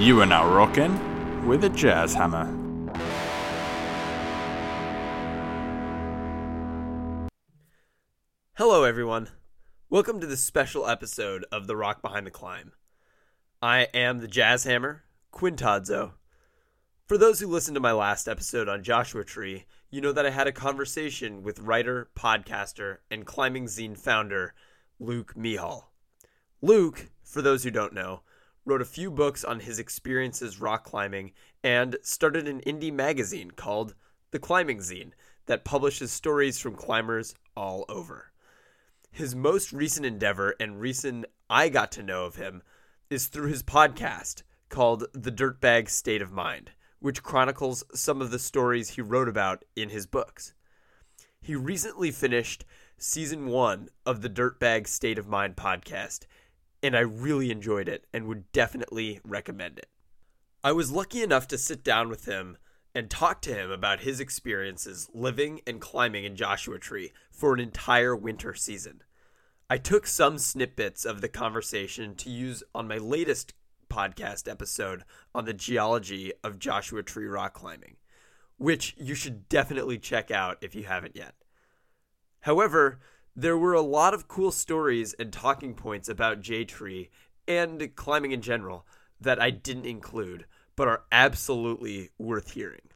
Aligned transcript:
You 0.00 0.18
are 0.22 0.26
now 0.26 0.50
rocking 0.50 1.46
with 1.46 1.62
a 1.62 1.68
jazz 1.68 2.14
hammer. 2.14 2.46
Hello, 8.54 8.84
everyone. 8.84 9.28
Welcome 9.90 10.18
to 10.20 10.26
this 10.26 10.40
special 10.40 10.86
episode 10.86 11.44
of 11.52 11.66
The 11.66 11.76
Rock 11.76 12.00
Behind 12.00 12.26
the 12.26 12.30
Climb. 12.30 12.72
I 13.60 13.88
am 13.92 14.20
the 14.20 14.26
Jazz 14.26 14.64
Hammer, 14.64 15.04
Quinn 15.32 15.56
Todzo. 15.56 16.12
For 17.06 17.18
those 17.18 17.40
who 17.40 17.46
listened 17.46 17.74
to 17.74 17.80
my 17.80 17.92
last 17.92 18.26
episode 18.26 18.70
on 18.70 18.82
Joshua 18.82 19.22
Tree, 19.22 19.66
you 19.90 20.00
know 20.00 20.12
that 20.12 20.24
I 20.24 20.30
had 20.30 20.46
a 20.46 20.52
conversation 20.52 21.42
with 21.42 21.60
writer, 21.60 22.08
podcaster, 22.18 23.00
and 23.10 23.26
climbing 23.26 23.66
zine 23.66 23.98
founder 23.98 24.54
Luke 24.98 25.34
Mehall. 25.36 25.88
Luke, 26.62 27.10
for 27.22 27.42
those 27.42 27.64
who 27.64 27.70
don't 27.70 27.92
know, 27.92 28.22
wrote 28.64 28.82
a 28.82 28.86
few 28.86 29.10
books 29.10 29.44
on 29.44 29.60
his 29.60 29.78
experiences 29.78 30.60
rock 30.60 30.84
climbing 30.84 31.32
and 31.62 31.96
started 32.02 32.46
an 32.46 32.60
indie 32.60 32.92
magazine 32.92 33.50
called 33.50 33.94
The 34.30 34.38
Climbing 34.38 34.78
Zine 34.78 35.12
that 35.46 35.64
publishes 35.64 36.12
stories 36.12 36.58
from 36.58 36.74
climbers 36.74 37.34
all 37.56 37.84
over. 37.88 38.32
His 39.10 39.34
most 39.34 39.72
recent 39.72 40.06
endeavor 40.06 40.54
and 40.60 40.80
reason 40.80 41.26
I 41.48 41.68
got 41.68 41.90
to 41.92 42.02
know 42.02 42.24
of 42.24 42.36
him 42.36 42.62
is 43.08 43.26
through 43.26 43.48
his 43.48 43.62
podcast 43.62 44.42
called 44.68 45.04
The 45.12 45.32
Dirtbag 45.32 45.90
State 45.90 46.22
of 46.22 46.30
Mind, 46.30 46.70
which 47.00 47.22
chronicles 47.22 47.82
some 47.92 48.22
of 48.22 48.30
the 48.30 48.38
stories 48.38 48.90
he 48.90 49.00
wrote 49.00 49.28
about 49.28 49.64
in 49.74 49.88
his 49.88 50.06
books. 50.06 50.54
He 51.40 51.56
recently 51.56 52.12
finished 52.12 52.64
season 52.98 53.46
one 53.46 53.88
of 54.06 54.20
the 54.20 54.30
Dirtbag 54.30 54.86
State 54.86 55.18
of 55.18 55.26
Mind 55.26 55.56
podcast, 55.56 56.26
and 56.82 56.96
I 56.96 57.00
really 57.00 57.50
enjoyed 57.50 57.88
it 57.88 58.06
and 58.12 58.26
would 58.26 58.50
definitely 58.52 59.20
recommend 59.24 59.78
it. 59.78 59.88
I 60.62 60.72
was 60.72 60.92
lucky 60.92 61.22
enough 61.22 61.48
to 61.48 61.58
sit 61.58 61.82
down 61.82 62.08
with 62.08 62.26
him 62.26 62.58
and 62.94 63.08
talk 63.08 63.40
to 63.42 63.54
him 63.54 63.70
about 63.70 64.00
his 64.00 64.20
experiences 64.20 65.08
living 65.14 65.60
and 65.66 65.80
climbing 65.80 66.24
in 66.24 66.36
Joshua 66.36 66.78
Tree 66.78 67.12
for 67.30 67.54
an 67.54 67.60
entire 67.60 68.16
winter 68.16 68.54
season. 68.54 69.02
I 69.68 69.78
took 69.78 70.06
some 70.06 70.36
snippets 70.38 71.04
of 71.04 71.20
the 71.20 71.28
conversation 71.28 72.16
to 72.16 72.30
use 72.30 72.62
on 72.74 72.88
my 72.88 72.98
latest 72.98 73.54
podcast 73.88 74.50
episode 74.50 75.04
on 75.34 75.44
the 75.44 75.52
geology 75.52 76.32
of 76.42 76.58
Joshua 76.58 77.02
Tree 77.02 77.26
rock 77.26 77.54
climbing, 77.54 77.96
which 78.56 78.94
you 78.98 79.14
should 79.14 79.48
definitely 79.48 79.98
check 79.98 80.30
out 80.30 80.58
if 80.60 80.74
you 80.74 80.84
haven't 80.84 81.16
yet. 81.16 81.34
However, 82.40 83.00
there 83.40 83.56
were 83.56 83.72
a 83.72 83.80
lot 83.80 84.12
of 84.12 84.28
cool 84.28 84.50
stories 84.50 85.14
and 85.14 85.32
talking 85.32 85.72
points 85.72 86.10
about 86.10 86.42
J 86.42 86.64
Tree 86.66 87.08
and 87.48 87.96
climbing 87.96 88.32
in 88.32 88.42
general 88.42 88.86
that 89.18 89.40
I 89.40 89.48
didn't 89.48 89.86
include, 89.86 90.44
but 90.76 90.88
are 90.88 91.04
absolutely 91.10 92.10
worth 92.18 92.50
hearing. 92.50 92.90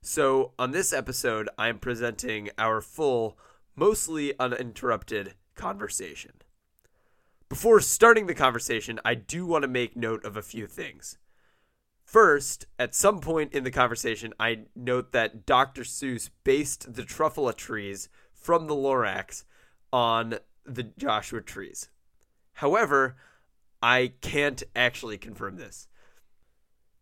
So, 0.00 0.52
on 0.60 0.70
this 0.70 0.92
episode, 0.92 1.48
I 1.58 1.68
am 1.68 1.80
presenting 1.80 2.50
our 2.56 2.80
full, 2.80 3.36
mostly 3.74 4.38
uninterrupted 4.38 5.34
conversation. 5.56 6.34
Before 7.48 7.80
starting 7.80 8.26
the 8.26 8.34
conversation, 8.34 9.00
I 9.04 9.14
do 9.14 9.44
want 9.44 9.62
to 9.62 9.68
make 9.68 9.96
note 9.96 10.24
of 10.24 10.36
a 10.36 10.42
few 10.42 10.68
things. 10.68 11.18
First, 12.04 12.66
at 12.78 12.94
some 12.94 13.18
point 13.18 13.52
in 13.52 13.64
the 13.64 13.72
conversation, 13.72 14.34
I 14.38 14.66
note 14.76 15.10
that 15.12 15.46
Dr. 15.46 15.82
Seuss 15.82 16.30
based 16.44 16.94
the 16.94 17.02
truffula 17.02 17.56
trees 17.56 18.08
from 18.32 18.68
the 18.68 18.76
Lorax 18.76 19.42
on 19.94 20.34
the 20.66 20.82
Joshua 20.82 21.40
trees. 21.40 21.88
However, 22.54 23.14
I 23.80 24.14
can't 24.20 24.60
actually 24.74 25.18
confirm 25.18 25.56
this. 25.56 25.86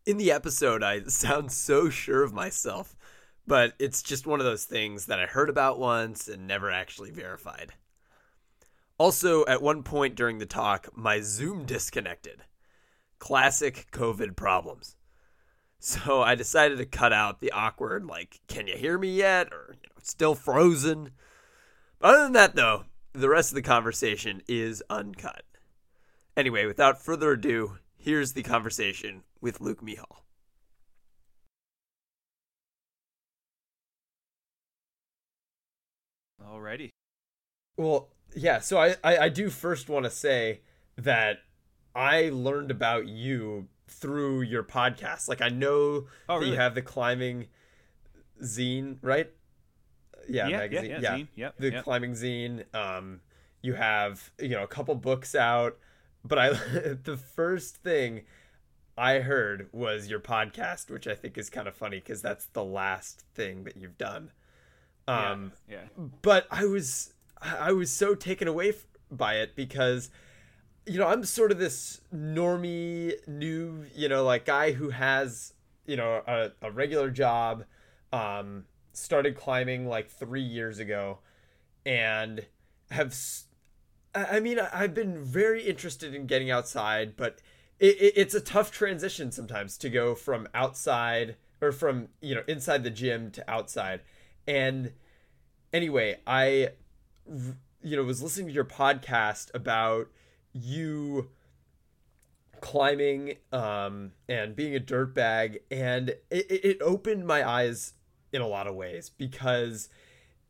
In 0.05 0.17
the 0.17 0.31
episode, 0.31 0.83
I 0.83 1.01
sound 1.07 1.51
so 1.51 1.89
sure 1.89 2.21
of 2.21 2.33
myself, 2.33 2.95
but 3.47 3.73
it's 3.79 4.03
just 4.03 4.27
one 4.27 4.39
of 4.39 4.45
those 4.45 4.65
things 4.65 5.07
that 5.07 5.19
I 5.19 5.25
heard 5.25 5.49
about 5.49 5.79
once 5.79 6.27
and 6.27 6.45
never 6.45 6.69
actually 6.69 7.09
verified. 7.09 7.73
Also, 8.99 9.43
at 9.47 9.63
one 9.63 9.81
point 9.81 10.13
during 10.13 10.37
the 10.37 10.45
talk, 10.45 10.95
my 10.95 11.19
Zoom 11.19 11.65
disconnected. 11.65 12.43
Classic 13.17 13.87
COVID 13.91 14.35
problems. 14.35 14.97
So 15.79 16.21
I 16.21 16.35
decided 16.35 16.77
to 16.77 16.85
cut 16.85 17.11
out 17.11 17.41
the 17.41 17.51
awkward, 17.51 18.05
like, 18.05 18.39
can 18.47 18.67
you 18.67 18.75
hear 18.77 18.99
me 18.99 19.15
yet? 19.15 19.51
Or, 19.51 19.71
you 19.71 19.89
know, 19.89 19.99
still 20.03 20.35
frozen. 20.35 21.09
But 22.03 22.15
other 22.15 22.23
than 22.23 22.33
that, 22.33 22.55
though, 22.55 22.83
the 23.13 23.29
rest 23.29 23.51
of 23.51 23.55
the 23.55 23.61
conversation 23.61 24.41
is 24.45 24.83
uncut. 24.89 25.45
Anyway, 26.35 26.65
without 26.65 27.01
further 27.01 27.31
ado, 27.31 27.77
here's 27.95 28.33
the 28.33 28.43
conversation 28.43 29.23
with 29.39 29.61
Luke 29.61 29.81
Mehall. 29.81 30.17
Alrighty. 36.45 36.89
Well, 37.77 38.09
yeah, 38.35 38.59
so 38.59 38.77
I, 38.79 38.95
I, 39.03 39.17
I 39.17 39.29
do 39.29 39.49
first 39.49 39.89
want 39.89 40.05
to 40.05 40.11
say 40.11 40.61
that 40.97 41.37
I 41.95 42.29
learned 42.33 42.71
about 42.71 43.07
you 43.07 43.67
through 43.87 44.41
your 44.41 44.63
podcast. 44.63 45.29
Like 45.29 45.41
I 45.41 45.49
know 45.49 46.07
Oh, 46.27 46.39
that 46.39 46.47
you 46.47 46.55
have 46.55 46.75
the 46.75 46.81
climbing 46.81 47.47
zine, 48.41 48.97
right? 49.01 49.31
Yeah, 50.27 50.47
Yeah, 50.47 50.57
magazine. 50.57 50.89
yeah, 50.89 50.99
yeah, 51.01 51.11
zine. 51.17 51.27
Yep, 51.35 51.55
the 51.59 51.71
yep. 51.71 51.83
climbing 51.83 52.11
zine. 52.13 52.63
Um, 52.75 53.21
you 53.61 53.73
have 53.73 54.31
you 54.39 54.49
know 54.49 54.63
a 54.63 54.67
couple 54.67 54.95
books 54.95 55.35
out, 55.35 55.77
but 56.23 56.37
I 56.37 56.49
the 57.03 57.17
first 57.35 57.77
thing 57.77 58.23
I 58.97 59.19
heard 59.19 59.69
was 59.71 60.07
your 60.07 60.19
podcast, 60.19 60.89
which 60.91 61.07
I 61.07 61.15
think 61.15 61.37
is 61.37 61.49
kind 61.49 61.67
of 61.67 61.75
funny 61.75 61.97
because 61.97 62.21
that's 62.21 62.45
the 62.47 62.63
last 62.63 63.23
thing 63.33 63.63
that 63.63 63.77
you've 63.77 63.97
done. 63.97 64.31
Um, 65.07 65.51
yeah. 65.69 65.81
but 66.21 66.47
I 66.49 66.65
was 66.65 67.13
I 67.41 67.71
was 67.73 67.91
so 67.91 68.15
taken 68.15 68.47
away 68.47 68.69
f- 68.69 68.87
by 69.11 69.35
it 69.35 69.53
because 69.55 70.09
you 70.85 70.97
know 70.97 71.07
I'm 71.07 71.25
sort 71.25 71.51
of 71.51 71.57
this 71.59 71.99
normie 72.15 73.15
new 73.27 73.85
you 73.95 74.07
know 74.07 74.23
like 74.23 74.45
guy 74.45 74.71
who 74.71 74.89
has 74.91 75.53
you 75.85 75.97
know 75.97 76.21
a, 76.25 76.51
a 76.61 76.71
regular 76.71 77.09
job 77.09 77.65
um 78.13 78.63
started 78.93 79.35
climbing 79.35 79.87
like 79.87 80.09
three 80.09 80.41
years 80.41 80.79
ago 80.79 81.19
and 81.85 82.45
have 82.91 83.15
i 84.15 84.39
mean 84.39 84.59
I've 84.59 84.93
been 84.93 85.23
very 85.23 85.63
interested 85.63 86.13
in 86.13 86.27
getting 86.27 86.51
outside 86.51 87.15
but 87.17 87.39
it, 87.79 87.99
it, 87.99 88.13
it's 88.15 88.35
a 88.35 88.41
tough 88.41 88.71
transition 88.71 89.31
sometimes 89.31 89.77
to 89.79 89.89
go 89.89 90.15
from 90.15 90.47
outside 90.53 91.35
or 91.61 91.71
from 91.71 92.09
you 92.21 92.35
know 92.35 92.43
inside 92.47 92.83
the 92.83 92.89
gym 92.89 93.31
to 93.31 93.49
outside. 93.49 94.01
And 94.45 94.93
anyway 95.73 96.19
i 96.27 96.69
you 97.81 97.97
know 97.97 98.03
was 98.03 98.21
listening 98.21 98.47
to 98.47 98.53
your 98.53 98.63
podcast 98.63 99.53
about 99.53 100.07
you 100.53 101.29
climbing 102.61 103.35
um 103.51 104.11
and 104.29 104.55
being 104.55 104.75
a 104.75 104.79
dirtbag 104.79 105.59
and 105.71 106.09
it, 106.29 106.49
it 106.49 106.65
it 106.65 106.81
opened 106.81 107.25
my 107.25 107.47
eyes 107.47 107.93
in 108.33 108.41
a 108.41 108.47
lot 108.47 108.67
of 108.67 108.75
ways 108.75 109.09
because 109.09 109.87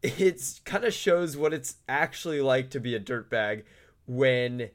it 0.01 0.61
kind 0.65 0.83
of 0.83 0.93
shows 0.93 1.37
what 1.37 1.53
it's 1.53 1.75
actually 1.87 2.41
like 2.41 2.69
to 2.71 2.79
be 2.79 2.95
a 2.95 2.99
dirtbag 2.99 3.63
when 4.07 4.69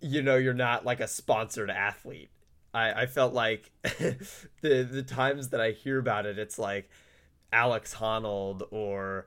you 0.00 0.22
know 0.22 0.36
you're 0.36 0.54
not 0.54 0.84
like 0.84 1.00
a 1.00 1.08
sponsored 1.08 1.70
athlete. 1.70 2.30
I 2.72 3.02
i 3.02 3.06
felt 3.06 3.34
like 3.34 3.70
the 3.82 4.18
the 4.62 5.02
times 5.02 5.48
that 5.48 5.60
i 5.60 5.72
hear 5.72 5.98
about 5.98 6.24
it 6.24 6.38
it's 6.38 6.56
like 6.56 6.88
alex 7.52 7.96
honnold 7.96 8.62
or 8.70 9.26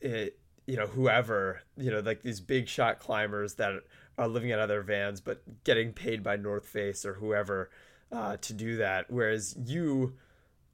it, 0.00 0.38
you 0.66 0.76
know 0.76 0.86
whoever 0.86 1.60
you 1.76 1.90
know 1.90 2.00
like 2.00 2.22
these 2.22 2.40
big 2.40 2.68
shot 2.68 2.98
climbers 2.98 3.54
that 3.54 3.74
are 4.16 4.26
living 4.26 4.52
out 4.52 4.58
of 4.58 4.68
their 4.68 4.82
vans 4.82 5.20
but 5.20 5.42
getting 5.64 5.92
paid 5.92 6.22
by 6.22 6.34
north 6.34 6.66
face 6.66 7.04
or 7.04 7.12
whoever 7.14 7.68
uh, 8.12 8.36
to 8.38 8.52
do 8.52 8.76
that. 8.76 9.06
Whereas 9.08 9.56
you 9.64 10.14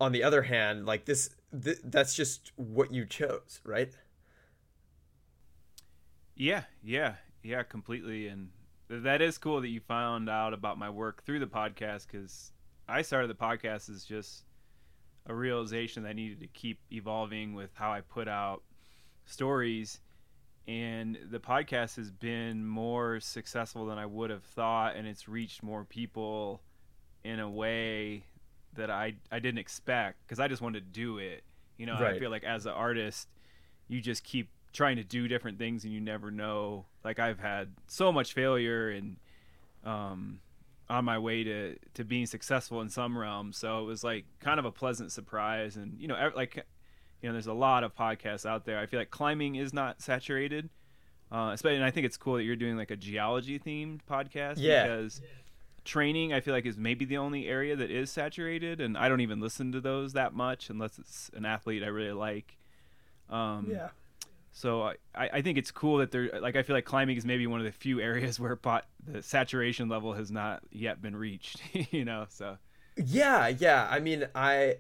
on 0.00 0.12
the 0.12 0.22
other 0.22 0.42
hand 0.42 0.86
like 0.86 1.04
this 1.04 1.30
th- 1.62 1.78
that's 1.84 2.14
just 2.14 2.52
what 2.56 2.92
you 2.92 3.04
chose 3.04 3.60
right 3.64 3.94
Yeah, 6.38 6.62
yeah, 6.84 7.14
yeah, 7.42 7.64
completely. 7.64 8.28
And 8.28 8.50
that 8.88 9.20
is 9.20 9.38
cool 9.38 9.60
that 9.60 9.68
you 9.68 9.80
found 9.80 10.30
out 10.30 10.54
about 10.54 10.78
my 10.78 10.88
work 10.88 11.24
through 11.24 11.40
the 11.40 11.46
podcast 11.46 12.06
because 12.06 12.52
I 12.88 13.02
started 13.02 13.28
the 13.28 13.34
podcast 13.34 13.90
as 13.90 14.04
just 14.04 14.44
a 15.26 15.34
realization 15.34 16.04
that 16.04 16.10
I 16.10 16.12
needed 16.12 16.38
to 16.40 16.46
keep 16.46 16.78
evolving 16.92 17.54
with 17.54 17.70
how 17.74 17.90
I 17.90 18.02
put 18.02 18.28
out 18.28 18.62
stories. 19.26 19.98
And 20.68 21.18
the 21.28 21.40
podcast 21.40 21.96
has 21.96 22.12
been 22.12 22.64
more 22.64 23.18
successful 23.18 23.86
than 23.86 23.98
I 23.98 24.06
would 24.06 24.30
have 24.30 24.44
thought, 24.44 24.94
and 24.94 25.08
it's 25.08 25.26
reached 25.26 25.64
more 25.64 25.84
people 25.84 26.62
in 27.24 27.40
a 27.40 27.50
way 27.50 28.26
that 28.78 28.90
I 28.90 29.14
I 29.30 29.38
didn't 29.38 29.58
expect 29.58 30.16
because 30.26 30.40
I 30.40 30.48
just 30.48 30.60
wanted 30.62 30.92
to 30.92 31.00
do 31.00 31.19
it. 31.19 31.44
You 31.76 31.86
know, 31.86 31.94
Right. 32.00 32.14
I 32.16 32.19
feel 32.19 32.30
like 32.30 32.42
as 32.44 32.66
an 32.66 32.72
artist, 32.72 33.28
you 33.86 34.00
just 34.00 34.25
keep 34.25 34.48
trying 34.72 34.96
to 34.96 35.04
do 35.04 35.28
different 35.28 35.58
things 35.58 35.84
and 35.84 35.92
you 35.92 36.00
never 36.00 36.30
know. 36.30 36.86
Like 37.04 37.19
I've 37.19 37.38
had 37.38 37.75
so 37.86 38.10
much 38.12 38.32
failure 38.34 38.90
and 38.90 39.16
um, 39.84 40.40
on 40.88 41.04
my 41.04 41.19
way 41.19 41.44
to 41.44 41.76
to 41.94 42.04
being 42.04 42.26
successful 42.26 42.80
in 42.80 42.88
some 42.88 43.16
realms. 43.16 43.56
So 43.58 43.80
it 43.80 43.84
was 43.84 44.02
like 44.02 44.25
kind 44.40 44.58
of 44.58 44.64
a 44.64 44.72
pleasant 44.72 45.12
surprise. 45.12 45.76
And 45.76 45.98
you 46.00 46.08
know, 46.08 46.31
like 46.34 46.56
you 47.22 47.28
know, 47.28 47.32
there's 47.32 47.46
a 47.46 47.52
lot 47.52 47.84
of 47.84 47.94
podcasts 47.96 48.46
out 48.46 48.64
there. 48.64 48.78
I 48.78 48.86
feel 48.86 49.00
like 49.00 49.10
climbing 49.10 49.56
is 49.56 49.72
not 49.72 50.00
saturated. 50.02 50.70
Uh, 51.31 51.50
especially, 51.52 51.76
and 51.76 51.84
I 51.84 51.90
think 51.90 52.06
it's 52.06 52.16
cool 52.16 52.36
that 52.36 52.44
you're 52.44 52.56
doing 52.56 52.76
like 52.78 52.90
a 52.90 52.96
geology 52.96 53.58
themed 53.58 54.00
podcast 54.10 54.54
Yeah. 54.56 54.84
because 54.86 55.20
training 55.88 56.32
I 56.35 56.40
feel 56.40 56.55
like 56.55 56.67
is 56.67 56.79
maybe 56.79 57.06
the 57.06 57.19
only 57.19 57.49
area 57.49 57.76
that 57.76 57.90
is 57.90 58.11
saturated, 58.11 58.81
and 58.81 58.96
I 58.99 59.08
don't 59.08 59.23
even 59.23 59.40
listen 59.40 59.73
to 59.73 59.81
those 59.81 60.12
that 60.14 60.35
much 60.35 60.70
unless 60.70 60.99
it's 60.99 61.31
an 61.35 61.46
athlete 61.46 61.82
I 61.85 61.88
really 61.88 62.12
like. 62.12 62.58
Um, 63.31 63.81
Yeah. 63.81 63.90
so 64.52 64.82
I, 64.82 64.96
I 65.35 65.43
think 65.43 65.58
it's 65.58 65.70
cool 65.73 65.99
that 65.99 66.12
they're 66.12 66.40
like 66.40 66.56
I 66.56 66.62
feel 66.64 66.76
like 66.76 66.87
climbing 66.87 67.17
is 67.19 67.26
maybe 67.26 67.46
one 67.46 67.61
of 67.61 67.67
the 67.67 67.73
few 67.73 68.00
areas 68.11 68.40
where 68.40 68.56
pot 68.56 68.87
the 69.06 69.23
saturation 69.23 69.88
level 69.88 70.14
has 70.14 70.31
not 70.31 70.62
yet 70.73 71.02
been 71.02 71.17
reached. 71.17 71.62
you 71.93 72.05
know, 72.05 72.26
so 72.31 72.58
Yeah, 72.96 73.49
yeah. 73.49 73.87
I 73.91 74.00
mean, 74.00 74.26
I 74.34 74.76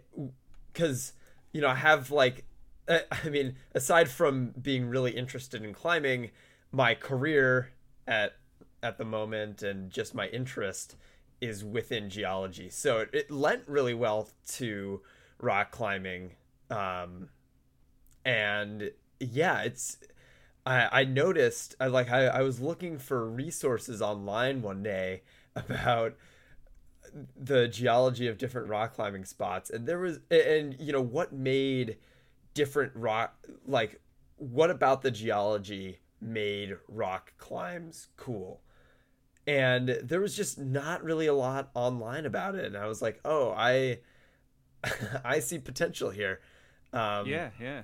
because 0.72 1.12
you 1.52 1.60
know 1.60 1.68
I 1.68 1.74
have 1.76 2.10
like 2.10 2.44
I 2.88 3.28
mean, 3.28 3.56
aside 3.74 4.08
from 4.08 4.50
being 4.60 4.86
really 4.88 5.12
interested 5.12 5.62
in 5.62 5.72
climbing, 5.72 6.30
my 6.72 6.94
career 6.94 7.72
at 8.06 8.36
at 8.82 8.98
the 8.98 9.04
moment 9.04 9.62
and 9.62 9.90
just 9.90 10.14
my 10.14 10.28
interest 10.28 10.96
is 11.40 11.64
within 11.64 12.10
geology. 12.10 12.68
So 12.70 12.98
it, 12.98 13.10
it 13.12 13.30
lent 13.30 13.62
really 13.66 13.94
well 13.94 14.28
to 14.52 15.00
rock 15.40 15.70
climbing. 15.70 16.32
Um, 16.70 17.28
and 18.24 18.90
yeah, 19.20 19.62
it's 19.62 19.98
I, 20.66 21.00
I 21.00 21.04
noticed 21.04 21.74
I 21.80 21.86
like 21.86 22.10
I, 22.10 22.26
I 22.26 22.42
was 22.42 22.60
looking 22.60 22.98
for 22.98 23.28
resources 23.28 24.02
online 24.02 24.62
one 24.62 24.82
day 24.82 25.22
about 25.56 26.14
the 27.36 27.66
geology 27.68 28.26
of 28.28 28.36
different 28.36 28.68
rock 28.68 28.94
climbing 28.94 29.24
spots 29.24 29.70
and 29.70 29.86
there 29.86 29.98
was 29.98 30.20
and 30.30 30.76
you 30.78 30.92
know 30.92 31.00
what 31.00 31.32
made 31.32 31.96
different 32.52 32.92
rock 32.94 33.34
like 33.66 33.98
what 34.36 34.70
about 34.70 35.00
the 35.00 35.10
geology 35.10 36.00
made 36.20 36.76
rock 36.86 37.32
climbs 37.38 38.08
cool 38.18 38.60
and 39.48 39.88
there 40.04 40.20
was 40.20 40.36
just 40.36 40.58
not 40.58 41.02
really 41.02 41.26
a 41.26 41.32
lot 41.34 41.70
online 41.74 42.26
about 42.26 42.54
it 42.54 42.66
and 42.66 42.76
i 42.76 42.86
was 42.86 43.00
like 43.00 43.18
oh 43.24 43.52
i 43.56 43.98
i 45.24 45.40
see 45.40 45.58
potential 45.58 46.10
here 46.10 46.40
um 46.92 47.26
yeah, 47.26 47.50
yeah. 47.60 47.82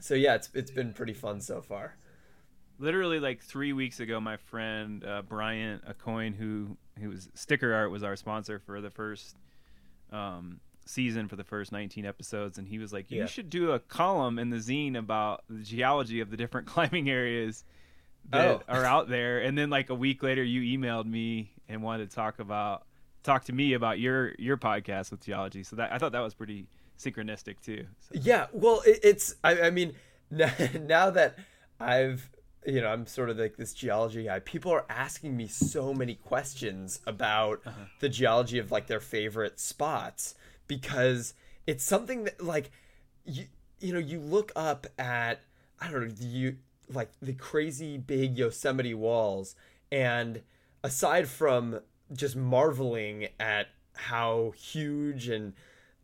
so 0.00 0.14
yeah 0.14 0.34
it's 0.36 0.48
it's 0.54 0.70
been 0.70 0.92
pretty 0.92 1.12
fun 1.12 1.40
so 1.40 1.60
far 1.60 1.96
Literally 2.80 3.20
like 3.20 3.40
three 3.40 3.72
weeks 3.72 4.00
ago, 4.00 4.20
my 4.20 4.36
friend 4.36 5.04
uh, 5.04 5.22
Bryant 5.22 5.82
coin 5.98 6.32
who 6.32 6.76
who 7.00 7.10
was 7.10 7.28
Sticker 7.34 7.72
Art, 7.72 7.92
was 7.92 8.02
our 8.02 8.16
sponsor 8.16 8.58
for 8.58 8.80
the 8.80 8.90
first 8.90 9.36
um, 10.10 10.58
season 10.84 11.28
for 11.28 11.36
the 11.36 11.44
first 11.44 11.70
19 11.70 12.04
episodes, 12.04 12.58
and 12.58 12.66
he 12.66 12.80
was 12.80 12.92
like, 12.92 13.12
"You 13.12 13.20
Yeah. 13.20 13.26
should 13.26 13.48
do 13.48 13.70
a 13.70 13.78
column 13.78 14.40
in 14.40 14.50
the 14.50 14.56
zine 14.56 14.98
about 14.98 15.44
the 15.48 15.62
geology 15.62 16.18
of 16.18 16.30
the 16.30 16.36
different 16.36 16.66
climbing 16.74 17.08
areas 17.08 17.64
that 18.30 18.48
Oh. 18.48 18.62
are 18.68 18.84
out 18.84 19.08
there." 19.08 19.40
And 19.40 19.56
then 19.56 19.70
like 19.70 19.90
a 19.90 19.94
week 19.94 20.22
later, 20.22 20.42
you 20.42 20.78
emailed 20.78 21.06
me 21.06 21.52
and 21.68 21.82
wanted 21.82 22.10
to 22.10 22.14
talk 22.14 22.38
about 22.38 22.86
talk 23.22 23.44
to 23.44 23.52
me 23.52 23.72
about 23.72 23.98
your 23.98 24.34
your 24.38 24.56
podcast 24.56 25.10
with 25.10 25.24
geology. 25.24 25.62
So 25.64 25.76
that 25.76 25.92
I 25.92 25.98
thought 25.98 26.12
that 26.12 26.20
was 26.20 26.34
pretty 26.34 26.66
synchronistic 26.98 27.60
too. 27.60 27.86
So, 28.00 28.20
Yeah, 28.20 28.46
well, 28.52 28.82
it, 28.86 29.00
it's. 29.02 29.34
I, 29.42 29.62
I 29.62 29.70
mean, 29.70 29.94
now, 30.30 30.52
now 30.80 31.10
that 31.10 31.36
I've, 31.80 32.30
you 32.66 32.80
know, 32.80 32.88
I'm 32.88 33.06
sort 33.06 33.30
of 33.30 33.38
like 33.38 33.56
this 33.56 33.72
geology 33.72 34.24
guy. 34.24 34.38
People 34.40 34.72
are 34.72 34.84
asking 34.88 35.36
me 35.36 35.48
so 35.48 35.92
many 35.92 36.14
questions 36.14 37.00
about 37.06 37.60
uh-huh. 37.66 37.84
the 38.00 38.08
geology 38.08 38.58
of 38.58 38.70
like 38.70 38.86
their 38.86 39.00
favorite 39.00 39.58
spots 39.58 40.34
because 40.66 41.34
it's 41.66 41.84
something 41.84 42.24
that 42.24 42.42
like 42.42 42.70
you 43.24 43.46
you 43.80 43.92
know 43.92 43.98
you 43.98 44.18
look 44.18 44.52
up 44.56 44.86
at 44.98 45.40
I 45.80 45.90
don't 45.90 46.08
know 46.08 46.14
you 46.20 46.56
like 46.92 47.10
the 47.20 47.32
crazy 47.32 47.96
big 47.98 48.38
Yosemite 48.38 48.94
walls 48.94 49.54
and 49.90 50.42
aside 50.82 51.28
from 51.28 51.80
just 52.12 52.36
marveling 52.36 53.28
at 53.40 53.68
how 53.94 54.52
huge 54.56 55.28
and 55.28 55.54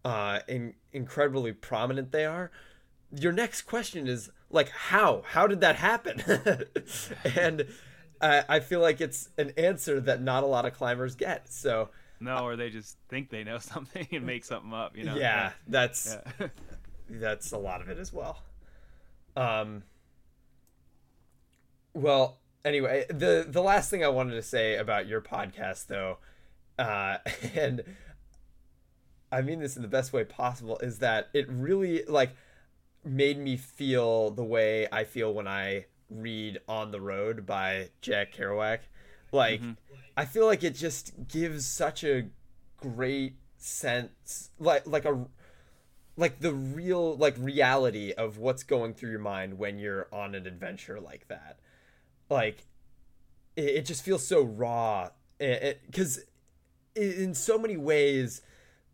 uh 0.05 0.41
in, 0.49 0.75
incredibly 0.93 1.53
prominent 1.53 2.13
they 2.13 2.25
are 2.25 2.51
your 3.15 3.33
next 3.33 3.63
question 3.63 4.07
is 4.07 4.31
like 4.51 4.71
how 4.71 5.23
how 5.27 5.47
did 5.47 5.61
that 5.61 5.77
happen 5.77 6.23
and 7.37 7.67
I, 8.21 8.45
I 8.49 8.61
feel 8.61 8.81
like 8.81 9.01
it's 9.01 9.29
an 9.37 9.53
answer 9.57 10.01
that 10.01 10.23
not 10.23 10.43
a 10.43 10.47
lot 10.47 10.65
of 10.65 10.73
climbers 10.73 11.15
get 11.15 11.53
so 11.53 11.91
no, 12.23 12.45
or 12.45 12.55
they 12.55 12.69
just 12.69 12.99
think 13.09 13.31
they 13.31 13.45
know 13.45 13.59
something 13.61 14.07
and 14.13 14.27
make 14.27 14.45
something 14.45 14.73
up. 14.73 14.97
You 14.97 15.05
know? 15.05 15.17
yeah 15.17 15.53
that's 15.67 16.17
Yeah. 16.39 16.49
that's 17.11 17.53
a 17.53 17.59
lot 17.59 17.81
of 17.81 17.89
it 17.89 17.99
as 17.99 18.13
well 18.13 18.41
um 19.37 19.83
well 21.95 22.39
anyway 22.65 23.05
the 23.09 23.47
the 23.49 23.63
last 23.63 23.91
thing 23.91 24.05
i 24.05 24.09
wanted 24.09 24.35
to 24.35 24.43
say 24.43 24.77
about 24.77 25.07
your 25.07 25.21
podcast 25.21 25.87
though 25.87 26.19
uh 26.79 27.19
and 27.55 27.83
i 29.33 29.41
mean 29.41 29.61
this 29.61 29.77
in 29.77 29.83
the 29.83 29.89
best 29.89 30.13
way 30.13 30.25
possible 30.25 30.79
is 30.79 30.99
that 30.99 31.29
it 31.33 31.49
really 31.49 32.05
like 32.07 32.31
made 33.05 33.39
me 33.39 33.57
feel 33.57 34.31
the 34.31 34.45
way 34.45 34.87
i 34.93 35.05
feel 35.05 35.33
when 35.33 35.49
i 35.49 35.85
read 36.11 36.59
on 36.69 36.91
the 36.91 37.01
road 37.01 37.47
by 37.47 37.89
jack 38.01 38.35
kerouac. 38.35 38.81
Like 39.33 39.61
i 40.17 40.25
feel 40.25 40.45
like 40.45 40.65
it 40.65 40.75
just 40.75 41.29
gives 41.29 41.65
such 41.65 42.03
a 42.03 42.27
great 42.79 43.37
sense 43.57 44.51
like 44.59 44.87
like 44.87 45.05
a 45.05 45.27
like 46.17 46.41
the 46.41 46.53
real 46.53 47.17
like 47.17 47.35
reality 47.39 48.13
of 48.13 48.39
what's 48.39 48.63
going 48.63 48.93
through 48.95 49.11
your 49.11 49.21
mind 49.21 49.59
when 49.59 49.79
you're 49.79 50.09
on 50.13 50.35
an 50.35 50.47
adventure 50.47 50.99
like 50.99 51.29
that 51.29 51.61
like 52.31 52.65
it, 53.57 53.65
it 53.65 53.85
just 53.85 54.03
feels 54.03 54.27
so 54.27 54.43
raw 54.43 55.11
because 55.39 56.25
in 56.95 57.35
so 57.35 57.59
many 57.59 57.77
ways 57.77 58.43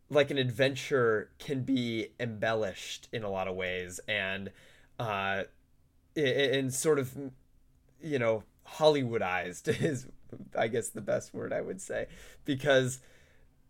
like 0.09 0.31
an 0.31 0.37
adventure 0.37 1.29
can 1.39 1.61
be 1.61 2.07
embellished 2.19 3.09
in 3.11 3.23
a 3.23 3.29
lot 3.29 3.47
of 3.47 3.55
ways 3.55 3.99
and 4.07 4.51
uh 4.99 5.43
and 6.15 6.73
sort 6.73 6.99
of 6.99 7.15
you 8.01 8.17
know 8.17 8.43
hollywoodized 8.75 9.67
is 9.83 10.07
i 10.57 10.67
guess 10.67 10.89
the 10.89 11.01
best 11.01 11.33
word 11.33 11.53
i 11.53 11.61
would 11.61 11.81
say 11.81 12.07
because 12.45 12.99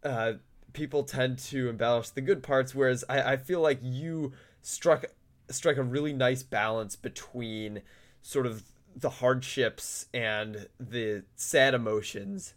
uh 0.03 0.33
people 0.73 1.03
tend 1.03 1.39
to 1.39 1.69
embellish 1.69 2.09
the 2.09 2.21
good 2.21 2.43
parts 2.43 2.75
whereas 2.75 3.03
i, 3.09 3.33
I 3.33 3.37
feel 3.37 3.61
like 3.61 3.79
you 3.81 4.33
struck 4.61 5.05
struck 5.49 5.77
a 5.77 5.83
really 5.83 6.13
nice 6.13 6.43
balance 6.43 6.95
between 6.95 7.81
sort 8.21 8.45
of 8.45 8.63
the 8.97 9.09
hardships 9.09 10.07
and 10.13 10.67
the 10.79 11.23
sad 11.35 11.73
emotions 11.73 12.55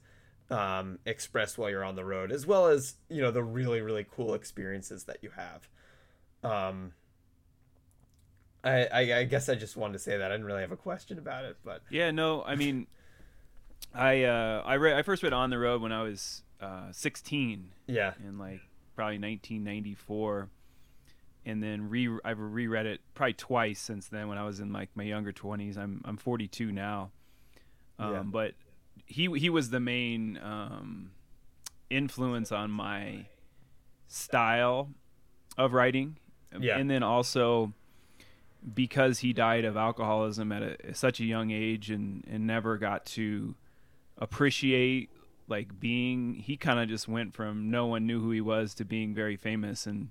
um, 0.51 0.99
expressed 1.05 1.59
while 1.59 1.71
you're 1.71 1.85
on 1.85 1.97
the 1.97 2.05
road, 2.05 2.33
as 2.33 2.47
well 2.47 2.67
as 2.67 2.95
you 3.09 3.21
know 3.21 3.31
the 3.31 3.45
really 3.45 3.81
really 3.81 4.07
cool 4.11 4.35
experiences 4.35 5.05
that 5.05 5.19
you 5.23 5.31
have. 5.31 5.69
Um, 6.43 6.93
I, 8.65 8.87
I 8.87 9.19
I 9.19 9.25
guess 9.25 9.49
I 9.49 9.55
just 9.55 9.77
wanted 9.77 9.95
to 9.95 9.99
say 9.99 10.17
that. 10.17 10.31
I 10.31 10.35
didn't 10.35 10.47
really 10.47 10.63
have 10.63 10.73
a 10.73 10.77
question 10.77 11.19
about 11.19 11.45
it, 11.45 11.57
but 11.65 11.83
Yeah, 11.91 12.11
no, 12.11 12.43
I 12.43 12.57
mean, 12.57 12.87
I 13.95 14.25
uh, 14.25 14.63
I 14.65 14.77
read 14.77 14.97
I 14.97 15.03
first 15.03 15.23
read 15.23 15.33
On 15.33 15.51
the 15.51 15.59
Road 15.59 15.83
when 15.83 15.93
I 15.93 16.03
was 16.03 16.43
uh, 16.61 16.93
16 16.93 17.71
yeah, 17.87 18.13
in 18.27 18.39
like 18.39 18.61
probably 18.97 19.19
1994, 19.19 20.49
and 21.47 21.63
then 21.63 21.89
re 21.89 22.09
I've 22.25 22.39
reread 22.39 22.87
it 22.87 23.01
probably 23.15 23.35
twice 23.35 23.81
since 23.81 24.09
then 24.09 24.29
when 24.29 24.39
I 24.39 24.45
was 24.45 24.61
in 24.61 24.73
like 24.73 24.91
my 24.95 25.03
younger 25.05 25.33
20s. 25.33 25.77
I'm 25.79 26.03
I'm 26.05 26.17
42 26.17 26.71
now, 26.73 27.11
um, 27.99 28.13
Yeah. 28.13 28.23
but 28.23 28.55
he 29.07 29.29
he 29.39 29.49
was 29.51 29.71
the 29.71 29.81
main 29.81 30.39
um, 30.43 31.11
influence 31.89 32.53
on 32.53 32.71
my 32.71 33.27
style 34.09 34.91
of 35.57 35.73
writing, 35.73 36.17
Yeah. 36.59 36.79
and 36.79 36.91
then 36.91 37.03
also 37.03 37.73
because 38.75 39.21
he 39.21 39.33
died 39.33 39.65
of 39.65 39.77
alcoholism 39.77 40.53
at 40.53 40.63
a, 40.63 40.95
such 40.95 41.19
a 41.21 41.25
young 41.25 41.51
age 41.51 41.91
and, 41.91 42.25
and 42.31 42.47
never 42.47 42.77
got 42.77 43.07
to 43.07 43.55
appreciate 44.19 45.09
like 45.49 45.81
being 45.81 46.35
he 46.35 46.57
kind 46.59 46.79
of 46.79 46.87
just 46.89 47.09
went 47.09 47.33
from 47.35 47.71
no 47.71 47.87
one 47.87 48.07
knew 48.07 48.21
who 48.21 48.31
he 48.31 48.41
was 48.41 48.75
to 48.75 48.85
being 48.85 49.15
very 49.15 49.35
famous 49.37 49.87
and 49.87 50.11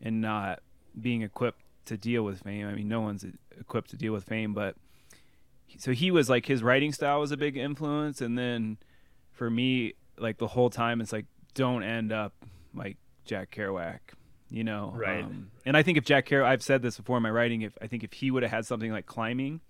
and 0.00 0.20
not 0.20 0.60
being 1.00 1.22
equipped 1.22 1.60
to 1.84 1.96
deal 1.96 2.22
with 2.22 2.40
fame 2.42 2.66
i 2.66 2.74
mean 2.74 2.88
no 2.88 3.00
one's 3.00 3.24
equipped 3.58 3.90
to 3.90 3.96
deal 3.96 4.12
with 4.12 4.24
fame 4.24 4.52
but 4.54 4.76
so 5.78 5.92
he 5.92 6.10
was 6.10 6.28
like 6.28 6.46
his 6.46 6.62
writing 6.62 6.92
style 6.92 7.20
was 7.20 7.32
a 7.32 7.36
big 7.36 7.56
influence 7.56 8.20
and 8.20 8.36
then 8.38 8.76
for 9.32 9.50
me 9.50 9.94
like 10.18 10.38
the 10.38 10.46
whole 10.48 10.70
time 10.70 11.00
it's 11.00 11.12
like 11.12 11.26
don't 11.54 11.82
end 11.82 12.12
up 12.12 12.32
like 12.74 12.96
jack 13.24 13.50
kerouac 13.50 13.98
you 14.50 14.64
know 14.64 14.92
Right. 14.96 15.24
um, 15.24 15.50
and 15.66 15.76
i 15.76 15.82
think 15.82 15.98
if 15.98 16.04
jack 16.04 16.26
kerouac 16.26 16.44
i've 16.46 16.62
said 16.62 16.82
this 16.82 16.96
before 16.96 17.16
in 17.16 17.22
my 17.22 17.30
writing 17.30 17.62
if 17.62 17.76
i 17.82 17.86
think 17.86 18.02
if 18.04 18.12
he 18.14 18.30
would 18.30 18.42
have 18.42 18.52
had 18.52 18.66
something 18.66 18.90
like 18.92 19.06
climbing 19.06 19.60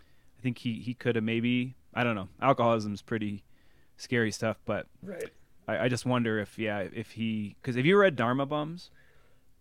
i 0.00 0.42
think 0.42 0.58
he 0.58 0.74
he 0.80 0.94
could 0.94 1.14
have 1.16 1.24
maybe 1.24 1.76
i 1.94 2.02
don't 2.04 2.14
know 2.14 2.28
alcoholism's 2.42 3.02
pretty 3.02 3.44
scary 3.96 4.32
stuff. 4.32 4.56
But 4.64 4.86
Right. 5.02 5.30
I, 5.68 5.84
I 5.84 5.88
just 5.88 6.04
wonder 6.04 6.40
if 6.40 6.58
yeah 6.58 6.80
if 6.92 7.12
he 7.12 7.54
because 7.62 7.76
have 7.76 7.86
you 7.86 7.96
read 7.96 8.16
Dharma 8.16 8.44
Bums? 8.44 8.90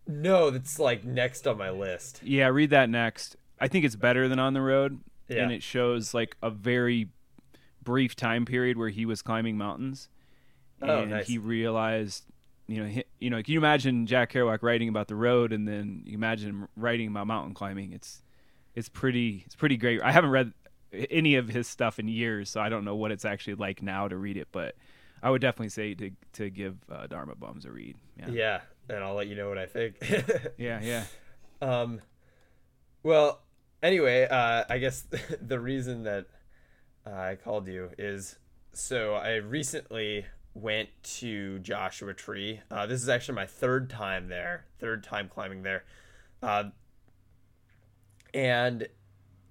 No, 0.08 0.50
that's 0.50 0.80
like 0.80 1.04
next 1.04 1.48
on 1.48 1.58
my 1.58 1.70
list. 1.70 2.22
Yeah, 2.24 2.48
read 2.48 2.70
that 2.72 2.90
next. 2.90 3.36
I 3.60 3.68
think 3.68 3.86
it's 3.86 3.96
better 3.96 4.28
than 4.28 4.40
On 4.40 4.54
the 4.54 4.62
Road, 4.62 5.00
Yeah. 5.30 5.44
and 5.44 5.52
it 5.52 5.64
shows 5.64 6.14
like 6.14 6.36
a 6.44 6.50
very 6.50 7.10
brief 7.82 8.16
time 8.16 8.46
period 8.46 8.78
where 8.78 8.90
he 8.90 9.06
was 9.06 9.22
climbing 9.22 9.58
mountains, 9.58 10.10
Oh, 10.82 11.02
and 11.04 11.12
nice. 11.12 11.28
he 11.28 11.38
realized, 11.38 12.26
you 12.68 12.82
know, 12.84 12.90
he, 12.90 13.04
you 13.20 13.30
know, 13.30 13.42
can 13.42 13.54
you 13.54 13.60
imagine 13.60 14.06
Jack 14.06 14.34
Kerouac 14.34 14.62
writing 14.62 14.90
about 14.90 15.08
the 15.08 15.16
road, 15.16 15.54
and 15.54 15.68
then 15.68 16.04
you 16.06 16.14
imagine 16.16 16.50
him 16.50 16.68
writing 16.76 17.08
about 17.08 17.28
mountain 17.28 17.54
climbing? 17.54 17.94
It's 17.94 18.22
it's 18.76 18.90
pretty 18.90 19.44
it's 19.46 19.56
pretty 19.56 19.78
great. 19.78 20.02
I 20.02 20.12
haven't 20.12 20.32
read 20.32 20.52
any 21.10 21.36
of 21.36 21.48
his 21.48 21.68
stuff 21.68 22.00
in 22.00 22.08
years, 22.08 22.50
so 22.50 22.60
I 22.60 22.70
don't 22.70 22.84
know 22.86 22.96
what 22.96 23.12
it's 23.12 23.26
actually 23.26 23.56
like 23.56 23.82
now 23.82 24.08
to 24.08 24.18
read 24.18 24.36
it, 24.38 24.48
but 24.52 24.76
I 25.22 25.30
would 25.30 25.42
definitely 25.42 25.70
say 25.70 25.94
to 25.96 26.12
to 26.34 26.50
give 26.50 26.78
uh, 26.92 27.08
Dharma 27.08 27.36
Bums 27.36 27.66
a 27.66 27.72
read. 27.72 27.96
Yeah, 28.18 28.30
Yeah, 28.30 28.62
and 28.90 29.04
I'll 29.04 29.16
let 29.16 29.28
you 29.28 29.36
know 29.36 29.50
what 29.50 29.58
I 29.58 29.66
think. 29.66 29.96
yeah, 30.58 30.80
yeah. 30.82 31.06
Um, 31.62 32.02
well, 33.04 33.42
anyway, 33.82 34.28
uh, 34.30 34.66
I 34.70 34.80
guess 34.80 35.06
the 35.42 35.62
reason 35.62 36.04
that 36.04 36.26
uh, 37.08 37.12
I 37.12 37.38
called 37.42 37.68
you 37.68 37.92
is 37.98 38.36
so 38.74 39.14
I 39.14 39.36
recently 39.36 40.26
went 40.54 40.90
to 41.04 41.60
Joshua 41.60 42.14
Tree. 42.14 42.62
Uh, 42.70 42.86
this 42.86 43.02
is 43.02 43.10
actually 43.10 43.36
my 43.36 43.46
third 43.46 43.90
time 43.90 44.28
there, 44.28 44.66
third 44.80 45.04
time 45.04 45.30
climbing 45.30 45.64
there. 45.64 45.86
Uh, 46.42 46.66
and 48.34 48.88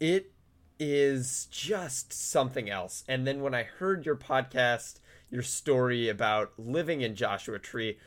it 0.01 0.33
is 0.79 1.47
just 1.51 2.13
something 2.13 2.69
else. 2.69 3.05
And 3.09 3.27
then 3.27 3.41
when 3.41 3.55
I 3.55 3.63
heard 3.63 4.05
your 4.05 4.17
podcast, 4.17 4.99
your 5.31 5.43
story 5.43 6.09
about 6.09 6.53
living 6.59 7.01
in 7.01 7.15
Joshua 7.15 7.59
Tree, 7.59 7.99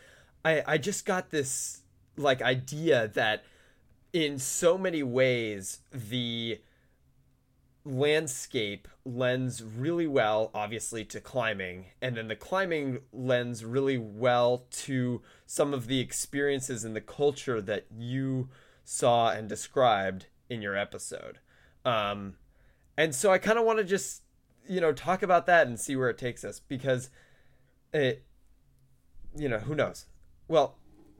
I, 0.46 0.64
I 0.66 0.78
just 0.78 1.06
got 1.06 1.32
this 1.32 1.82
like 2.16 2.42
idea 2.42 3.10
that 3.10 3.44
in 4.14 4.40
so 4.40 4.78
many 4.78 5.04
ways 5.04 5.80
the 5.92 6.62
landscape 7.84 8.88
lends 9.04 9.62
really 9.62 10.08
well 10.08 10.50
obviously 10.54 11.04
to 11.04 11.20
climbing 11.20 11.88
and 12.02 12.16
then 12.16 12.30
the 12.30 12.36
climbing 12.36 13.00
lends 13.12 13.66
really 13.66 13.98
well 13.98 14.66
to 14.72 15.22
some 15.46 15.74
of 15.74 15.88
the 15.88 16.00
experiences 16.00 16.86
and 16.86 16.96
the 16.96 17.02
culture 17.02 17.62
that 17.62 17.86
you 17.96 18.50
saw 18.84 19.32
and 19.32 19.50
described 19.50 20.28
in 20.50 20.62
your 20.62 20.76
episode. 20.76 21.40
Um, 21.84 22.36
and 22.98 23.14
so 23.14 23.32
i 23.32 23.38
kind 23.38 23.58
of 23.60 23.66
want 23.66 23.80
to 23.80 23.84
just 23.84 24.22
you 24.68 24.82
know 24.82 24.92
talk 24.92 25.22
about 25.22 25.46
that 25.46 25.68
and 25.68 25.80
see 25.80 25.96
where 25.96 26.10
it 26.10 26.18
takes 26.18 26.44
us 26.44 26.60
because 26.60 27.10
it 27.94 28.24
you 29.36 29.50
know 29.50 29.60
who 29.60 29.76
knows 29.76 30.06
well 30.48 30.76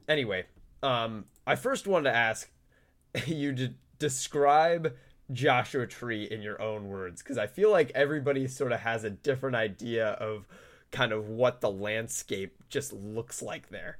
anyway 0.08 0.44
um, 0.82 1.24
i 1.46 1.54
first 1.56 1.86
wanted 1.86 2.10
to 2.10 2.16
ask 2.16 2.50
you 3.26 3.54
to 3.54 3.74
describe 3.98 4.94
Joshua 5.32 5.86
Tree 5.86 6.24
in 6.30 6.40
your 6.42 6.60
own 6.62 6.88
words 6.88 7.22
because 7.22 7.36
I 7.38 7.46
feel 7.48 7.70
like 7.70 7.90
everybody 7.94 8.46
sort 8.46 8.70
of 8.72 8.80
has 8.80 9.02
a 9.04 9.10
different 9.10 9.56
idea 9.56 10.10
of 10.10 10.46
kind 10.92 11.12
of 11.12 11.28
what 11.28 11.60
the 11.60 11.70
landscape 11.70 12.54
just 12.68 12.92
looks 12.92 13.42
like 13.42 13.70
there. 13.70 13.98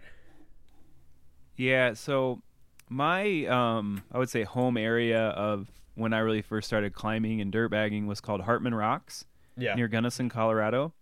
Yeah, 1.56 1.95
so 1.95 2.42
my 2.88 3.47
um 3.47 4.02
I 4.12 4.18
would 4.18 4.30
say 4.30 4.45
home 4.45 4.76
area 4.76 5.28
of 5.30 5.68
when 5.95 6.12
I 6.12 6.18
really 6.18 6.42
first 6.42 6.68
started 6.68 6.92
climbing 6.92 7.40
and 7.40 7.50
dirt 7.50 7.71
bagging 7.71 8.06
was 8.06 8.21
called 8.21 8.42
Hartman 8.42 8.75
Rocks 8.75 9.25
Yeah. 9.56 9.75
near 9.75 9.88
Gunnison, 9.88 10.28
Colorado. 10.28 10.92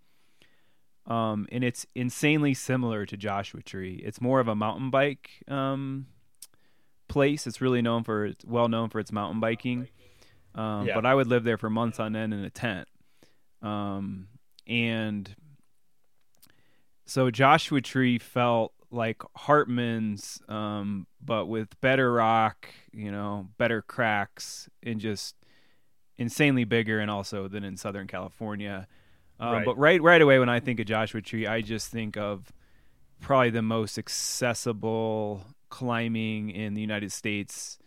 Um 1.06 1.46
and 1.52 1.62
it's 1.62 1.86
insanely 1.94 2.54
similar 2.54 3.04
to 3.06 3.16
Joshua 3.16 3.62
Tree. 3.62 3.96
It's 4.04 4.20
more 4.20 4.40
of 4.40 4.48
a 4.48 4.54
mountain 4.54 4.90
bike 4.90 5.30
um 5.48 6.06
place. 7.08 7.46
It's 7.46 7.60
really 7.60 7.82
known 7.82 8.04
for 8.04 8.26
it's 8.26 8.44
well 8.44 8.68
known 8.68 8.88
for 8.88 8.98
its 9.00 9.12
mountain 9.12 9.40
biking. 9.40 9.88
Um 10.54 10.86
Yeah. 10.86 10.94
but 10.94 11.06
I 11.06 11.14
would 11.14 11.26
live 11.26 11.44
there 11.44 11.58
for 11.58 11.68
months 11.70 12.00
on 12.00 12.16
end 12.16 12.32
in 12.32 12.44
a 12.44 12.50
tent. 12.50 12.88
Um 13.62 14.28
and 14.66 15.34
so 17.06 17.30
Joshua 17.30 17.80
Tree 17.82 18.18
felt 18.18 18.72
like 18.90 19.22
Hartman's, 19.36 20.40
um, 20.48 21.06
but 21.22 21.46
with 21.46 21.78
better 21.80 22.12
rock, 22.12 22.68
you 22.92 23.10
know, 23.12 23.48
better 23.58 23.82
cracks, 23.82 24.70
and 24.82 25.00
just 25.00 25.34
insanely 26.16 26.64
bigger, 26.64 27.00
and 27.00 27.10
also 27.10 27.48
than 27.48 27.64
in 27.64 27.76
Southern 27.76 28.06
California. 28.06 28.86
Um, 29.40 29.52
Right. 29.52 29.64
But 29.64 29.78
right, 29.78 30.02
right 30.02 30.22
away, 30.22 30.38
when 30.38 30.48
I 30.48 30.60
think 30.60 30.80
of 30.80 30.86
Joshua 30.86 31.20
Tree, 31.20 31.46
I 31.46 31.60
just 31.60 31.90
think 31.90 32.16
of 32.16 32.52
probably 33.20 33.50
the 33.50 33.62
most 33.62 33.98
accessible 33.98 35.44
climbing 35.70 36.50
in 36.50 36.74
the 36.74 36.80
United 36.80 37.10
States, 37.10 37.78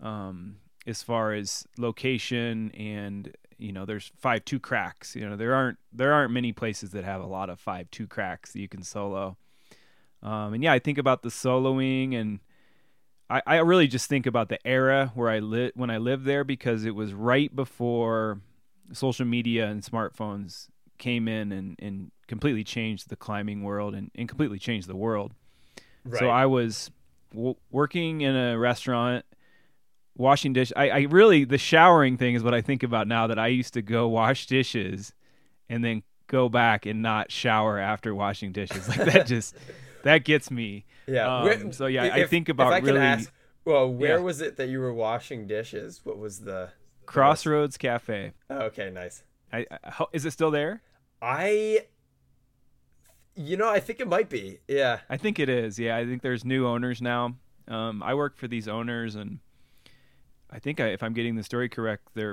um, 0.00 0.56
as 0.86 1.02
far 1.02 1.32
as 1.32 1.66
location 1.78 2.70
and 2.72 3.34
you 3.58 3.72
know 3.72 3.84
there's 3.84 4.10
five 4.18 4.44
two 4.44 4.58
cracks 4.58 5.14
you 5.14 5.28
know 5.28 5.36
there 5.36 5.54
aren't 5.54 5.78
there 5.92 6.12
aren't 6.12 6.32
many 6.32 6.52
places 6.52 6.90
that 6.90 7.04
have 7.04 7.20
a 7.20 7.26
lot 7.26 7.48
of 7.48 7.60
five 7.60 7.90
two 7.90 8.06
cracks 8.06 8.52
that 8.52 8.60
you 8.60 8.68
can 8.68 8.82
solo 8.82 9.36
um, 10.22 10.54
and 10.54 10.62
yeah 10.62 10.72
i 10.72 10.78
think 10.78 10.98
about 10.98 11.22
the 11.22 11.28
soloing 11.28 12.14
and 12.14 12.40
I, 13.30 13.42
I 13.46 13.56
really 13.58 13.86
just 13.86 14.08
think 14.08 14.26
about 14.26 14.48
the 14.48 14.64
era 14.66 15.12
where 15.14 15.30
i 15.30 15.38
lit 15.38 15.76
when 15.76 15.90
i 15.90 15.98
lived 15.98 16.24
there 16.24 16.42
because 16.42 16.84
it 16.84 16.94
was 16.94 17.14
right 17.14 17.54
before 17.54 18.40
social 18.92 19.26
media 19.26 19.68
and 19.68 19.82
smartphones 19.82 20.68
came 21.02 21.26
in 21.28 21.52
and, 21.52 21.76
and 21.80 22.10
completely 22.28 22.64
changed 22.64 23.08
the 23.10 23.16
climbing 23.16 23.62
world 23.62 23.94
and, 23.94 24.10
and 24.14 24.28
completely 24.28 24.58
changed 24.58 24.88
the 24.88 24.96
world 24.96 25.32
so 26.18 26.28
I 26.28 26.46
was 26.46 26.90
w- 27.32 27.54
working 27.70 28.22
in 28.22 28.34
a 28.34 28.58
restaurant, 28.58 29.24
washing 30.16 30.52
dish. 30.52 30.72
I, 30.76 30.90
I 30.90 31.00
really 31.02 31.44
the 31.44 31.58
showering 31.58 32.16
thing 32.16 32.34
is 32.34 32.42
what 32.42 32.54
I 32.54 32.60
think 32.60 32.82
about 32.82 33.06
now. 33.06 33.26
That 33.28 33.38
I 33.38 33.46
used 33.48 33.74
to 33.74 33.82
go 33.82 34.08
wash 34.08 34.46
dishes, 34.46 35.12
and 35.68 35.84
then 35.84 36.02
go 36.26 36.48
back 36.48 36.86
and 36.86 37.02
not 37.02 37.30
shower 37.30 37.78
after 37.78 38.14
washing 38.14 38.52
dishes. 38.52 38.88
Like 38.88 39.12
that 39.12 39.26
just 39.26 39.54
that 40.02 40.24
gets 40.24 40.50
me. 40.50 40.84
yeah. 41.06 41.42
um, 41.42 41.72
so 41.72 41.86
yeah, 41.86 42.12
I 42.12 42.26
think 42.26 42.48
about 42.48 42.72
if 42.72 42.82
I 42.82 42.86
really- 42.86 43.00
ask, 43.00 43.32
well, 43.64 43.88
where 43.88 44.16
Yeah. 44.18 44.24
was 44.24 44.40
it 44.40 44.56
that 44.56 44.68
you 44.68 44.80
were 44.80 44.92
washing 44.92 45.46
dishes? 45.46 46.00
What 46.04 46.18
was 46.18 46.40
the 46.40 46.70
Crossroads 47.06 47.76
Cafe. 47.76 48.32
Oh, 48.50 48.58
okay, 48.62 48.90
nice. 48.90 49.22
I, 49.52 49.66
I, 49.84 50.04
is 50.12 50.24
it 50.24 50.32
still 50.32 50.50
there? 50.50 50.82
I 51.22 51.86
you 53.34 53.56
know, 53.56 53.68
I 53.70 53.80
think 53.80 54.00
it 54.00 54.08
might 54.08 54.28
be. 54.28 54.58
Yeah. 54.68 55.00
I 55.08 55.16
think 55.16 55.38
it 55.38 55.48
is. 55.48 55.78
Yeah, 55.78 55.96
I 55.96 56.04
think 56.04 56.20
there's 56.20 56.44
new 56.44 56.66
owners 56.66 57.00
now. 57.00 57.36
Um, 57.66 58.02
I 58.02 58.12
work 58.14 58.36
for 58.36 58.46
these 58.46 58.68
owners, 58.68 59.14
and 59.14 59.38
I 60.50 60.58
think 60.58 60.80
I, 60.80 60.88
if 60.88 61.02
I'm 61.02 61.14
getting 61.14 61.36
the 61.36 61.42
story 61.42 61.68
correct, 61.70 62.08
there 62.14 62.32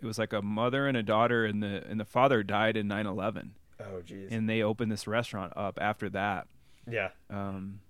it 0.00 0.06
was 0.06 0.18
like 0.18 0.32
a 0.32 0.40
mother 0.40 0.86
and 0.86 0.96
a 0.96 1.02
daughter, 1.02 1.44
and 1.44 1.62
the 1.62 1.84
and 1.88 1.98
the 2.00 2.04
father 2.04 2.42
died 2.42 2.76
in 2.76 2.86
9/11, 2.88 3.50
Oh 3.80 4.00
geez. 4.02 4.28
and 4.30 4.48
they 4.48 4.62
opened 4.62 4.90
this 4.92 5.06
restaurant 5.06 5.52
up 5.56 5.78
after 5.80 6.08
that. 6.10 6.46
yeah. 6.90 7.10
Um, 7.28 7.80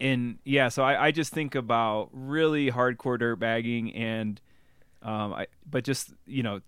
and 0.00 0.38
yeah, 0.44 0.68
so 0.70 0.82
I, 0.82 1.06
I 1.06 1.10
just 1.10 1.32
think 1.32 1.54
about 1.54 2.08
really 2.12 2.70
hardcore 2.70 3.18
dirt 3.18 3.36
bagging, 3.36 3.92
and 3.94 4.40
um, 5.02 5.34
I 5.34 5.48
but 5.68 5.84
just 5.84 6.14
you 6.26 6.42
know 6.42 6.60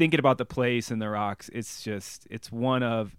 thinking 0.00 0.18
about 0.18 0.38
the 0.38 0.46
place 0.46 0.90
and 0.90 1.00
the 1.00 1.08
rocks, 1.10 1.50
it's 1.52 1.82
just 1.84 2.26
it's 2.30 2.50
one 2.50 2.82
of 2.82 3.14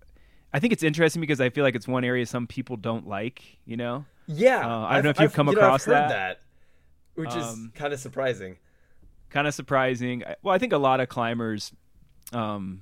I 0.52 0.60
think 0.60 0.74
it's 0.74 0.84
interesting 0.84 1.22
because 1.22 1.40
I 1.40 1.50
feel 1.50 1.64
like 1.64 1.76
it's 1.76 1.88
one 1.88 2.04
area 2.04 2.26
some 2.26 2.48
people 2.48 2.76
don't 2.76 3.08
like. 3.08 3.44
You 3.66 3.78
know. 3.78 4.06
Yeah. 4.28 4.66
Uh, 4.68 4.80
I 4.88 4.96
don't 4.96 5.04
know 5.06 5.10
if 5.12 5.20
you've 5.20 5.34
come 5.34 5.48
you 5.48 5.54
know, 5.56 5.62
I've 5.62 5.66
across 5.68 5.86
heard 5.86 6.10
that. 6.10 6.40
which 7.16 7.30
Um, 7.30 7.38
is 7.40 7.80
kind 7.80 7.94
of 7.94 8.00
surprising. 8.00 8.58
kind 9.30 9.48
of 9.48 9.54
surprising. 9.54 10.24
Well, 10.42 10.54
I 10.54 10.58
think 10.58 10.74
a 10.74 10.78
lot 10.78 11.00
of 11.00 11.08
climbers 11.10 11.72
um, 12.34 12.82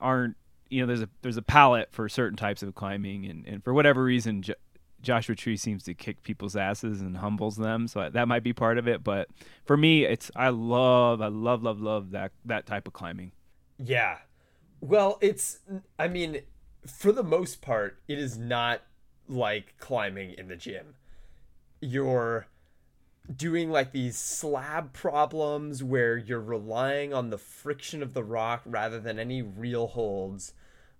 aren't. 0.00 0.36
You 0.70 0.80
know, 0.82 0.86
there's 0.86 1.02
a 1.02 1.08
there's 1.22 1.36
a 1.38 1.42
palette 1.42 1.88
for 1.92 2.08
certain 2.08 2.36
types 2.36 2.62
of 2.62 2.74
climbing, 2.74 3.24
and, 3.26 3.46
and 3.46 3.64
for 3.64 3.72
whatever 3.72 4.02
reason, 4.02 4.42
Joshua 5.02 5.34
Tree 5.34 5.56
seems 5.56 5.84
to 5.84 5.94
kick 5.94 6.22
people's 6.22 6.56
asses 6.56 7.00
and 7.00 7.16
humbles 7.16 7.56
them. 7.56 7.88
So 7.88 8.08
that 8.08 8.28
might 8.28 8.42
be 8.42 8.52
part 8.52 8.78
of 8.78 8.88
it. 8.88 9.04
But 9.04 9.28
for 9.64 9.76
me, 9.76 10.04
it's 10.04 10.30
I 10.34 10.48
love, 10.48 11.20
I 11.20 11.28
love, 11.28 11.62
love, 11.62 11.80
love 11.80 12.10
that 12.10 12.32
that 12.44 12.66
type 12.66 12.86
of 12.86 12.92
climbing. 12.92 13.32
Yeah. 13.78 14.18
Well, 14.80 15.18
it's 15.20 15.60
I 15.98 16.08
mean, 16.08 16.42
for 16.86 17.12
the 17.12 17.22
most 17.22 17.60
part, 17.60 18.00
it 18.08 18.18
is 18.18 18.38
not 18.38 18.82
like 19.28 19.74
climbing 19.78 20.34
in 20.36 20.48
the 20.48 20.56
gym. 20.56 20.94
You're 21.80 22.46
doing 23.34 23.70
like 23.70 23.92
these 23.92 24.16
slab 24.16 24.92
problems 24.92 25.84
where 25.84 26.16
you're 26.16 26.40
relying 26.40 27.12
on 27.12 27.30
the 27.30 27.38
friction 27.38 28.02
of 28.02 28.14
the 28.14 28.24
rock 28.24 28.62
rather 28.64 28.98
than 28.98 29.18
any 29.18 29.42
real 29.42 29.88
holds 29.88 30.54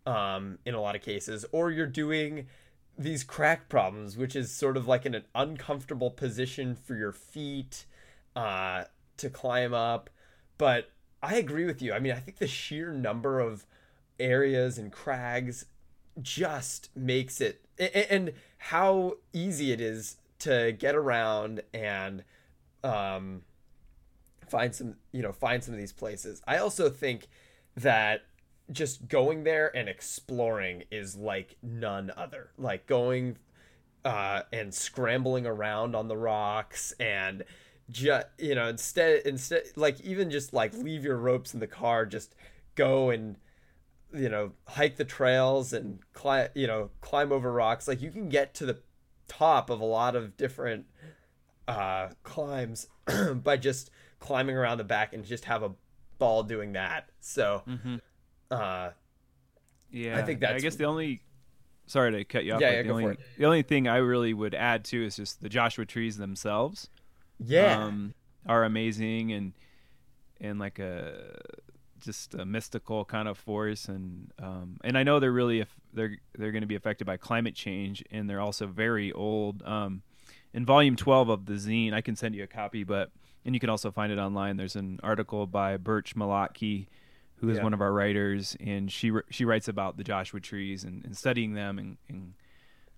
um, 0.06 0.58
in 0.64 0.74
a 0.74 0.80
lot 0.80 0.94
of 0.94 1.02
cases, 1.02 1.44
or 1.52 1.70
you're 1.70 1.86
doing 1.86 2.46
these 2.98 3.22
crack 3.22 3.68
problems, 3.68 4.16
which 4.16 4.34
is 4.34 4.50
sort 4.50 4.76
of 4.76 4.88
like 4.88 5.06
in 5.06 5.14
an 5.14 5.24
uncomfortable 5.34 6.10
position 6.10 6.74
for 6.74 6.96
your 6.96 7.12
feet 7.12 7.84
uh, 8.34 8.84
to 9.16 9.30
climb 9.30 9.72
up. 9.72 10.10
But 10.58 10.90
I 11.22 11.36
agree 11.36 11.64
with 11.64 11.80
you. 11.80 11.92
I 11.92 12.00
mean, 12.00 12.12
I 12.12 12.18
think 12.18 12.38
the 12.38 12.48
sheer 12.48 12.92
number 12.92 13.38
of 13.40 13.64
areas 14.18 14.78
and 14.78 14.92
crags 14.92 15.66
just 16.20 16.90
makes 16.96 17.40
it 17.40 17.64
and 17.78 18.32
how 18.58 19.14
easy 19.32 19.70
it 19.70 19.80
is 19.80 20.16
to 20.40 20.72
get 20.72 20.94
around 20.94 21.62
and 21.72 22.24
um, 22.82 23.42
find 24.48 24.74
some 24.74 24.96
you 25.12 25.22
know 25.22 25.32
find 25.32 25.62
some 25.62 25.74
of 25.74 25.78
these 25.78 25.92
places 25.92 26.42
i 26.46 26.56
also 26.56 26.88
think 26.88 27.28
that 27.76 28.22
just 28.70 29.08
going 29.08 29.44
there 29.44 29.74
and 29.74 29.88
exploring 29.88 30.84
is 30.90 31.16
like 31.16 31.56
none 31.62 32.12
other. 32.16 32.50
Like 32.58 32.86
going 32.86 33.38
uh, 34.04 34.42
and 34.52 34.72
scrambling 34.74 35.46
around 35.46 35.94
on 35.94 36.08
the 36.08 36.16
rocks 36.16 36.92
and 37.00 37.44
just 37.90 38.26
you 38.38 38.54
know 38.54 38.68
instead 38.68 39.22
instead 39.24 39.62
like 39.74 39.98
even 40.02 40.30
just 40.30 40.52
like 40.52 40.74
leave 40.74 41.04
your 41.04 41.16
ropes 41.16 41.54
in 41.54 41.60
the 41.60 41.66
car 41.66 42.04
just 42.04 42.34
go 42.74 43.08
and 43.08 43.36
you 44.12 44.28
know 44.28 44.52
hike 44.66 44.96
the 44.96 45.04
trails 45.06 45.72
and 45.72 45.98
climb 46.12 46.48
you 46.54 46.66
know 46.66 46.90
climb 47.00 47.32
over 47.32 47.52
rocks. 47.52 47.88
Like 47.88 48.02
you 48.02 48.10
can 48.10 48.28
get 48.28 48.54
to 48.54 48.66
the 48.66 48.78
top 49.26 49.70
of 49.70 49.80
a 49.80 49.84
lot 49.84 50.16
of 50.16 50.36
different 50.36 50.86
uh 51.66 52.08
climbs 52.22 52.88
by 53.34 53.56
just 53.56 53.90
climbing 54.20 54.56
around 54.56 54.78
the 54.78 54.84
back 54.84 55.12
and 55.12 55.24
just 55.24 55.44
have 55.46 55.62
a 55.62 55.72
ball 56.18 56.42
doing 56.42 56.72
that. 56.72 57.10
So 57.20 57.62
Mm-hmm. 57.68 57.96
Uh 58.50 58.90
Yeah, 59.90 60.18
I 60.18 60.22
think 60.22 60.40
that 60.40 60.54
I 60.54 60.58
guess 60.58 60.76
the 60.76 60.84
only. 60.84 61.22
Sorry 61.86 62.12
to 62.12 62.24
cut 62.24 62.44
you 62.44 62.52
off. 62.52 62.60
Yeah, 62.60 62.70
yeah, 62.72 62.82
the 62.82 62.88
go 62.88 62.90
only 62.92 63.04
for 63.04 63.10
it. 63.12 63.20
the 63.38 63.46
only 63.46 63.62
thing 63.62 63.88
I 63.88 63.96
really 63.96 64.34
would 64.34 64.54
add 64.54 64.84
too 64.84 65.02
is 65.02 65.16
just 65.16 65.40
the 65.40 65.48
Joshua 65.48 65.86
trees 65.86 66.18
themselves. 66.18 66.88
yeah 67.42 67.82
um, 67.84 68.14
are 68.46 68.64
amazing 68.64 69.32
and 69.32 69.52
and 70.40 70.58
like 70.58 70.78
a 70.78 71.38
just 72.00 72.34
a 72.34 72.44
mystical 72.44 73.04
kind 73.04 73.26
of 73.26 73.36
force 73.38 73.86
and 73.86 74.32
um, 74.40 74.78
and 74.84 74.96
I 74.98 75.02
know 75.02 75.18
they're 75.18 75.32
really 75.32 75.60
if 75.60 75.68
they're 75.92 76.16
they're 76.36 76.52
going 76.52 76.62
to 76.62 76.66
be 76.68 76.74
affected 76.76 77.06
by 77.06 77.16
climate 77.16 77.54
change 77.54 78.04
and 78.10 78.28
they're 78.28 78.40
also 78.40 78.66
very 78.66 79.10
old. 79.12 79.62
Um, 79.64 80.02
in 80.54 80.64
volume 80.64 80.96
12 80.96 81.28
of 81.28 81.46
the 81.46 81.54
zine, 81.54 81.92
I 81.92 82.00
can 82.00 82.16
send 82.16 82.34
you 82.34 82.42
a 82.42 82.46
copy, 82.46 82.84
but 82.84 83.10
and 83.44 83.54
you 83.54 83.60
can 83.60 83.70
also 83.70 83.90
find 83.90 84.12
it 84.12 84.18
online. 84.18 84.56
There's 84.56 84.76
an 84.76 85.00
article 85.02 85.46
by 85.46 85.76
Birch 85.76 86.14
Malotki, 86.14 86.86
who 87.40 87.48
is 87.48 87.56
Yeah. 87.58 87.62
one 87.64 87.74
of 87.74 87.80
our 87.80 87.92
writers, 87.92 88.56
and 88.60 88.90
she 88.90 89.12
she 89.30 89.44
writes 89.44 89.68
about 89.68 89.96
the 89.96 90.04
Joshua 90.04 90.40
trees 90.40 90.84
and, 90.84 91.04
and 91.04 91.16
studying 91.16 91.54
them 91.54 91.78
in, 91.78 91.98
in 92.08 92.34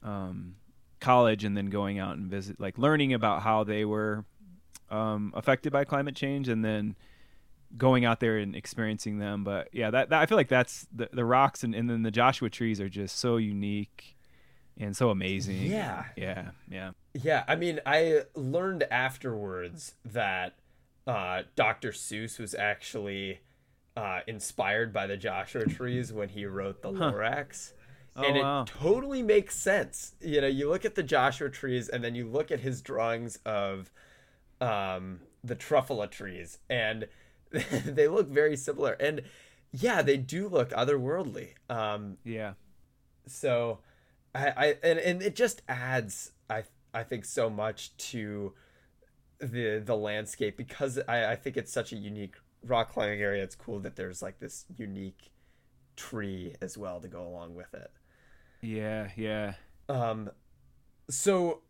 um, 0.03 0.57
college, 1.01 1.45
and 1.45 1.57
then 1.57 1.67
going 1.67 1.99
out 1.99 2.17
and 2.17 2.31
visit, 2.31 2.61
like 2.61 2.79
learning 2.79 3.13
about 3.13 3.43
how 3.43 3.65
they 3.65 3.85
were 3.85 4.25
um, 4.91 5.33
affected 5.37 5.73
by 5.73 5.85
climate 5.85 6.15
change, 6.17 6.49
and 6.49 6.65
then 6.65 6.97
going 7.77 8.05
out 8.05 8.19
there 8.21 8.39
and 8.39 8.57
experiencing 8.57 9.19
them. 9.19 9.45
But 9.45 9.69
yeah, 9.73 9.91
that, 9.91 10.09
that 10.11 10.21
I 10.21 10.27
feel 10.27 10.37
like 10.37 10.49
that's 10.49 10.87
the 10.93 11.09
the 11.13 11.25
rocks 11.25 11.63
and, 11.63 11.75
and 11.75 11.89
then 11.89 12.03
the 12.03 12.11
Joshua 12.11 12.51
trees 12.51 12.81
are 12.81 12.89
just 12.89 13.19
so 13.19 13.37
unique 13.37 14.17
and 14.79 14.97
so 14.97 15.11
amazing. 15.11 15.63
Yeah. 15.67 16.05
yeah, 16.17 16.51
yeah. 16.69 16.93
Yeah, 17.13 17.45
I 17.47 17.57
mean, 17.57 17.81
I 17.85 18.23
learned 18.35 18.85
afterwards 18.91 19.95
that 20.05 20.55
uh, 21.07 21.43
Dr. 21.55 21.91
Seuss 21.91 22.39
was 22.39 22.55
actually 22.55 23.41
uh, 24.01 24.21
inspired 24.27 24.95
by 24.95 25.07
the 25.07 25.17
Joshua 25.17 25.67
trees 25.67 26.11
when 26.11 26.31
he 26.31 26.47
wrote 26.47 26.81
the 26.81 26.91
Lorax. 26.91 27.73
Oh, 28.17 28.23
and 28.23 28.37
it 28.37 28.43
wow. 28.43 28.65
totally 28.67 29.23
makes 29.23 29.55
sense. 29.57 30.15
You 30.21 30.41
know, 30.41 30.47
you 30.47 30.71
look 30.71 30.87
at 30.87 30.95
the 30.95 31.03
Joshua 31.03 31.51
trees 31.51 31.89
and 31.89 32.03
then 32.03 32.15
you 32.15 32.27
look 32.27 32.51
at 32.51 32.61
his 32.61 32.81
drawings 32.81 33.39
of 33.45 33.93
um, 34.61 35.21
the 35.45 35.55
Truffula 35.55 36.11
trees, 36.11 36.59
and 36.69 37.09
they 37.85 38.09
look 38.09 38.27
very 38.29 38.57
similar. 38.57 38.93
And 38.93 39.23
yeah, 39.71 40.01
they 40.01 40.17
do 40.17 40.49
look 40.49 40.71
otherworldly. 40.71 41.51
Um, 41.69 42.17
Yeah. 42.25 42.55
so 43.27 43.81
I, 44.35 44.49
I 44.49 44.77
and, 44.83 44.99
and 44.99 45.23
it 45.23 45.37
just 45.37 45.61
adds 45.69 46.33
I 46.49 46.65
I 46.95 47.03
think 47.03 47.25
so 47.27 47.51
much 47.51 47.97
to 48.11 48.55
the 49.39 49.79
the 49.85 49.97
landscape 49.97 50.57
because 50.57 50.99
I, 51.07 51.33
I 51.33 51.37
think 51.37 51.57
it's 51.57 51.73
such 51.73 51.93
a 51.93 51.97
unique 51.97 52.37
rock 52.65 52.93
climbing 52.93 53.21
area. 53.21 53.43
It's 53.43 53.55
cool 53.55 53.81
that 53.81 53.97
there's 53.97 54.23
like 54.23 54.39
this 54.39 54.67
unique 54.77 55.31
tree 55.97 56.55
as 56.61 56.79
well 56.79 57.01
to 57.01 57.09
go 57.09 57.27
along 57.27 57.55
with 57.55 57.73
it. 57.75 57.91
Yeah, 58.63 59.09
yeah. 59.17 59.55
Um 59.89 60.31
so 61.09 61.61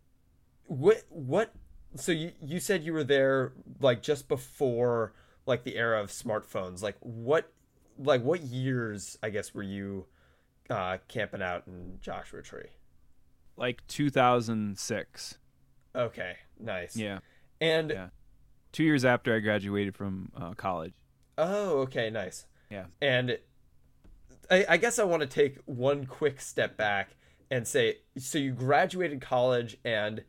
what 0.66 1.02
what 1.08 1.52
so 1.96 2.12
you 2.12 2.32
you 2.40 2.60
said 2.60 2.84
you 2.84 2.92
were 2.92 3.04
there 3.04 3.52
like 3.80 4.02
just 4.02 4.28
before 4.28 5.12
like 5.46 5.64
the 5.64 5.76
era 5.76 6.00
of 6.00 6.10
smartphones. 6.10 6.82
Like 6.82 6.96
what 7.00 7.52
like 7.98 8.22
what 8.22 8.42
years 8.42 9.18
I 9.22 9.30
guess 9.30 9.54
were 9.54 9.62
you 9.62 10.06
uh 10.68 10.98
camping 11.08 11.42
out 11.42 11.64
in 11.66 11.98
Joshua 12.00 12.42
Tree? 12.42 12.70
Like 13.56 13.86
2006. 13.88 15.38
Okay, 15.94 16.36
nice. 16.58 16.96
Yeah. 16.96 17.18
And 17.60 17.90
Yeah. 17.90 18.08
Two 18.72 18.84
years 18.84 19.04
after 19.04 19.34
I 19.34 19.40
graduated 19.40 19.96
from 19.96 20.30
uh, 20.36 20.54
college. 20.54 20.92
oh, 21.38 21.80
okay, 21.80 22.10
nice. 22.10 22.46
Yeah. 22.70 22.84
And 23.02 23.38
I, 24.50 24.64
I 24.68 24.76
guess 24.76 24.98
I 24.98 25.04
want 25.04 25.22
to 25.22 25.26
take 25.26 25.58
one 25.66 26.06
quick 26.06 26.40
step 26.40 26.76
back 26.76 27.16
and 27.50 27.66
say, 27.66 27.98
so 28.16 28.38
you 28.38 28.52
graduated 28.52 29.20
college, 29.20 29.76
and 29.84 30.22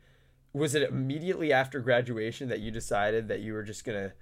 was 0.52 0.74
it 0.74 0.82
immediately 0.82 1.52
after 1.52 1.80
graduation 1.80 2.48
that 2.48 2.60
you 2.60 2.70
decided 2.70 3.28
that 3.28 3.40
you 3.40 3.52
were 3.52 3.62
just 3.62 3.84
gonna 3.84 4.12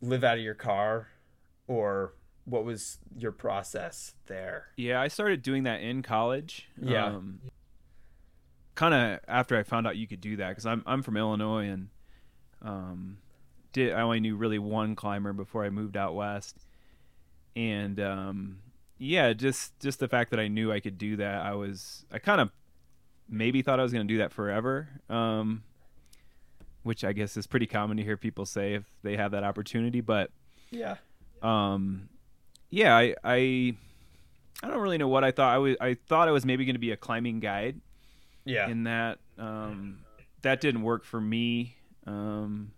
live 0.00 0.24
out 0.24 0.38
of 0.38 0.42
your 0.42 0.54
car, 0.54 1.08
or 1.66 2.14
what 2.44 2.64
was 2.64 2.98
your 3.16 3.32
process 3.32 4.14
there? 4.26 4.68
Yeah, 4.76 5.00
I 5.00 5.08
started 5.08 5.42
doing 5.42 5.64
that 5.64 5.82
in 5.82 6.02
college. 6.02 6.68
Yeah. 6.80 7.06
Um, 7.06 7.40
kind 8.74 8.94
of 8.94 9.20
after 9.28 9.58
I 9.58 9.62
found 9.62 9.86
out 9.86 9.96
you 9.96 10.06
could 10.06 10.20
do 10.20 10.36
that 10.36 10.50
because 10.50 10.64
I'm 10.64 10.82
I'm 10.86 11.02
from 11.02 11.16
Illinois 11.16 11.68
and 11.68 11.88
um, 12.62 13.18
did 13.78 13.92
I 13.94 14.02
only 14.02 14.20
knew 14.20 14.36
really 14.36 14.58
one 14.58 14.94
climber 14.94 15.32
before 15.32 15.64
I 15.64 15.70
moved 15.70 15.96
out 15.96 16.14
west, 16.14 16.56
and 17.56 17.98
um, 18.00 18.58
yeah, 18.98 19.32
just 19.32 19.78
just 19.80 19.98
the 20.00 20.08
fact 20.08 20.30
that 20.30 20.40
I 20.40 20.48
knew 20.48 20.70
I 20.70 20.80
could 20.80 20.98
do 20.98 21.16
that, 21.16 21.44
I 21.46 21.54
was 21.54 22.04
I 22.12 22.18
kind 22.18 22.40
of 22.40 22.50
maybe 23.28 23.62
thought 23.62 23.80
I 23.80 23.82
was 23.82 23.92
going 23.92 24.06
to 24.06 24.12
do 24.12 24.18
that 24.18 24.32
forever. 24.32 24.88
Um, 25.08 25.62
which 26.82 27.04
I 27.04 27.12
guess 27.12 27.36
is 27.36 27.46
pretty 27.46 27.66
common 27.66 27.96
to 27.98 28.02
hear 28.02 28.16
people 28.16 28.46
say 28.46 28.74
if 28.74 28.84
they 29.02 29.16
have 29.16 29.32
that 29.32 29.44
opportunity, 29.44 30.00
but 30.00 30.30
Yeah. 30.70 30.96
um 31.42 32.08
yeah 32.70 32.94
i 32.96 33.14
i 33.24 33.74
i 34.62 34.68
don't 34.68 34.80
really 34.80 34.98
know 34.98 35.08
what 35.08 35.24
i 35.24 35.30
thought 35.30 35.54
i 35.54 35.58
was 35.58 35.76
i 35.80 35.94
thought 35.94 36.28
i 36.28 36.30
was 36.30 36.44
maybe 36.44 36.64
going 36.66 36.74
to 36.74 36.80
be 36.80 36.90
a 36.90 36.96
climbing 36.96 37.40
guide 37.40 37.80
Yeah. 38.44 38.68
in 38.68 38.84
that 38.84 39.18
um 39.38 40.00
that 40.42 40.60
didn't 40.60 40.82
work 40.82 41.04
for 41.04 41.20
me 41.20 41.76
um 42.06 42.72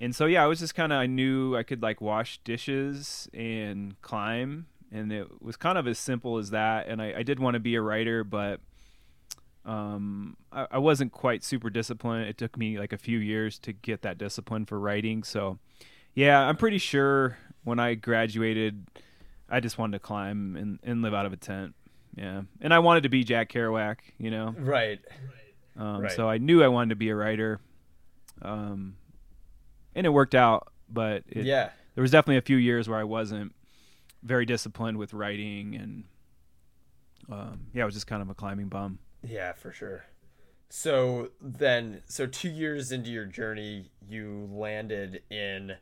and 0.00 0.16
so 0.16 0.26
yeah 0.26 0.42
i 0.42 0.46
was 0.46 0.58
just 0.58 0.74
kind 0.74 0.92
of 0.92 0.98
i 0.98 1.06
knew 1.06 1.54
i 1.56 1.62
could 1.62 1.82
like 1.82 2.00
wash 2.00 2.38
dishes 2.44 3.28
and 3.34 4.00
climb 4.02 4.66
and 4.92 5.12
it 5.12 5.40
was 5.40 5.56
kind 5.56 5.78
of 5.78 5.86
as 5.86 6.00
simple 6.00 6.36
as 6.38 6.50
that. 6.50 6.88
And 6.88 7.00
i, 7.00 7.14
I 7.18 7.22
did 7.22 7.38
want 7.38 7.54
to 7.54 7.60
be 7.60 7.74
a 7.76 7.82
writer 7.82 8.24
but 8.24 8.60
um 9.64 10.36
I, 10.50 10.66
I 10.72 10.78
wasn't 10.78 11.12
quite 11.12 11.44
super 11.44 11.70
disciplined. 11.70 12.26
It 12.28 12.38
took 12.38 12.56
me 12.56 12.78
like 12.78 12.92
a 12.92 12.98
few 12.98 13.18
years 13.18 13.58
to 13.60 13.72
get 13.72 14.02
that 14.02 14.18
discipline 14.18 14.66
for 14.66 14.78
writing. 14.80 15.22
So 15.22 15.58
yeah 16.14 16.40
i'm 16.40 16.56
pretty 16.56 16.78
sure 16.78 17.36
when 17.62 17.78
i 17.78 17.94
graduated 17.94 18.86
i 19.48 19.60
just 19.60 19.78
wanted 19.78 19.92
to 19.98 20.00
climb 20.00 20.56
and, 20.56 20.78
and 20.82 21.02
live 21.02 21.14
out 21.14 21.26
of 21.26 21.32
a 21.32 21.36
tent. 21.36 21.74
Yeah. 22.16 22.42
And 22.60 22.72
i 22.74 22.78
wanted 22.78 23.02
to 23.04 23.08
be 23.10 23.22
jack 23.22 23.52
kerouac 23.52 23.96
you 24.18 24.30
know? 24.30 24.54
Right. 24.58 24.98
um, 25.76 26.00
Right. 26.02 26.12
so 26.12 26.28
i 26.28 26.38
knew 26.38 26.62
i 26.64 26.68
wanted 26.68 26.90
to 26.90 26.96
be 26.96 27.10
a 27.10 27.14
writer. 27.14 27.60
Um, 28.42 28.96
and 30.00 30.06
it 30.06 30.10
worked 30.10 30.34
out 30.34 30.72
but 30.88 31.22
it, 31.28 31.44
yeah. 31.44 31.70
there 31.94 32.02
was 32.02 32.10
definitely 32.10 32.36
a 32.36 32.42
few 32.42 32.56
years 32.56 32.88
where 32.88 32.98
i 32.98 33.04
wasn't 33.04 33.54
very 34.22 34.44
disciplined 34.44 34.98
with 34.98 35.14
writing 35.14 35.74
and 35.74 36.04
um, 37.30 37.60
yeah 37.72 37.82
i 37.82 37.86
was 37.86 37.94
just 37.94 38.06
kind 38.06 38.22
of 38.22 38.28
a 38.28 38.34
climbing 38.34 38.68
bum 38.68 38.98
Yeah, 39.22 39.52
for 39.52 39.72
sure. 39.72 40.04
So 40.68 41.30
then, 41.40 42.02
so 42.06 42.26
two 42.26 42.48
years 42.48 42.92
into 42.92 43.10
your 43.10 43.24
journey, 43.24 43.90
you 44.08 44.48
landed 44.52 45.22
in 45.30 45.76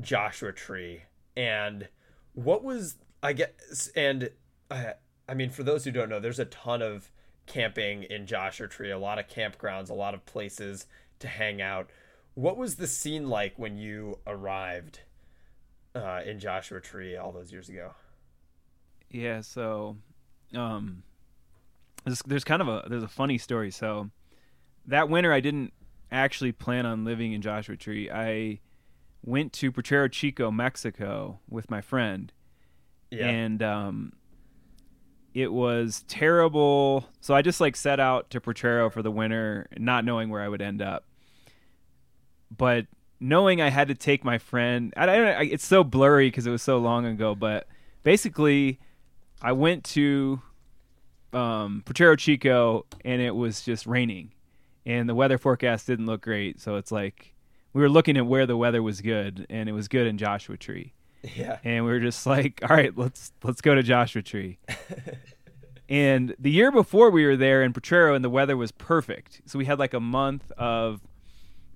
Joshua 0.00 0.52
Tree, 0.52 1.02
and 1.36 1.88
what 2.32 2.64
was 2.64 2.96
I 3.22 3.32
guess, 3.32 3.88
and 3.94 4.30
I, 4.70 4.94
I 5.28 5.34
mean, 5.34 5.50
for 5.50 5.62
those 5.62 5.84
who 5.84 5.92
don't 5.92 6.08
know, 6.08 6.20
there's 6.20 6.40
a 6.40 6.44
ton 6.44 6.82
of 6.82 7.10
camping 7.46 8.02
in 8.04 8.26
Joshua 8.26 8.68
Tree, 8.68 8.90
a 8.90 8.98
lot 8.98 9.18
of 9.18 9.28
campgrounds, 9.28 9.88
a 9.88 9.94
lot 9.94 10.14
of 10.14 10.26
places 10.26 10.86
to 11.20 11.28
hang 11.28 11.62
out. 11.62 11.88
What 12.34 12.56
was 12.56 12.76
the 12.76 12.86
scene 12.86 13.28
like 13.28 13.54
when 13.56 13.76
you 13.76 14.18
arrived 14.26 15.00
uh, 15.94 16.22
in 16.26 16.40
Joshua 16.40 16.80
Tree 16.80 17.16
all 17.16 17.32
those 17.32 17.52
years 17.52 17.68
ago? 17.68 17.94
Yeah, 19.10 19.40
so 19.42 19.96
um 20.54 21.02
there's, 22.04 22.22
there's 22.26 22.44
kind 22.44 22.60
of 22.60 22.68
a 22.68 22.84
there's 22.88 23.02
a 23.02 23.08
funny 23.08 23.38
story. 23.38 23.70
So 23.70 24.10
that 24.86 25.08
winter 25.08 25.32
I 25.32 25.40
didn't 25.40 25.72
actually 26.10 26.52
plan 26.52 26.86
on 26.86 27.04
living 27.04 27.32
in 27.32 27.42
Joshua 27.42 27.76
Tree. 27.76 28.10
I 28.10 28.60
went 29.24 29.52
to 29.54 29.72
Potrero 29.72 30.08
Chico, 30.08 30.50
Mexico 30.50 31.40
with 31.48 31.70
my 31.70 31.80
friend. 31.80 32.32
Yeah. 33.10 33.28
and 33.28 33.62
um, 33.62 34.12
it 35.34 35.52
was 35.52 36.04
terrible. 36.08 37.06
So 37.20 37.34
I 37.34 37.42
just 37.42 37.60
like 37.60 37.76
set 37.76 38.00
out 38.00 38.30
to 38.30 38.40
Potrero 38.40 38.90
for 38.90 39.02
the 39.02 39.10
winter, 39.10 39.68
not 39.78 40.04
knowing 40.04 40.30
where 40.30 40.42
I 40.42 40.48
would 40.48 40.62
end 40.62 40.82
up. 40.82 41.04
But 42.56 42.86
knowing 43.20 43.60
I 43.60 43.70
had 43.70 43.88
to 43.88 43.94
take 43.94 44.24
my 44.24 44.38
friend, 44.38 44.92
I, 44.96 45.06
I, 45.06 45.30
I 45.30 45.42
it's 45.44 45.66
so 45.66 45.84
blurry 45.84 46.28
because 46.28 46.46
it 46.46 46.50
was 46.50 46.62
so 46.62 46.78
long 46.78 47.06
ago. 47.06 47.34
But 47.34 47.66
basically, 48.02 48.78
I 49.42 49.52
went 49.52 49.84
to 49.84 50.40
um, 51.32 51.82
Potrero 51.84 52.16
Chico, 52.16 52.86
and 53.04 53.20
it 53.20 53.34
was 53.34 53.62
just 53.62 53.86
raining, 53.86 54.32
and 54.86 55.08
the 55.08 55.14
weather 55.14 55.38
forecast 55.38 55.86
didn't 55.86 56.06
look 56.06 56.22
great. 56.22 56.60
So 56.60 56.76
it's 56.76 56.92
like 56.92 57.34
we 57.72 57.80
were 57.82 57.88
looking 57.88 58.16
at 58.16 58.26
where 58.26 58.46
the 58.46 58.56
weather 58.56 58.82
was 58.82 59.00
good, 59.00 59.46
and 59.50 59.68
it 59.68 59.72
was 59.72 59.88
good 59.88 60.06
in 60.06 60.16
Joshua 60.18 60.56
Tree 60.56 60.92
Yeah. 61.36 61.58
and 61.64 61.84
we 61.84 61.90
were 61.90 62.00
just 62.00 62.24
like, 62.26 62.60
all 62.62 62.76
right, 62.76 62.96
let's 62.96 63.32
let's 63.42 63.60
go 63.60 63.74
to 63.74 63.82
Joshua 63.82 64.22
Tree. 64.22 64.58
and 65.88 66.34
the 66.38 66.50
year 66.50 66.70
before 66.70 67.10
we 67.10 67.26
were 67.26 67.36
there 67.36 67.62
in 67.62 67.72
Potrero, 67.72 68.14
and 68.14 68.24
the 68.24 68.30
weather 68.30 68.56
was 68.56 68.72
perfect. 68.72 69.42
So 69.46 69.58
we 69.58 69.64
had 69.64 69.78
like 69.78 69.94
a 69.94 70.00
month 70.00 70.50
of 70.52 71.00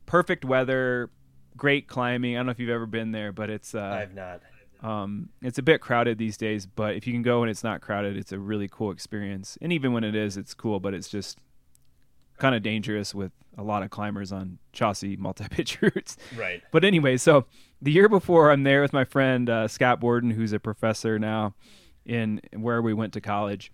perfect 0.08 0.44
weather, 0.44 1.10
great 1.56 1.86
climbing. 1.86 2.34
I 2.34 2.40
don't 2.40 2.46
know 2.46 2.52
if 2.52 2.58
you've 2.58 2.70
ever 2.70 2.86
been 2.86 3.12
there, 3.12 3.30
but 3.30 3.50
it's 3.50 3.74
uh, 3.74 4.00
I've 4.02 4.14
not. 4.14 4.40
um, 4.82 5.28
it's 5.42 5.58
a 5.58 5.62
bit 5.62 5.80
crowded 5.80 6.18
these 6.18 6.36
days. 6.36 6.66
But 6.66 6.96
if 6.96 7.06
you 7.06 7.12
can 7.12 7.22
go 7.22 7.42
and 7.42 7.50
it's 7.50 7.62
not 7.62 7.80
crowded, 7.80 8.16
it's 8.16 8.32
a 8.32 8.38
really 8.38 8.68
cool 8.68 8.90
experience. 8.90 9.56
And 9.62 9.72
even 9.72 9.92
when 9.92 10.02
it 10.02 10.16
is, 10.16 10.36
it's 10.36 10.54
cool, 10.54 10.80
but 10.80 10.94
it's 10.94 11.08
just 11.08 11.38
kind 12.38 12.54
of 12.54 12.62
dangerous 12.62 13.14
with 13.14 13.32
a 13.56 13.62
lot 13.62 13.82
of 13.82 13.90
climbers 13.90 14.32
on 14.32 14.58
chossy 14.72 15.16
multi-pitch 15.18 15.80
routes. 15.82 16.16
Right. 16.36 16.62
But 16.72 16.84
anyway, 16.84 17.16
so 17.18 17.46
the 17.82 17.92
year 17.92 18.08
before, 18.08 18.50
I'm 18.50 18.62
there 18.62 18.82
with 18.82 18.92
my 18.92 19.04
friend 19.04 19.48
uh, 19.50 19.68
Scott 19.68 20.00
Borden, 20.00 20.30
who's 20.30 20.52
a 20.52 20.58
professor 20.58 21.18
now 21.18 21.54
in 22.06 22.40
where 22.56 22.80
we 22.80 22.94
went 22.94 23.12
to 23.12 23.20
college, 23.20 23.70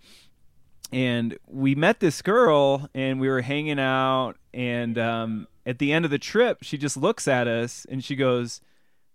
and 0.95 1.37
we 1.45 1.75
met 1.75 1.99
this 1.99 2.21
girl, 2.21 2.89
and 2.95 3.19
we 3.19 3.27
were 3.27 3.41
hanging 3.41 3.79
out, 3.79 4.35
and 4.53 4.97
um, 4.97 5.45
at 5.65 5.77
the 5.77 5.91
end 5.91 6.05
of 6.05 6.11
the 6.11 6.17
trip, 6.17 6.59
she 6.61 6.77
just 6.77 6.95
looks 6.95 7.27
at 7.27 7.49
us 7.49 7.85
and 7.89 8.01
she 8.01 8.15
goes, 8.15 8.61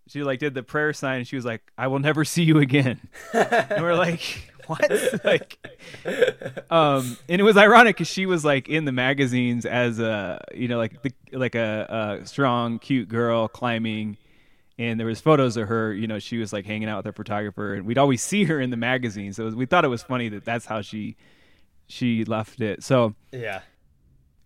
she 0.07 0.23
like 0.23 0.41
did 0.41 0.53
the 0.53 0.63
prayer 0.63 0.93
sign, 0.93 1.21
and 1.21 1.27
she 1.27 1.37
was 1.37 1.47
like, 1.47 1.63
"I 1.79 1.87
will 1.87 1.99
never 1.99 2.23
see 2.27 2.43
you 2.43 2.59
again," 2.59 3.09
and 3.33 3.83
we're 3.83 3.97
like. 3.97 4.47
What? 4.67 4.89
like, 5.25 5.59
um, 6.71 7.17
and 7.29 7.41
it 7.41 7.43
was 7.43 7.57
ironic 7.57 7.97
because 7.97 8.07
she 8.07 8.25
was 8.25 8.45
like 8.45 8.69
in 8.69 8.85
the 8.85 8.93
magazines 8.93 9.67
as 9.67 9.99
a, 9.99 10.41
you 10.55 10.69
know, 10.69 10.79
like 10.79 11.03
the, 11.03 11.13
like 11.33 11.57
a, 11.57 12.21
a 12.23 12.27
strong, 12.27 12.79
cute 12.79 13.09
girl 13.09 13.49
climbing, 13.49 14.17
and 14.79 15.01
there 15.01 15.09
was 15.09 15.21
photos 15.21 15.57
of 15.57 15.67
her. 15.67 15.93
You 15.93 16.07
know, 16.07 16.21
she 16.21 16.39
was 16.39 16.53
like 16.53 16.67
hanging 16.67 16.89
out 16.89 16.99
with 16.99 17.07
her 17.07 17.13
photographer, 17.13 17.75
and 17.75 17.85
we'd 17.85 17.99
always 17.99 18.23
see 18.23 18.45
her 18.45 18.61
in 18.61 18.71
the 18.71 18.77
magazines. 18.77 19.39
So 19.39 19.45
was, 19.47 19.57
we 19.57 19.67
thought 19.67 19.85
it 19.85 19.89
was 19.89 20.05
funny 20.05 20.29
that 20.29 20.45
that's 20.45 20.67
how 20.67 20.83
she 20.83 21.17
she 21.91 22.25
left 22.25 22.61
it. 22.61 22.83
So 22.83 23.15
Yeah. 23.33 23.61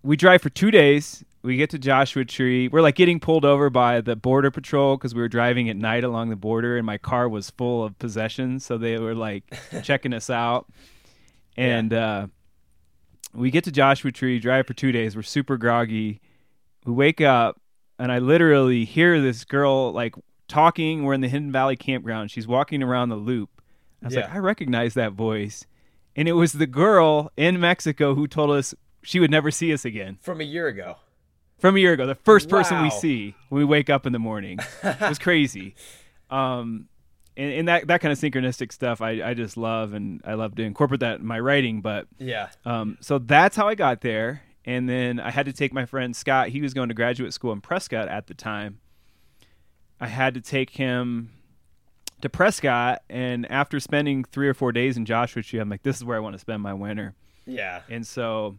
we 0.02 0.16
drive 0.16 0.42
for 0.42 0.50
two 0.50 0.70
days. 0.70 1.24
We 1.42 1.56
get 1.56 1.68
to 1.70 1.78
Joshua 1.78 2.24
Tree. 2.24 2.68
We're 2.68 2.80
like 2.80 2.94
getting 2.94 3.20
pulled 3.20 3.44
over 3.44 3.68
by 3.68 4.00
the 4.00 4.16
border 4.16 4.50
patrol 4.50 4.96
because 4.96 5.14
we 5.14 5.20
were 5.20 5.28
driving 5.28 5.68
at 5.68 5.76
night 5.76 6.02
along 6.02 6.30
the 6.30 6.36
border, 6.36 6.78
and 6.78 6.86
my 6.86 6.96
car 6.96 7.28
was 7.28 7.50
full 7.50 7.84
of 7.84 7.98
possessions. 7.98 8.64
So 8.64 8.78
they 8.78 8.98
were 8.98 9.14
like 9.14 9.44
checking 9.82 10.14
us 10.14 10.30
out, 10.30 10.66
and 11.56 11.92
uh, 11.92 12.26
we 13.34 13.50
get 13.50 13.64
to 13.64 13.72
Joshua 13.72 14.10
Tree. 14.10 14.38
Drive 14.38 14.66
for 14.66 14.72
two 14.74 14.90
days. 14.90 15.16
We're 15.16 15.22
super 15.22 15.56
groggy. 15.58 16.20
We 16.86 16.92
wake 16.94 17.20
up, 17.20 17.60
and 17.98 18.10
I 18.10 18.18
literally 18.20 18.84
hear 18.86 19.20
this 19.20 19.44
girl 19.44 19.92
like 19.92 20.14
talking. 20.48 21.04
We're 21.04 21.12
in 21.14 21.20
the 21.20 21.28
Hidden 21.28 21.52
Valley 21.52 21.76
campground. 21.76 22.30
She's 22.30 22.46
walking 22.46 22.82
around 22.82 23.10
the 23.10 23.16
loop. 23.16 23.50
I 24.02 24.06
was 24.06 24.16
like, 24.16 24.32
I 24.34 24.38
recognize 24.38 24.94
that 24.94 25.12
voice. 25.12 25.66
And 26.16 26.28
it 26.28 26.32
was 26.32 26.52
the 26.52 26.66
girl 26.66 27.32
in 27.36 27.58
Mexico 27.60 28.14
who 28.14 28.26
told 28.26 28.50
us 28.50 28.74
she 29.02 29.18
would 29.20 29.30
never 29.30 29.50
see 29.50 29.72
us 29.72 29.84
again 29.84 30.18
From 30.22 30.40
a 30.40 30.44
year 30.44 30.68
ago. 30.68 30.96
from 31.58 31.76
a 31.76 31.78
year 31.80 31.92
ago. 31.92 32.06
The 32.06 32.14
first 32.14 32.48
person 32.48 32.82
we 32.82 32.90
see 32.90 33.34
when 33.48 33.58
we 33.58 33.64
wake 33.64 33.90
up 33.90 34.06
in 34.06 34.12
the 34.12 34.18
morning. 34.18 34.58
it 34.82 35.00
was 35.00 35.18
crazy. 35.18 35.74
Um, 36.30 36.88
and, 37.36 37.52
and 37.52 37.68
that 37.68 37.86
that 37.88 38.00
kind 38.00 38.10
of 38.10 38.18
synchronistic 38.18 38.72
stuff 38.72 39.00
I, 39.02 39.22
I 39.22 39.34
just 39.34 39.56
love, 39.56 39.92
and 39.92 40.20
I 40.24 40.34
love 40.34 40.54
to 40.56 40.62
incorporate 40.62 41.00
that 41.00 41.20
in 41.20 41.26
my 41.26 41.38
writing. 41.38 41.80
But 41.80 42.08
Yeah. 42.18 42.48
um, 42.64 42.96
so 43.00 43.18
that's 43.18 43.54
how 43.56 43.68
I 43.68 43.74
got 43.74 44.00
there. 44.00 44.42
And 44.64 44.88
then 44.88 45.20
I 45.20 45.30
had 45.30 45.46
to 45.46 45.52
take 45.52 45.72
my 45.72 45.84
friend 45.84 46.16
Scott. 46.16 46.48
He 46.48 46.60
was 46.62 46.72
going 46.74 46.88
to 46.88 46.94
graduate 46.94 47.34
school 47.34 47.52
in 47.52 47.60
Prescott 47.60 48.08
at 48.08 48.26
the 48.26 48.34
time. 48.34 48.80
I 50.00 50.06
had 50.08 50.34
to 50.34 50.40
take 50.40 50.70
him 50.70 51.30
to 52.20 52.28
Prescott, 52.28 53.02
and 53.08 53.50
after 53.50 53.80
spending 53.80 54.24
three 54.24 54.48
or 54.48 54.54
four 54.54 54.72
days 54.72 54.96
in 54.96 55.04
Joshua 55.04 55.42
Tree, 55.42 55.58
I'm 55.58 55.68
like, 55.68 55.82
this 55.82 55.96
is 55.96 56.04
where 56.04 56.16
I 56.16 56.20
want 56.20 56.34
to 56.34 56.38
spend 56.38 56.62
my 56.62 56.74
winter. 56.74 57.14
Yeah. 57.46 57.82
And 57.88 58.06
so 58.06 58.58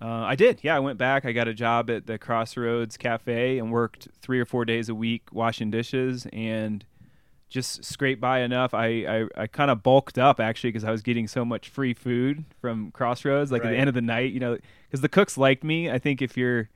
uh, 0.00 0.06
I 0.06 0.34
did. 0.34 0.60
Yeah, 0.62 0.76
I 0.76 0.80
went 0.80 0.98
back. 0.98 1.24
I 1.24 1.32
got 1.32 1.48
a 1.48 1.54
job 1.54 1.90
at 1.90 2.06
the 2.06 2.18
Crossroads 2.18 2.96
Cafe 2.96 3.58
and 3.58 3.72
worked 3.72 4.08
three 4.20 4.38
or 4.38 4.44
four 4.44 4.64
days 4.64 4.88
a 4.88 4.94
week 4.94 5.32
washing 5.32 5.70
dishes 5.70 6.26
and 6.32 6.84
just 7.48 7.84
scraped 7.84 8.20
by 8.20 8.40
enough. 8.40 8.74
I, 8.74 8.86
I, 8.86 9.42
I 9.42 9.46
kind 9.46 9.70
of 9.70 9.82
bulked 9.82 10.18
up 10.18 10.40
actually 10.40 10.70
because 10.70 10.84
I 10.84 10.90
was 10.90 11.02
getting 11.02 11.28
so 11.28 11.44
much 11.44 11.68
free 11.68 11.94
food 11.94 12.44
from 12.60 12.90
Crossroads. 12.90 13.52
Like 13.52 13.64
at 13.64 13.70
the 13.70 13.76
end 13.76 13.88
of 13.88 13.94
the 13.94 14.02
night, 14.02 14.32
you 14.32 14.40
know, 14.40 14.58
because 14.88 15.00
the 15.00 15.08
cooks 15.08 15.38
liked 15.38 15.64
me. 15.64 15.90
I 15.90 15.98
think 15.98 16.20
if 16.20 16.36
you're 16.36 16.68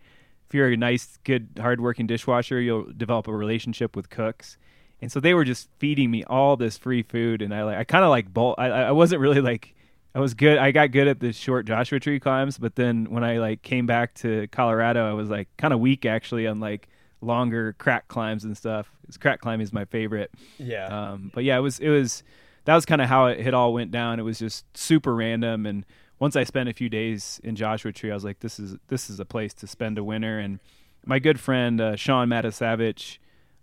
if 0.49 0.55
you're 0.55 0.69
a 0.69 0.77
nice, 0.77 1.19
good, 1.25 1.49
hardworking 1.61 2.07
dishwasher, 2.07 2.59
you'll 2.59 2.91
develop 2.97 3.29
a 3.29 3.37
relationship 3.37 3.95
with 3.95 4.09
cooks. 4.09 4.57
And 5.01 5.13
so 5.13 5.21
they 5.21 5.33
were 5.35 5.45
just 5.45 5.69
feeding 5.79 6.11
me 6.11 6.25
all 6.25 6.57
this 6.57 6.77
free 6.77 7.03
food, 7.03 7.41
and 7.43 7.55
I 7.55 7.63
like 7.65 7.77
I 7.79 7.85
kind 7.85 8.05
of 8.05 8.11
like 8.11 8.33
bolt 8.33 8.57
I 8.59 8.69
I 8.69 8.91
wasn't 8.93 9.21
really 9.21 9.41
like 9.41 9.75
I 10.15 10.21
was 10.21 10.35
good. 10.35 10.59
I 10.59 10.73
got 10.73 10.91
good 10.91 11.07
at 11.07 11.21
the 11.21 11.33
short 11.33 11.67
Joshua 11.67 12.01
Tree 12.01 12.19
climbs, 12.19 12.59
but 12.59 12.75
then 12.75 13.11
when 13.11 13.23
I 13.23 13.39
like 13.39 13.63
came 13.63 13.87
back 13.87 14.15
to 14.17 14.49
Colorado, 14.49 15.09
I 15.09 15.13
was 15.13 15.29
like 15.29 15.49
kind 15.57 15.73
of 15.73 15.81
weak 15.81 16.05
actually 16.05 16.47
on 16.47 16.59
like 16.61 16.89
longer 17.21 17.75
crack 17.79 18.09
climbs 18.09 18.45
and 18.45 18.57
stuff. 18.57 18.91
'Cause 19.07 19.17
crack 19.17 19.41
climbing 19.41 19.63
is 19.65 19.73
my 19.73 19.85
favorite. 19.87 20.31
Yeah. 20.59 20.87
Um, 20.87 21.31
but 21.35 21.45
yeah, 21.45 21.57
it 21.57 21.61
was 21.63 21.79
it 21.79 21.89
was 21.91 22.23
that 22.65 22.75
was 22.75 22.85
kind 22.85 23.01
of 23.01 23.09
how 23.09 23.27
it, 23.27 23.39
it 23.47 23.55
all 23.55 23.73
went 23.73 23.91
down. 23.91 24.19
It 24.19 24.25
was 24.25 24.39
just 24.39 24.65
super 24.77 25.15
random, 25.15 25.65
and 25.65 25.87
once 26.19 26.35
I 26.35 26.43
spent 26.45 26.69
a 26.69 26.73
few 26.75 26.89
days 26.89 27.41
in 27.45 27.55
Joshua 27.55 27.93
Tree, 27.93 28.11
I 28.11 28.15
was 28.15 28.25
like, 28.25 28.41
this 28.41 28.59
is 28.59 28.77
this 28.89 29.09
is 29.09 29.21
a 29.21 29.25
place 29.25 29.55
to 29.55 29.67
spend 29.69 29.97
a 29.99 30.05
winter. 30.05 30.39
And 30.41 30.59
my 31.07 31.21
good 31.21 31.39
friend 31.39 31.81
uh, 31.81 31.95
Sean 31.97 32.29
Matasavich 32.29 33.19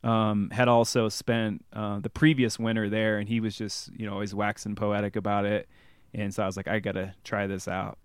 um, 0.06 0.52
had 0.52 0.68
also 0.68 1.10
spent 1.10 1.66
uh, 1.74 2.00
the 2.00 2.12
previous 2.12 2.60
winter 2.60 2.90
there, 2.90 3.18
and 3.18 3.28
he 3.28 3.40
was 3.40 3.58
just 3.58 3.90
you 3.98 4.06
know 4.06 4.14
always 4.14 4.34
waxing 4.34 4.76
poetic 4.76 5.16
about 5.16 5.46
it. 5.46 5.68
And 6.14 6.34
so 6.34 6.44
I 6.44 6.46
was 6.46 6.56
like, 6.56 6.68
I 6.68 6.80
gotta 6.80 7.16
try 7.24 7.48
this 7.48 7.68
out. 7.68 7.98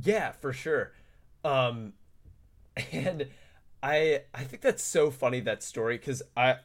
Yeah, 0.00 0.32
for 0.32 0.52
sure. 0.52 0.92
Um, 1.44 1.94
and 2.92 3.26
I 3.82 4.22
I 4.34 4.44
think 4.44 4.62
that's 4.62 4.84
so 4.84 5.10
funny 5.10 5.40
that 5.40 5.62
story 5.62 5.96
because 5.96 6.22
I, 6.36 6.56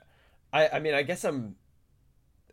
I 0.52 0.68
I 0.74 0.80
mean 0.80 0.94
I 0.94 1.04
guess 1.04 1.24
I'm, 1.24 1.56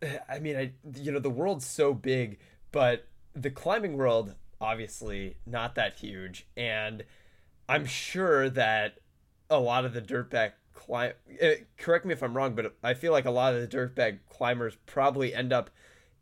I 0.29 0.39
mean 0.39 0.55
I 0.55 0.71
you 0.95 1.11
know 1.11 1.19
the 1.19 1.29
world's 1.29 1.65
so 1.67 1.93
big, 1.93 2.39
but 2.71 3.05
the 3.35 3.51
climbing 3.51 3.97
world 3.97 4.33
obviously 4.61 5.35
not 5.45 5.75
that 5.75 5.95
huge, 5.95 6.47
and 6.55 7.03
I'm 7.67 7.85
sure 7.85 8.49
that 8.49 8.99
a 9.49 9.59
lot 9.59 9.83
of 9.83 9.93
the 9.93 10.01
dirtbag 10.01 10.53
climb. 10.89 11.13
Uh, 11.41 11.51
correct 11.77 12.05
me 12.05 12.13
if 12.13 12.23
I'm 12.23 12.35
wrong, 12.35 12.55
but 12.55 12.75
I 12.83 12.93
feel 12.93 13.11
like 13.11 13.25
a 13.25 13.31
lot 13.31 13.53
of 13.53 13.61
the 13.61 13.77
dirtbag 13.77 14.19
climbers 14.27 14.75
probably 14.85 15.33
end 15.33 15.53
up 15.53 15.69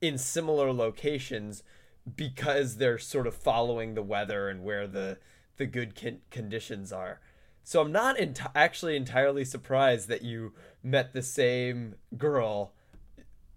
in 0.02 0.18
similar 0.18 0.72
locations 0.74 1.64
because 2.16 2.78
they're 2.78 2.98
sort 2.98 3.28
of 3.28 3.34
following 3.34 3.94
the 3.94 4.04
weather 4.04 4.50
and 4.50 4.64
where 4.64 4.88
the 4.88 5.18
the 5.56 5.66
good 5.66 6.00
con- 6.00 6.22
conditions 6.30 6.92
are. 6.92 7.20
So 7.64 7.82
I'm 7.82 7.92
not 7.92 8.18
actually 8.56 8.96
entirely 8.96 9.44
surprised 9.44 10.08
that 10.10 10.22
you 10.22 10.54
met 10.84 11.14
the 11.14 11.24
same 11.24 11.96
girl, 12.18 12.74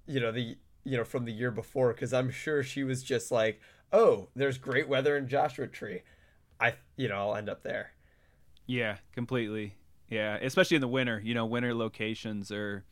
you 0.06 0.20
know 0.20 0.32
the 0.32 0.56
you 0.84 0.96
know 0.96 1.04
from 1.04 1.24
the 1.24 1.32
year 1.32 1.50
before 1.50 1.92
because 1.92 2.12
I'm 2.12 2.30
sure 2.30 2.62
she 2.62 2.84
was 2.84 3.02
just 3.02 3.30
like, 3.30 3.60
oh, 3.92 4.28
there's 4.34 4.58
great 4.58 4.88
weather 4.88 5.16
in 5.16 5.28
Joshua 5.28 5.66
Tree, 5.66 6.02
I 6.60 6.74
you 6.96 7.08
know 7.08 7.16
I'll 7.16 7.36
end 7.36 7.48
up 7.48 7.62
there. 7.62 7.92
Yeah, 8.66 8.98
completely. 9.12 9.74
Yeah, 10.10 10.36
especially 10.42 10.74
in 10.74 10.80
the 10.80 10.88
winter. 10.88 11.20
You 11.24 11.34
know, 11.34 11.46
winter 11.46 11.72
locations 11.72 12.50
are, 12.50 12.84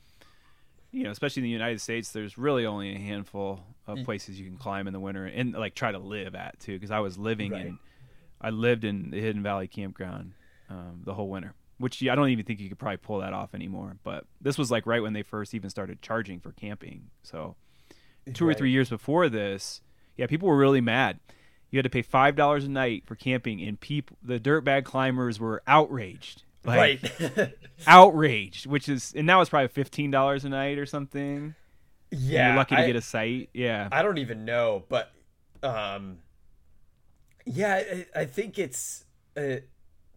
you 0.93 1.03
know, 1.05 1.11
especially 1.11 1.41
in 1.41 1.45
the 1.45 1.51
United 1.51 1.81
States. 1.81 2.13
There's 2.13 2.39
really 2.39 2.65
only 2.65 2.95
a 2.95 2.99
handful 2.99 3.61
of 3.87 3.99
places 4.05 4.39
you 4.39 4.47
can 4.47 4.57
climb 4.57 4.87
in 4.87 4.93
the 4.93 5.01
winter 5.01 5.25
and 5.27 5.53
like 5.53 5.75
try 5.75 5.91
to 5.93 5.99
live 5.99 6.35
at 6.35 6.61
too. 6.61 6.75
Because 6.75 6.91
I 6.91 7.01
was 7.01 7.19
living 7.19 7.53
Right. 7.53 7.67
in, 7.67 7.79
I 8.41 8.51
lived 8.51 8.85
in 8.85 9.11
the 9.11 9.21
Hidden 9.21 9.43
Valley 9.43 9.67
Campground 9.67 10.33
um, 10.71 11.03
the 11.05 11.13
whole 11.15 11.29
winter. 11.29 11.55
Which 11.79 12.03
I 12.03 12.15
don't 12.17 12.29
even 12.31 12.45
think 12.45 12.59
you 12.61 12.69
could 12.69 12.79
probably 12.79 12.97
pull 12.97 13.19
that 13.21 13.33
off 13.33 13.55
anymore. 13.55 13.97
But 14.03 14.25
this 14.41 14.59
was 14.59 14.71
like 14.71 14.85
right 14.87 15.01
when 15.03 15.13
they 15.13 15.23
first 15.23 15.55
even 15.55 15.71
started 15.71 16.03
charging 16.03 16.41
for 16.41 16.53
camping. 16.53 17.11
So 17.23 17.55
two 18.35 18.47
or 18.47 18.53
three 18.55 18.71
years 18.73 18.91
before 18.91 19.29
this, 19.29 19.81
yeah, 20.17 20.27
people 20.27 20.49
were 20.49 20.57
really 20.57 20.81
mad. 20.81 21.21
You 21.71 21.79
had 21.79 21.85
to 21.85 21.91
pay 21.91 22.03
five 22.03 22.35
dollars 22.35 22.65
a 22.65 22.69
night 22.69 23.05
for 23.07 23.15
camping, 23.15 23.61
and 23.63 23.79
people, 23.79 24.17
the 24.23 24.41
dirtbag 24.41 24.85
climbers, 24.85 25.39
were 25.39 25.63
outraged. 25.67 26.43
Like, 26.64 27.01
right. 27.21 27.55
outraged, 27.87 28.66
which 28.66 28.88
is 28.88 29.14
and 29.16 29.27
now 29.27 29.40
it's 29.40 29.51
probably 29.51 29.68
fifteen 29.68 30.11
dollars 30.11 30.44
a 30.44 30.49
night 30.49 30.79
or 30.79 30.87
something. 30.87 31.55
Yeah, 32.11 32.49
you're 32.49 32.57
lucky 32.57 32.77
to 32.77 32.83
I- 32.83 32.87
get 32.87 32.97
a 32.97 33.03
site. 33.03 33.51
Yeah, 33.55 33.88
I 33.92 34.03
don't 34.03 34.18
even 34.18 34.44
know, 34.44 34.85
but 34.88 35.12
um, 35.62 36.18
yeah, 37.44 37.75
I, 37.77 38.07
I 38.21 38.25
think 38.25 38.59
it's 38.59 39.05
uh, 39.37 39.57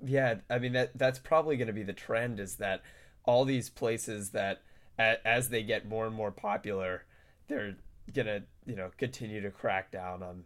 yeah. 0.03 0.35
I 0.49 0.59
mean 0.59 0.73
that 0.73 0.97
that's 0.97 1.19
probably 1.19 1.57
going 1.57 1.67
to 1.67 1.73
be 1.73 1.83
the 1.83 1.93
trend 1.93 2.39
is 2.39 2.55
that 2.55 2.81
all 3.23 3.45
these 3.45 3.69
places 3.69 4.31
that 4.31 4.61
a, 4.99 5.25
as 5.25 5.49
they 5.49 5.63
get 5.63 5.87
more 5.87 6.05
and 6.05 6.15
more 6.15 6.31
popular, 6.31 7.05
they're 7.47 7.75
gonna 8.13 8.41
you 8.65 8.75
know 8.75 8.89
continue 8.97 9.41
to 9.41 9.51
crack 9.51 9.91
down 9.91 10.23
on, 10.23 10.43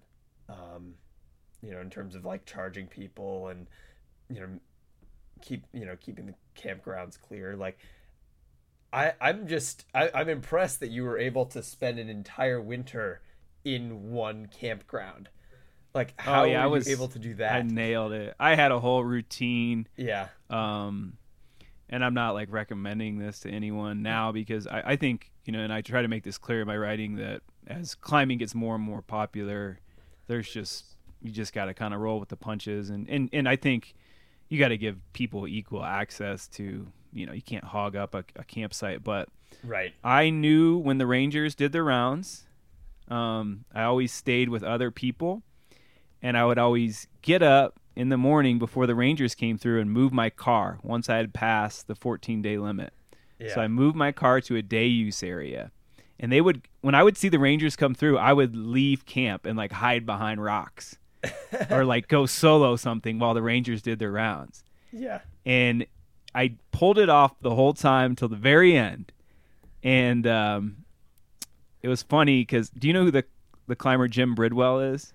um, 0.49 0.93
you 1.61 1.71
know, 1.71 1.79
in 1.79 1.89
terms 1.89 2.15
of 2.15 2.25
like 2.25 2.45
charging 2.45 2.87
people 2.87 3.47
and 3.47 3.67
you 4.29 4.39
know 4.39 4.47
keep 5.41 5.63
you 5.73 5.85
know 5.85 5.95
keeping 5.99 6.25
the 6.27 6.33
campgrounds 6.59 7.19
clear 7.19 7.55
like. 7.55 7.77
I, 8.93 9.11
I'm 9.19 9.47
just 9.47 9.83
I, 9.93 10.09
I'm 10.13 10.29
impressed 10.29 10.79
that 10.79 10.89
you 10.89 11.03
were 11.03 11.17
able 11.17 11.45
to 11.47 11.61
spend 11.61 11.99
an 11.99 12.07
entire 12.07 12.61
winter 12.61 13.21
in 13.65 14.11
one 14.11 14.45
campground. 14.45 15.27
Like 15.93 16.13
how 16.17 16.43
Oh, 16.43 16.45
yeah, 16.45 16.63
I 16.63 16.67
was- 16.67 16.87
you 16.87 16.93
able 16.93 17.09
to 17.09 17.19
do 17.19 17.33
that 17.35 17.51
I 17.55 17.61
nailed 17.63 18.13
it. 18.13 18.35
I 18.39 18.55
had 18.55 18.71
a 18.71 18.79
whole 18.79 19.03
routine. 19.03 19.87
yeah. 19.97 20.29
um 20.49 21.17
and 21.89 22.03
i'm 22.03 22.13
not 22.15 22.33
like 22.33 22.51
recommending 22.51 23.19
this 23.19 23.41
to 23.41 23.49
anyone 23.49 24.01
now 24.01 24.31
because 24.31 24.65
I, 24.65 24.81
I 24.85 24.95
think 24.95 25.29
you 25.43 25.53
know 25.53 25.59
and 25.59 25.71
i 25.71 25.81
try 25.81 26.01
to 26.01 26.07
make 26.07 26.23
this 26.23 26.37
clear 26.39 26.61
in 26.61 26.67
my 26.67 26.75
writing 26.75 27.17
that 27.17 27.41
as 27.67 27.93
climbing 27.93 28.39
gets 28.39 28.55
more 28.55 28.73
and 28.75 28.83
more 28.83 29.03
popular 29.03 29.79
there's 30.25 30.49
just 30.51 30.95
you 31.21 31.29
just 31.31 31.53
got 31.53 31.65
to 31.65 31.75
kind 31.75 31.93
of 31.93 31.99
roll 31.99 32.19
with 32.19 32.29
the 32.29 32.37
punches 32.37 32.89
and 32.89 33.07
and, 33.07 33.29
and 33.33 33.47
i 33.47 33.55
think 33.55 33.93
you 34.49 34.59
got 34.59 34.69
to 34.69 34.77
give 34.77 34.97
people 35.13 35.47
equal 35.47 35.83
access 35.83 36.47
to 36.47 36.87
you 37.13 37.25
know 37.25 37.33
you 37.33 37.41
can't 37.41 37.63
hog 37.63 37.95
up 37.95 38.13
a, 38.13 38.23
a 38.35 38.43
campsite 38.43 39.03
but 39.03 39.29
Right. 39.63 39.93
I 40.03 40.29
knew 40.29 40.77
when 40.77 40.97
the 40.97 41.07
Rangers 41.07 41.55
did 41.55 41.71
their 41.71 41.83
rounds. 41.83 42.43
Um, 43.07 43.65
I 43.73 43.83
always 43.83 44.11
stayed 44.11 44.49
with 44.49 44.63
other 44.63 44.91
people, 44.91 45.43
and 46.21 46.37
I 46.37 46.45
would 46.45 46.57
always 46.57 47.07
get 47.21 47.41
up 47.41 47.79
in 47.95 48.09
the 48.09 48.17
morning 48.17 48.59
before 48.59 48.87
the 48.87 48.95
Rangers 48.95 49.35
came 49.35 49.57
through 49.57 49.79
and 49.79 49.91
move 49.91 50.11
my 50.11 50.29
car 50.29 50.79
once 50.83 51.09
I 51.09 51.17
had 51.17 51.33
passed 51.33 51.87
the 51.87 51.95
14 51.95 52.41
day 52.41 52.57
limit. 52.57 52.93
Yeah. 53.39 53.53
So 53.53 53.61
I 53.61 53.67
moved 53.67 53.95
my 53.95 54.11
car 54.11 54.41
to 54.41 54.55
a 54.55 54.61
day 54.61 54.87
use 54.87 55.21
area. 55.21 55.71
And 56.19 56.31
they 56.31 56.39
would, 56.39 56.67
when 56.81 56.95
I 56.95 57.03
would 57.03 57.17
see 57.17 57.27
the 57.29 57.39
Rangers 57.39 57.75
come 57.75 57.93
through, 57.93 58.17
I 58.17 58.31
would 58.31 58.55
leave 58.55 59.05
camp 59.05 59.45
and 59.45 59.57
like 59.57 59.73
hide 59.73 60.05
behind 60.05 60.41
rocks 60.41 60.97
or 61.69 61.85
like 61.85 62.07
go 62.07 62.25
solo 62.25 62.75
something 62.75 63.19
while 63.19 63.33
the 63.33 63.41
Rangers 63.41 63.81
did 63.81 63.99
their 63.99 64.11
rounds 64.11 64.63
yeah. 64.95 65.19
and 65.45 65.85
I 66.33 66.55
pulled 66.71 66.97
it 66.97 67.09
off 67.09 67.39
the 67.41 67.53
whole 67.53 67.73
time 67.73 68.15
till 68.15 68.27
the 68.27 68.35
very 68.35 68.75
end. 68.75 69.11
And 69.83 70.25
um, 70.25 70.77
it 71.81 71.87
was 71.87 72.01
funny 72.01 72.41
because 72.41 72.69
do 72.69 72.87
you 72.87 72.93
know 72.93 73.03
who 73.03 73.11
the 73.11 73.25
the 73.67 73.75
climber 73.75 74.07
Jim 74.07 74.35
Bridwell 74.35 74.79
is? 74.79 75.13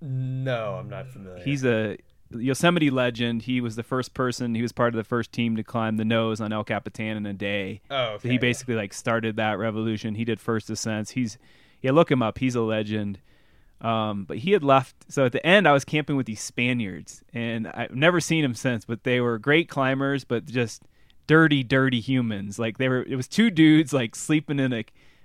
No, 0.00 0.74
I'm 0.74 0.88
not 0.88 1.08
familiar. 1.08 1.42
He's 1.42 1.64
a 1.64 1.98
Yosemite 2.30 2.90
legend. 2.90 3.42
He 3.42 3.60
was 3.60 3.76
the 3.76 3.82
first 3.82 4.14
person. 4.14 4.54
He 4.54 4.62
was 4.62 4.72
part 4.72 4.94
of 4.94 4.96
the 4.96 5.04
first 5.04 5.32
team 5.32 5.56
to 5.56 5.62
climb 5.62 5.96
the 5.96 6.04
nose 6.04 6.40
on 6.40 6.52
El 6.52 6.64
Capitan 6.64 7.16
in 7.16 7.26
a 7.26 7.32
day. 7.32 7.80
oh, 7.90 8.04
okay. 8.12 8.22
So 8.22 8.28
he 8.28 8.38
basically 8.38 8.74
like 8.74 8.94
started 8.94 9.36
that 9.36 9.58
revolution. 9.58 10.14
He 10.14 10.24
did 10.24 10.40
first 10.40 10.70
ascents. 10.70 11.12
He's 11.12 11.38
yeah, 11.82 11.92
look 11.92 12.10
him 12.10 12.22
up. 12.22 12.38
He's 12.38 12.54
a 12.54 12.62
legend. 12.62 13.18
Um, 13.80 14.24
but 14.24 14.38
he 14.38 14.52
had 14.52 14.62
left. 14.62 14.94
So 15.08 15.24
at 15.24 15.32
the 15.32 15.44
end, 15.46 15.66
I 15.66 15.72
was 15.72 15.84
camping 15.84 16.16
with 16.16 16.26
these 16.26 16.40
Spaniards, 16.42 17.22
and 17.32 17.66
I've 17.68 17.94
never 17.94 18.20
seen 18.20 18.42
them 18.42 18.54
since. 18.54 18.84
But 18.84 19.04
they 19.04 19.20
were 19.20 19.38
great 19.38 19.68
climbers, 19.68 20.24
but 20.24 20.44
just 20.46 20.82
dirty, 21.26 21.62
dirty 21.62 22.00
humans. 22.00 22.58
Like 22.58 22.78
they 22.78 22.88
were. 22.88 23.02
It 23.02 23.16
was 23.16 23.28
two 23.28 23.50
dudes 23.50 23.92
like 23.92 24.14
sleeping 24.14 24.58
in 24.60 24.72
a 24.72 24.84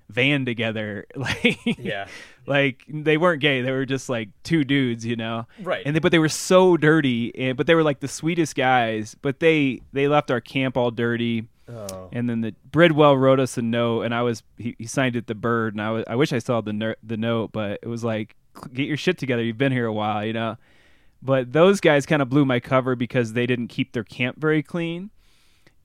van 0.10 0.46
together. 0.46 1.06
Like 1.16 1.58
Yeah. 1.78 2.08
like 2.46 2.84
they 2.88 3.18
weren't 3.18 3.42
gay. 3.42 3.62
They 3.62 3.72
were 3.72 3.86
just 3.86 4.08
like 4.08 4.30
two 4.44 4.64
dudes, 4.64 5.06
you 5.06 5.16
know. 5.16 5.48
Right. 5.62 5.84
And 5.86 5.96
they, 5.96 6.00
but 6.00 6.12
they 6.12 6.20
were 6.20 6.30
so 6.30 6.78
dirty, 6.78 7.36
and 7.36 7.58
but 7.58 7.68
they 7.68 7.76
were 7.76 7.84
like 7.84 8.00
the 8.00 8.08
sweetest 8.08 8.56
guys. 8.56 9.16
But 9.22 9.40
they 9.40 9.82
they 9.94 10.08
left 10.08 10.32
our 10.32 10.40
camp 10.42 10.78
all 10.78 10.92
dirty. 10.92 11.48
oh. 11.68 12.10
And 12.14 12.30
then 12.30 12.42
the 12.42 12.54
Bridwell 12.72 13.18
wrote 13.18 13.40
us 13.40 13.58
a 13.58 13.62
note, 13.64 14.04
and 14.04 14.14
I 14.14 14.22
was 14.22 14.44
he, 14.58 14.76
he 14.78 14.86
signed 14.86 15.16
it 15.18 15.28
the 15.28 15.36
bird, 15.36 15.74
and 15.74 15.82
I 15.82 15.92
was 15.92 16.04
I 16.08 16.16
wish 16.16 16.32
I 16.32 16.40
saw 16.40 16.62
the 16.62 16.72
ner- 16.74 16.98
the 17.04 17.18
note, 17.18 17.52
but 17.52 17.80
it 17.82 17.88
was 17.88 18.04
like 18.04 18.36
get 18.74 18.88
your 18.88 18.98
shit 18.98 19.18
together. 19.18 19.44
You've 19.44 19.58
been 19.58 19.72
here 19.72 19.86
a 19.86 19.94
while, 19.94 20.26
you 20.26 20.34
know. 20.34 20.58
But 21.22 21.54
those 21.54 21.80
guys 21.82 22.06
kind 22.06 22.22
of 22.22 22.30
blew 22.30 22.46
my 22.46 22.60
cover 22.60 22.96
because 22.96 23.34
they 23.34 23.46
didn't 23.48 23.68
keep 23.70 23.94
their 23.94 24.04
camp 24.04 24.38
very 24.40 24.62
clean, 24.62 25.10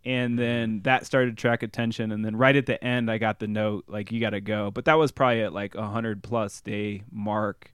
and 0.04 0.38
then 0.38 0.80
that 0.82 1.06
started 1.06 1.26
to 1.28 1.32
attract 1.32 1.62
attention. 1.62 2.12
And 2.12 2.24
then 2.24 2.36
right 2.36 2.54
at 2.56 2.66
the 2.66 2.82
end, 2.82 3.10
I 3.10 3.18
got 3.18 3.38
the 3.38 3.46
note 3.46 3.84
like 3.88 4.12
you 4.12 4.20
got 4.20 4.30
to 4.30 4.40
go. 4.40 4.70
But 4.70 4.84
that 4.84 4.94
was 4.94 5.12
probably 5.12 5.42
at 5.42 5.52
like 5.52 5.74
a 5.74 5.86
hundred 5.88 6.22
plus 6.22 6.60
day 6.60 7.04
mark. 7.10 7.72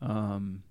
Um, 0.00 0.62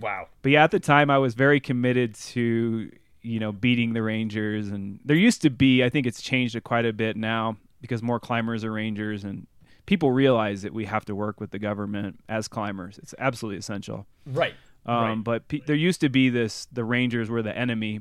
Wow. 0.00 0.26
but 0.42 0.50
yeah, 0.50 0.64
at 0.64 0.72
the 0.72 0.80
time 0.80 1.08
I 1.10 1.18
was 1.18 1.34
very 1.34 1.60
committed 1.60 2.14
to 2.16 2.90
you 3.22 3.40
know 3.40 3.52
beating 3.52 3.92
the 3.94 4.02
Rangers, 4.02 4.68
and 4.68 4.98
there 5.04 5.16
used 5.16 5.42
to 5.42 5.50
be 5.50 5.82
I 5.84 5.88
think 5.88 6.06
it's 6.06 6.20
changed 6.22 6.60
quite 6.64 6.84
a 6.84 6.92
bit 6.92 7.16
now 7.16 7.56
because 7.80 8.02
more 8.02 8.18
climbers 8.20 8.64
are 8.64 8.72
Rangers, 8.72 9.24
and 9.24 9.46
people 9.86 10.10
realize 10.12 10.62
that 10.62 10.72
we 10.72 10.84
have 10.86 11.04
to 11.06 11.14
work 11.14 11.40
with 11.40 11.50
the 11.50 11.58
government 11.58 12.20
as 12.28 12.48
climbers. 12.48 12.98
It's 12.98 13.14
absolutely 13.18 13.58
essential. 13.58 14.06
Right. 14.26 14.54
Um, 14.86 14.96
Right. 14.96 15.24
But 15.24 15.48
pe- 15.48 15.60
there 15.66 15.76
used 15.76 16.00
to 16.02 16.08
be 16.08 16.28
this: 16.28 16.66
the 16.72 16.84
Rangers 16.84 17.30
were 17.30 17.42
the 17.42 17.56
enemy, 17.56 18.00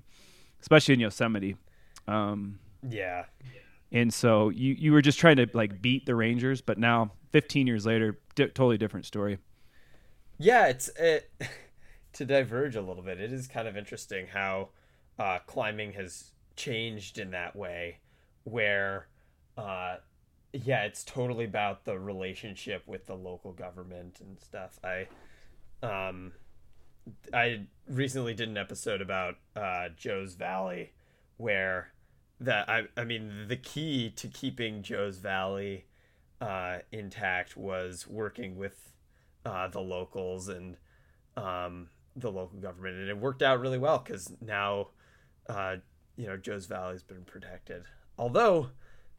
especially 0.61 0.93
in 0.95 0.99
Yosemite. 0.99 1.55
Um, 2.07 2.59
Yeah. 2.87 3.25
and 3.91 4.13
so 4.13 4.49
you 4.49 4.73
you 4.77 4.91
were 4.91 5.01
just 5.01 5.17
trying 5.19 5.37
to 5.37 5.47
like 5.53 5.81
beat 5.81 6.05
the 6.05 6.15
Rangers, 6.15 6.61
but 6.61 6.77
now 6.77 7.11
15 7.31 7.67
years 7.67 7.85
later, 7.85 8.19
di- 8.35 8.47
totally 8.47 8.77
different 8.77 9.05
story. 9.05 9.37
Yeah, 10.37 10.67
it's 10.67 10.89
it, 10.99 11.31
to 12.13 12.25
diverge 12.25 12.75
a 12.75 12.81
little 12.81 13.03
bit. 13.03 13.19
It 13.21 13.31
is 13.31 13.47
kind 13.47 13.67
of 13.67 13.77
interesting 13.77 14.27
how 14.27 14.69
uh, 15.17 15.39
climbing 15.45 15.93
has 15.93 16.31
changed 16.55 17.17
in 17.17 17.31
that 17.31 17.55
way, 17.55 17.99
where, 18.43 19.07
uh, 19.57 19.97
yeah, 20.53 20.83
it's 20.83 21.03
totally 21.03 21.45
about 21.45 21.85
the 21.85 21.97
relationship 21.99 22.83
with 22.87 23.07
the 23.07 23.15
local 23.15 23.51
government 23.51 24.19
and 24.21 24.39
stuff. 24.39 24.79
I, 24.83 25.07
um, 25.81 26.33
I 27.33 27.61
recently 27.89 28.35
did 28.35 28.49
an 28.49 28.57
episode 28.57 29.01
about 29.01 29.35
uh, 29.55 29.89
Joe's 29.97 30.35
Valley, 30.35 30.93
where 31.37 31.91
that 32.39 32.69
I 32.69 32.83
I 32.95 33.03
mean 33.03 33.47
the 33.47 33.55
key 33.55 34.11
to 34.11 34.27
keeping 34.27 34.83
Joe's 34.83 35.17
Valley 35.17 35.85
uh, 36.39 36.79
intact 36.91 37.57
was 37.57 38.07
working 38.07 38.55
with 38.55 38.91
uh, 39.45 39.67
the 39.67 39.81
locals 39.81 40.49
and 40.49 40.77
um, 41.35 41.89
the 42.15 42.31
local 42.31 42.59
government, 42.59 42.97
and 42.97 43.09
it 43.09 43.17
worked 43.17 43.41
out 43.41 43.59
really 43.59 43.79
well 43.79 43.97
because 43.97 44.31
now, 44.39 44.89
uh, 45.49 45.77
you 46.15 46.27
know, 46.27 46.37
Joe's 46.37 46.67
Valley 46.67 46.93
has 46.93 47.03
been 47.03 47.23
protected. 47.23 47.83
Although 48.17 48.69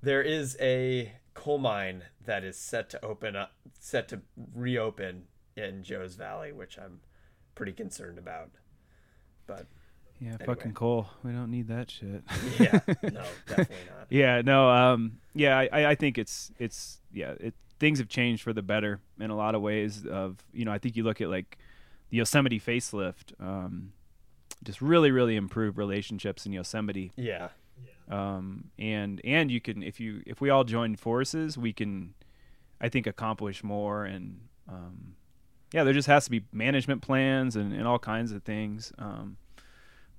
there 0.01 0.23
is 0.23 0.57
a 0.61 1.13
coal 1.35 1.59
mine 1.59 2.05
that 2.25 2.45
is 2.45 2.57
set 2.57 2.89
to 2.91 3.05
open 3.05 3.37
up, 3.37 3.53
set 3.79 4.09
to 4.09 4.21
reopen 4.55 5.25
in 5.57 5.83
Joe's 5.83 6.15
Valley, 6.17 6.53
which 6.53 6.79
I'm 6.79 7.01
pretty 7.55 7.73
concerned 7.73 8.19
about. 8.19 8.51
But 9.47 9.67
Yeah, 10.21 10.31
Anyway. 10.41 10.45
fucking 10.47 10.73
coal. 10.75 11.09
We 11.23 11.33
don't 11.33 11.51
need 11.51 11.69
that 11.69 11.91
shit. 11.91 12.23
yeah, 12.59 12.81
no, 13.03 13.25
definitely 13.47 13.77
not. 13.89 14.07
Yeah, 14.11 14.43
no, 14.43 14.71
um, 14.71 15.19
yeah, 15.35 15.59
I, 15.59 15.91
I 15.91 15.95
think 15.95 16.19
it's 16.19 16.51
it's 16.59 17.01
yeah, 17.13 17.35
it 17.41 17.55
things 17.81 17.99
have 17.99 18.09
changed 18.09 18.43
for 18.43 18.53
the 18.53 18.63
better 18.63 19.01
in 19.21 19.31
a 19.31 19.37
lot 19.37 19.55
of 19.55 19.61
ways. 19.63 20.07
Of 20.07 20.39
you 20.53 20.65
know, 20.65 20.73
I 20.73 20.79
think 20.79 20.97
you 20.97 21.03
look 21.03 21.21
at 21.21 21.29
like 21.29 21.59
the 22.11 22.19
Yosemite 22.19 22.61
facelift, 22.61 23.33
um, 23.41 23.93
just 24.63 24.81
really 24.81 25.11
really 25.11 25.37
improved 25.37 25.77
relationships 25.79 26.47
in 26.47 26.53
Yosemite, 26.53 27.13
Yeah, 27.17 27.49
um, 28.11 28.71
and 28.79 29.21
and 29.25 29.51
you 29.51 29.61
can 29.61 29.83
if 29.83 30.01
you 30.01 30.23
if 30.27 30.41
we 30.41 30.51
all 30.51 30.65
join 30.65 30.97
forces, 30.97 31.57
we 31.57 31.73
can, 31.73 32.15
I 32.81 32.89
think, 32.89 33.07
accomplish 33.07 33.63
more 33.63 34.05
and. 34.05 34.41
Um, 34.69 35.17
yeah, 35.75 35.83
there 35.83 35.93
just 35.93 36.07
has 36.07 36.25
to 36.27 36.31
be 36.31 36.45
management 36.53 37.03
plans 37.03 37.57
and, 37.57 37.73
and 37.73 37.85
all 37.85 37.99
kinds 37.99 38.31
of 38.31 38.45
things. 38.45 38.93
Um, 38.97 39.37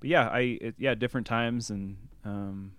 but 0.00 0.10
yeah, 0.10 0.28
I 0.28 0.58
it, 0.60 0.74
yeah 0.78 0.94
different 0.94 1.26
times 1.26 1.70
and 1.70 1.96
um, 2.26 2.72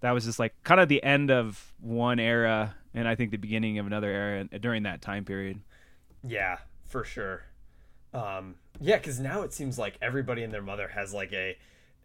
that 0.00 0.10
was 0.10 0.24
just 0.24 0.38
like 0.38 0.54
kind 0.64 0.80
of 0.80 0.88
the 0.88 1.02
end 1.02 1.30
of 1.30 1.72
one 1.80 2.18
era 2.18 2.74
and 2.94 3.06
I 3.06 3.14
think 3.14 3.30
the 3.30 3.36
beginning 3.36 3.78
of 3.78 3.86
another 3.86 4.10
era 4.10 4.44
during 4.44 4.82
that 4.82 5.00
time 5.00 5.24
period. 5.24 5.60
yeah, 6.26 6.58
for 6.86 7.04
sure. 7.04 7.44
Um, 8.12 8.56
yeah, 8.80 8.96
because 8.96 9.20
now 9.20 9.42
it 9.42 9.52
seems 9.52 9.78
like 9.78 9.98
everybody 10.00 10.42
and 10.42 10.52
their 10.52 10.62
mother 10.62 10.88
has 10.88 11.12
like 11.12 11.32
a, 11.32 11.56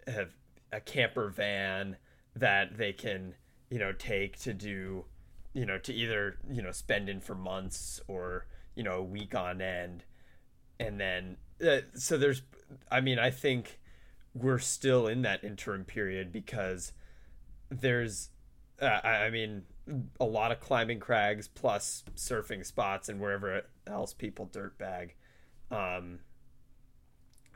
a 0.07 0.25
a 0.71 0.79
camper 0.79 1.29
van 1.29 1.97
that 2.35 2.77
they 2.77 2.93
can 2.93 3.35
you 3.69 3.79
know 3.79 3.91
take 3.91 4.39
to 4.39 4.53
do 4.53 5.05
you 5.53 5.65
know 5.65 5.77
to 5.77 5.93
either 5.93 6.37
you 6.49 6.61
know 6.61 6.71
spend 6.71 7.09
in 7.09 7.19
for 7.19 7.35
months 7.35 7.99
or 8.07 8.45
you 8.75 8.83
know 8.83 8.95
a 8.95 9.03
week 9.03 9.35
on 9.35 9.61
end 9.61 10.03
and 10.79 10.99
then 10.99 11.37
uh, 11.65 11.79
so 11.93 12.17
there's 12.17 12.41
i 12.89 13.01
mean 13.01 13.19
i 13.19 13.29
think 13.29 13.79
we're 14.33 14.59
still 14.59 15.07
in 15.07 15.21
that 15.23 15.43
interim 15.43 15.83
period 15.83 16.31
because 16.31 16.93
there's 17.69 18.29
uh, 18.81 18.99
I, 19.03 19.29
mean 19.29 19.63
a 20.19 20.25
lot 20.25 20.51
of 20.51 20.59
climbing 20.59 20.99
crags 20.99 21.47
plus 21.47 22.03
surfing 22.15 22.65
spots 22.65 23.09
and 23.09 23.19
wherever 23.19 23.63
else 23.87 24.13
people 24.13 24.49
dirt 24.51 24.77
bag. 24.77 25.15
Um, 25.69 26.19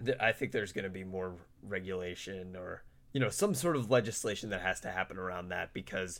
th- 0.04 0.17
I 0.19 0.32
think 0.32 0.51
there's 0.51 0.71
going 0.71 0.84
to 0.84 0.89
be 0.89 1.04
more 1.04 1.36
regulation 1.63 2.56
or 2.56 2.84
you 3.15 3.21
know 3.21 3.30
some 3.30 3.54
sort 3.54 3.78
of 3.78 3.89
legislation 3.89 4.49
that 4.49 4.60
has 4.60 4.82
to 4.82 4.91
happen 4.91 5.17
around 5.17 5.47
that 5.47 5.73
because 5.73 6.19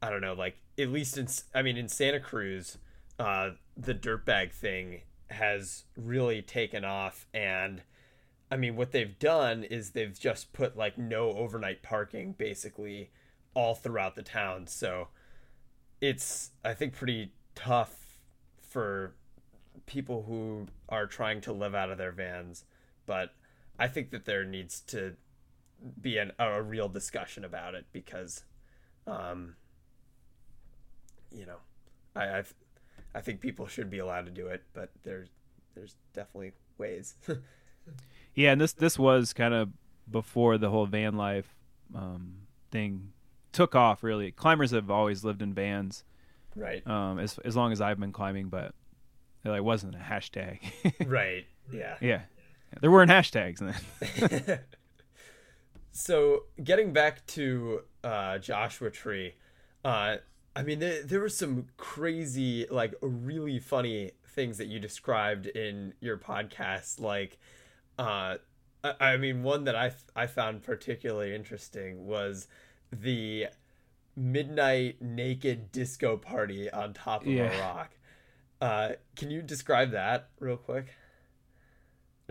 I 0.00 0.08
don't 0.08 0.20
know, 0.20 0.34
like 0.34 0.56
at 0.78 0.88
least 0.88 1.18
in 1.18 1.26
I 1.52 1.62
mean 1.62 1.76
in 1.76 1.88
Santa 1.88 2.20
Cruz, 2.20 2.78
uh, 3.18 3.50
the 3.76 3.92
dirtbag 3.92 4.52
thing 4.52 5.00
has 5.30 5.82
really 5.96 6.40
taken 6.40 6.84
off 6.84 7.26
and 7.34 7.82
I 8.52 8.56
mean 8.56 8.76
what 8.76 8.92
they've 8.92 9.18
done 9.18 9.64
is 9.64 9.90
they've 9.90 10.16
just 10.16 10.52
put 10.52 10.76
like 10.76 10.96
no 10.96 11.32
overnight 11.32 11.82
parking 11.82 12.36
basically 12.38 13.10
all 13.52 13.74
throughout 13.74 14.14
the 14.14 14.22
town. 14.22 14.68
So 14.68 15.08
it's 16.00 16.52
I 16.64 16.72
think 16.74 16.92
pretty 16.92 17.32
tough 17.56 18.20
for 18.60 19.16
people 19.86 20.22
who 20.28 20.68
are 20.88 21.08
trying 21.08 21.40
to 21.40 21.52
live 21.52 21.74
out 21.74 21.90
of 21.90 21.98
their 21.98 22.12
vans, 22.12 22.62
but 23.06 23.34
I 23.76 23.88
think 23.88 24.10
that 24.12 24.24
there 24.24 24.44
needs 24.44 24.78
to 24.82 25.16
be 26.00 26.18
an, 26.18 26.32
a 26.38 26.62
real 26.62 26.88
discussion 26.88 27.44
about 27.44 27.74
it 27.74 27.86
because 27.92 28.44
um, 29.06 29.56
you 31.30 31.46
know, 31.46 31.56
I 32.14 32.38
I've, 32.38 32.54
I 33.14 33.20
think 33.20 33.40
people 33.40 33.66
should 33.66 33.90
be 33.90 33.98
allowed 33.98 34.26
to 34.26 34.30
do 34.30 34.48
it, 34.48 34.62
but 34.72 34.90
there's 35.02 35.28
there's 35.74 35.96
definitely 36.14 36.52
ways. 36.78 37.14
yeah, 38.34 38.52
and 38.52 38.60
this 38.60 38.72
this 38.72 38.98
was 38.98 39.32
kind 39.32 39.54
of 39.54 39.70
before 40.10 40.58
the 40.58 40.70
whole 40.70 40.86
van 40.86 41.16
life 41.16 41.54
um, 41.94 42.34
thing 42.70 43.12
took 43.52 43.74
off. 43.74 44.02
Really, 44.02 44.30
climbers 44.30 44.70
have 44.70 44.90
always 44.90 45.24
lived 45.24 45.42
in 45.42 45.54
vans, 45.54 46.04
right? 46.54 46.86
Um, 46.86 47.18
as 47.18 47.38
as 47.44 47.56
long 47.56 47.72
as 47.72 47.80
I've 47.80 47.98
been 47.98 48.12
climbing, 48.12 48.48
but 48.48 48.74
it 49.44 49.48
like 49.48 49.62
wasn't 49.62 49.94
a 49.94 49.98
hashtag. 49.98 50.60
right. 51.06 51.46
Yeah. 51.72 51.96
Yeah. 52.00 52.22
There 52.80 52.90
weren't 52.90 53.10
hashtags 53.10 53.58
then. 53.58 54.60
so 55.92 56.44
getting 56.62 56.92
back 56.92 57.24
to 57.28 57.82
uh, 58.02 58.38
Joshua 58.38 58.90
Tree, 58.90 59.34
uh, 59.84 60.16
I 60.54 60.62
mean, 60.62 60.80
there, 60.80 61.02
there 61.02 61.20
were 61.20 61.28
some 61.28 61.66
crazy, 61.76 62.66
like, 62.70 62.94
really 63.00 63.58
funny 63.58 64.12
things 64.28 64.58
that 64.58 64.66
you 64.66 64.80
described 64.80 65.46
in 65.46 65.94
your 66.00 66.16
podcast. 66.16 67.00
Like, 67.00 67.38
uh, 67.98 68.36
I, 68.82 68.94
I 69.00 69.16
mean, 69.16 69.42
one 69.42 69.64
that 69.64 69.76
I, 69.76 69.92
I 70.16 70.26
found 70.26 70.62
particularly 70.62 71.34
interesting 71.34 72.06
was 72.06 72.48
the 72.90 73.46
midnight 74.14 75.00
naked 75.00 75.72
disco 75.72 76.16
party 76.16 76.70
on 76.70 76.92
top 76.92 77.22
of 77.22 77.28
yeah. 77.28 77.50
a 77.50 77.60
rock. 77.60 77.90
Uh, 78.60 78.90
can 79.16 79.30
you 79.30 79.42
describe 79.42 79.90
that 79.92 80.28
real 80.38 80.56
quick? 80.56 80.94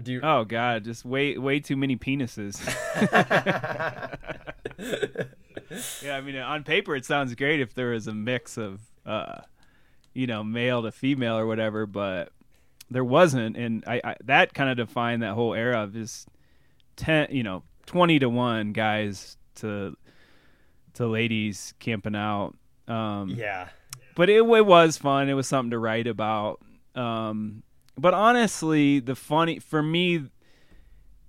Do 0.03 0.13
you... 0.13 0.19
Oh 0.21 0.43
God, 0.43 0.83
just 0.83 1.05
way 1.05 1.37
way 1.37 1.59
too 1.59 1.75
many 1.75 1.95
penises. 1.95 2.59
yeah, 6.03 6.17
I 6.17 6.21
mean, 6.21 6.35
on 6.37 6.63
paper 6.63 6.95
it 6.95 7.05
sounds 7.05 7.33
great 7.35 7.59
if 7.59 7.73
there 7.73 7.91
was 7.91 8.07
a 8.07 8.13
mix 8.13 8.57
of, 8.57 8.81
uh, 9.05 9.41
you 10.13 10.27
know, 10.27 10.43
male 10.43 10.83
to 10.83 10.91
female 10.91 11.37
or 11.37 11.45
whatever, 11.45 11.85
but 11.85 12.31
there 12.89 13.03
wasn't, 13.03 13.55
and 13.55 13.83
I, 13.87 14.01
I 14.03 14.15
that 14.25 14.53
kind 14.53 14.69
of 14.69 14.77
defined 14.77 15.23
that 15.23 15.33
whole 15.33 15.53
era 15.53 15.83
of 15.83 15.93
just 15.93 16.27
ten, 16.95 17.27
you 17.31 17.43
know, 17.43 17.63
twenty 17.85 18.19
to 18.19 18.29
one 18.29 18.73
guys 18.73 19.37
to 19.55 19.95
to 20.95 21.07
ladies 21.07 21.73
camping 21.79 22.15
out. 22.15 22.55
Um, 22.87 23.29
yeah, 23.29 23.69
but 24.15 24.29
it, 24.29 24.37
it 24.37 24.65
was 24.65 24.97
fun. 24.97 25.29
It 25.29 25.33
was 25.33 25.47
something 25.47 25.71
to 25.71 25.79
write 25.79 26.07
about. 26.07 26.59
Um, 26.95 27.63
but 28.01 28.13
honestly, 28.15 28.99
the 28.99 29.15
funny 29.15 29.59
for 29.59 29.83
me, 29.83 30.25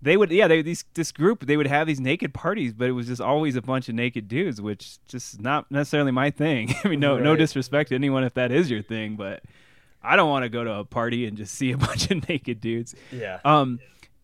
they 0.01 0.17
would 0.17 0.31
yeah 0.33 0.49
they 0.49 0.63
these 0.63 0.85
this 0.95 1.13
group 1.13 1.47
they 1.47 1.57
would 1.57 1.67
have 1.67 1.87
these 1.87 2.01
naked 2.01 2.33
parties, 2.33 2.73
but 2.73 2.89
it 2.89 2.93
was 2.93 3.07
just 3.07 3.21
always 3.21 3.55
a 3.57 3.63
bunch 3.63 3.89
of 3.89 3.95
naked 3.95 4.27
dudes, 4.27 4.61
which 4.61 4.97
just 5.07 5.41
not 5.41 5.71
necessarily 5.71 6.11
my 6.11 6.31
thing. 6.31 6.75
I 6.85 6.89
mean, 6.89 7.01
no 7.01 7.15
right. 7.15 7.23
no 7.23 7.37
disrespect 7.37 7.91
to 7.91 7.95
anyone 7.95 8.25
if 8.25 8.35
that 8.35 8.51
is 8.51 8.71
your 8.71 8.83
thing, 8.83 9.17
but 9.17 9.43
I 10.03 10.17
don't 10.17 10.31
want 10.31 10.45
to 10.45 10.49
go 10.49 10.65
to 10.65 10.73
a 10.73 10.85
party 10.85 11.27
and 11.27 11.37
just 11.37 11.55
see 11.55 11.73
a 11.73 11.77
bunch 11.89 12.11
of 12.11 12.27
naked 12.29 12.61
dudes. 12.61 12.95
Yeah. 13.13 13.41
Um, 13.45 13.79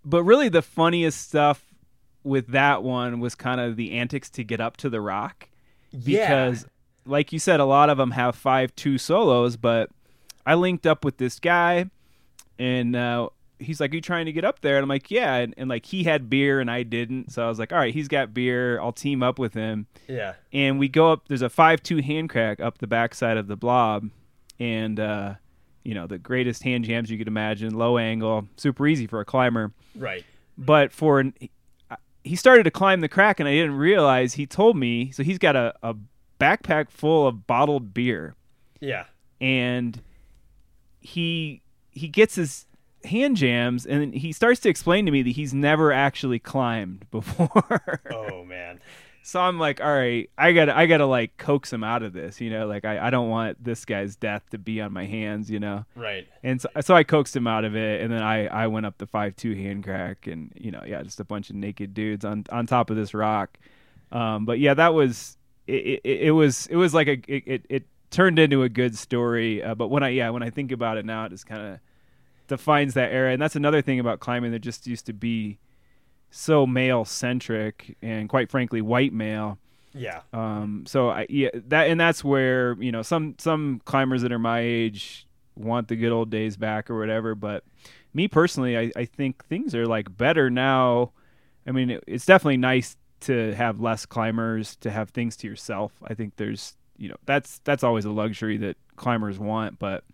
but 0.05 0.25
really 0.25 0.49
the 0.49 0.63
funniest 0.63 1.29
stuff 1.29 1.63
with 2.25 2.49
that 2.49 2.83
one 2.83 3.21
was 3.21 3.35
kind 3.35 3.61
of 3.61 3.77
the 3.77 3.93
antics 3.93 4.31
to 4.31 4.45
get 4.45 4.61
up 4.61 4.77
to 4.79 4.89
the 4.89 5.01
rock 5.01 5.49
because 5.93 6.63
yeah. 6.63 6.69
like 7.07 7.33
you 7.33 7.39
said 7.39 7.61
a 7.61 7.65
lot 7.65 7.91
of 7.91 7.99
them 7.99 8.11
have 8.11 8.35
five 8.35 8.75
two 8.75 8.99
solos 8.99 9.57
but 9.57 9.89
i 10.45 10.55
linked 10.55 10.87
up 10.87 11.05
with 11.05 11.17
this 11.17 11.39
guy 11.39 11.89
and 12.59 12.97
uh, 12.97 13.29
he's 13.59 13.81
like, 13.81 13.93
"Are 13.93 13.97
you 13.97 14.01
trying 14.01 14.27
to 14.27 14.33
get 14.33 14.45
up 14.45 14.61
there?" 14.61 14.77
And 14.77 14.83
I'm 14.83 14.89
like, 14.89 15.11
"Yeah." 15.11 15.37
And, 15.37 15.55
and, 15.57 15.69
like 15.69 15.87
he 15.87 16.05
had 16.05 16.31
beer 16.31 16.61
and 16.61 16.71
I 16.71 16.83
didn't, 16.83 17.33
so 17.33 17.45
I 17.45 17.49
was 17.49 17.59
like, 17.59 17.73
"All 17.73 17.79
right, 17.79 17.93
he's 17.93 18.09
got 18.09 18.35
beer. 18.35 18.81
I'll 18.81 18.93
team 18.93 19.23
up 19.23 19.39
with 19.39 19.55
him." 19.55 19.87
Yeah. 20.07 20.35
And 20.53 20.79
we 20.79 20.89
go 20.89 21.13
up. 21.13 21.29
There's 21.29 21.43
a 21.43 21.51
five 21.51 21.83
two 21.83 21.99
hand 21.99 22.31
crack 22.31 22.61
up 22.61 22.79
the 22.79 22.87
backside 22.87 23.37
of 23.37 23.47
the 23.47 23.57
blob, 23.57 24.09
and 24.59 24.99
uh, 24.99 25.35
you 25.85 25.95
know 25.95 26.07
the 26.07 26.19
greatest 26.19 26.63
hand 26.63 26.85
jams 26.85 27.11
you 27.11 27.19
could 27.19 27.29
imagine, 27.29 27.75
low 27.75 27.99
angle, 27.99 28.47
super 28.57 28.87
easy 28.87 29.07
for 29.07 29.21
a 29.21 29.25
climber. 29.25 29.73
Right. 29.95 30.25
But 30.57 30.93
for 30.93 31.21
an, 31.21 31.35
he 32.25 32.37
started 32.37 32.65
to 32.65 32.71
climb 32.71 33.01
the 33.01 33.09
crack, 33.09 33.41
and 33.41 33.49
I 33.49 33.53
didn't 33.53 33.77
realize. 33.77 34.35
He 34.35 34.47
told 34.47 34.77
me 34.77 35.11
so. 35.13 35.23
He's 35.23 35.39
got 35.39 35.57
a, 35.57 35.75
a 35.83 35.95
backpack 36.41 36.91
full 36.91 37.27
of 37.27 37.47
bottled 37.47 37.95
beer. 37.95 38.35
Yeah. 38.81 39.05
And 39.41 40.01
he 41.01 41.63
he 41.99 42.09
gets 42.09 42.35
his 42.35 42.67
hand 43.05 43.37
jams 43.37 43.87
and 43.87 44.15
he 44.15 44.33
starts 44.33 44.61
to 44.61 44.69
explain 44.69 45.07
to 45.07 45.13
me 45.13 45.23
that 45.23 45.31
he's 45.31 45.55
never 45.55 45.93
actually 45.93 46.39
climbed 46.39 47.09
before. 47.11 48.01
oh 48.11 48.45
man. 48.45 48.81
So 49.23 49.39
I'm 49.41 49.59
like, 49.59 49.83
all 49.83 49.93
right, 49.93 50.31
I 50.39 50.53
gotta 50.53 50.75
I 50.77 50.87
gotta 50.87 51.05
like 51.05 51.37
coax 51.37 51.71
him 51.71 51.85
out 51.85 52.03
of 52.03 52.15
this, 52.15 52.41
you 52.41 52.49
know, 52.49 52.67
like 52.67 52.87
I, 52.87 53.09
I 53.09 53.11
don't 53.11 53.29
want 53.29 53.63
this 53.63 53.85
guy's 53.85 54.17
death 54.17 54.43
to 54.53 54.59
be 54.59 54.81
on 54.81 54.91
my 54.91 55.05
hands, 55.05 55.51
you 55.51 55.61
know. 55.61 55.85
Right. 55.95 56.27
And 56.43 56.63
so, 56.63 56.69
so 56.81 56.95
I 56.95 57.05
coaxed 57.05 57.37
him 57.37 57.47
out 57.47 57.67
of 57.67 57.77
it 57.77 58.01
and 58.01 58.11
then 58.11 58.23
I, 58.23 58.47
I 58.47 58.69
went 58.69 58.87
up 58.87 58.97
the 58.97 59.07
five 59.07 59.37
two 59.37 59.55
hand 59.55 59.85
crack 59.85 60.27
and 60.27 60.51
you 60.57 60.71
know, 60.71 60.83
yeah, 60.87 61.03
just 61.03 61.21
a 61.21 61.25
bunch 61.25 61.51
of 61.51 61.57
naked 61.57 61.93
dudes 61.93 62.25
on 62.25 62.45
on 62.51 62.67
top 62.67 62.89
of 62.89 62.97
this 62.97 63.13
rock. 63.13 63.59
Um, 64.11 64.47
but 64.47 64.61
yeah, 64.61 64.73
that 64.73 64.95
was 64.95 65.37
it, 65.67 66.01
it, 66.05 66.21
it 66.23 66.31
was 66.31 66.67
it 66.69 66.77
was 66.77 66.95
like 66.95 67.09
a 67.09 67.21
it, 67.29 67.43
it, 67.47 67.67
it 67.69 67.87
turned 68.11 68.39
into 68.39 68.63
a 68.63 68.69
good 68.69 68.97
story. 68.97 69.63
Uh, 69.63 69.75
but 69.75 69.89
when 69.89 70.03
I 70.03 70.11
yeah, 70.11 70.31
when 70.31 70.43
I 70.43 70.51
think 70.51 70.73
about 70.73 70.97
it 70.97 71.05
now, 71.05 71.25
it 71.25 71.31
just 71.31 71.47
kind 71.47 71.75
of 71.75 71.81
defines 72.47 72.95
that 72.95 73.13
era. 73.13 73.33
And 73.33 73.41
that's 73.41 73.57
another 73.57 73.83
thing 73.83 74.01
about 74.01 74.21
climbing 74.21 74.53
that 74.53 74.61
just 74.61 74.87
used 74.87 75.07
to 75.07 75.13
be 75.13 75.59
so 76.31 76.67
male 76.67 77.05
centric 77.05 77.97
and 78.03 78.29
quite 78.29 78.51
frankly 78.51 78.83
white 78.83 79.13
male. 79.13 79.59
Yeah. 79.95 80.21
Um. 80.33 80.85
So 80.87 81.11
I 81.11 81.27
yeah 81.29 81.51
that 81.55 81.89
and 81.89 82.01
that's 82.01 82.23
where 82.23 82.77
you 82.81 82.93
know 82.93 83.03
some 83.03 83.35
some 83.39 83.81
climbers 83.85 84.23
that 84.23 84.33
are 84.33 84.39
my 84.39 84.61
age 84.61 85.27
want 85.57 85.89
the 85.89 85.97
good 85.97 86.13
old 86.13 86.31
days 86.31 86.57
back 86.57 86.91
or 86.91 86.99
whatever. 86.99 87.35
But 87.35 87.65
me 88.15 88.29
personally, 88.29 88.77
I 88.79 88.93
I 88.97 89.05
think 89.05 89.45
things 89.47 89.75
are 89.75 89.87
like 89.87 90.17
better 90.17 90.51
now. 90.51 91.13
I 91.67 91.73
mean, 91.73 91.91
it, 91.91 92.05
it's 92.07 92.25
definitely 92.25 92.57
nice 92.59 92.97
to 93.21 93.55
have 93.55 93.81
less 93.81 94.07
climbers 94.07 94.77
to 94.77 94.91
have 94.91 95.11
things 95.11 95.37
to 95.39 95.47
yourself. 95.47 95.93
I 96.07 96.15
think 96.15 96.37
there's 96.37 96.77
you 96.99 97.09
know 97.09 97.17
that's 97.25 97.61
that's 97.61 97.83
always 97.83 98.05
a 98.05 98.11
luxury 98.11 98.59
that 98.59 98.77
climbers 98.97 99.39
want, 99.39 99.79
but 99.79 100.05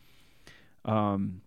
um 0.85 1.41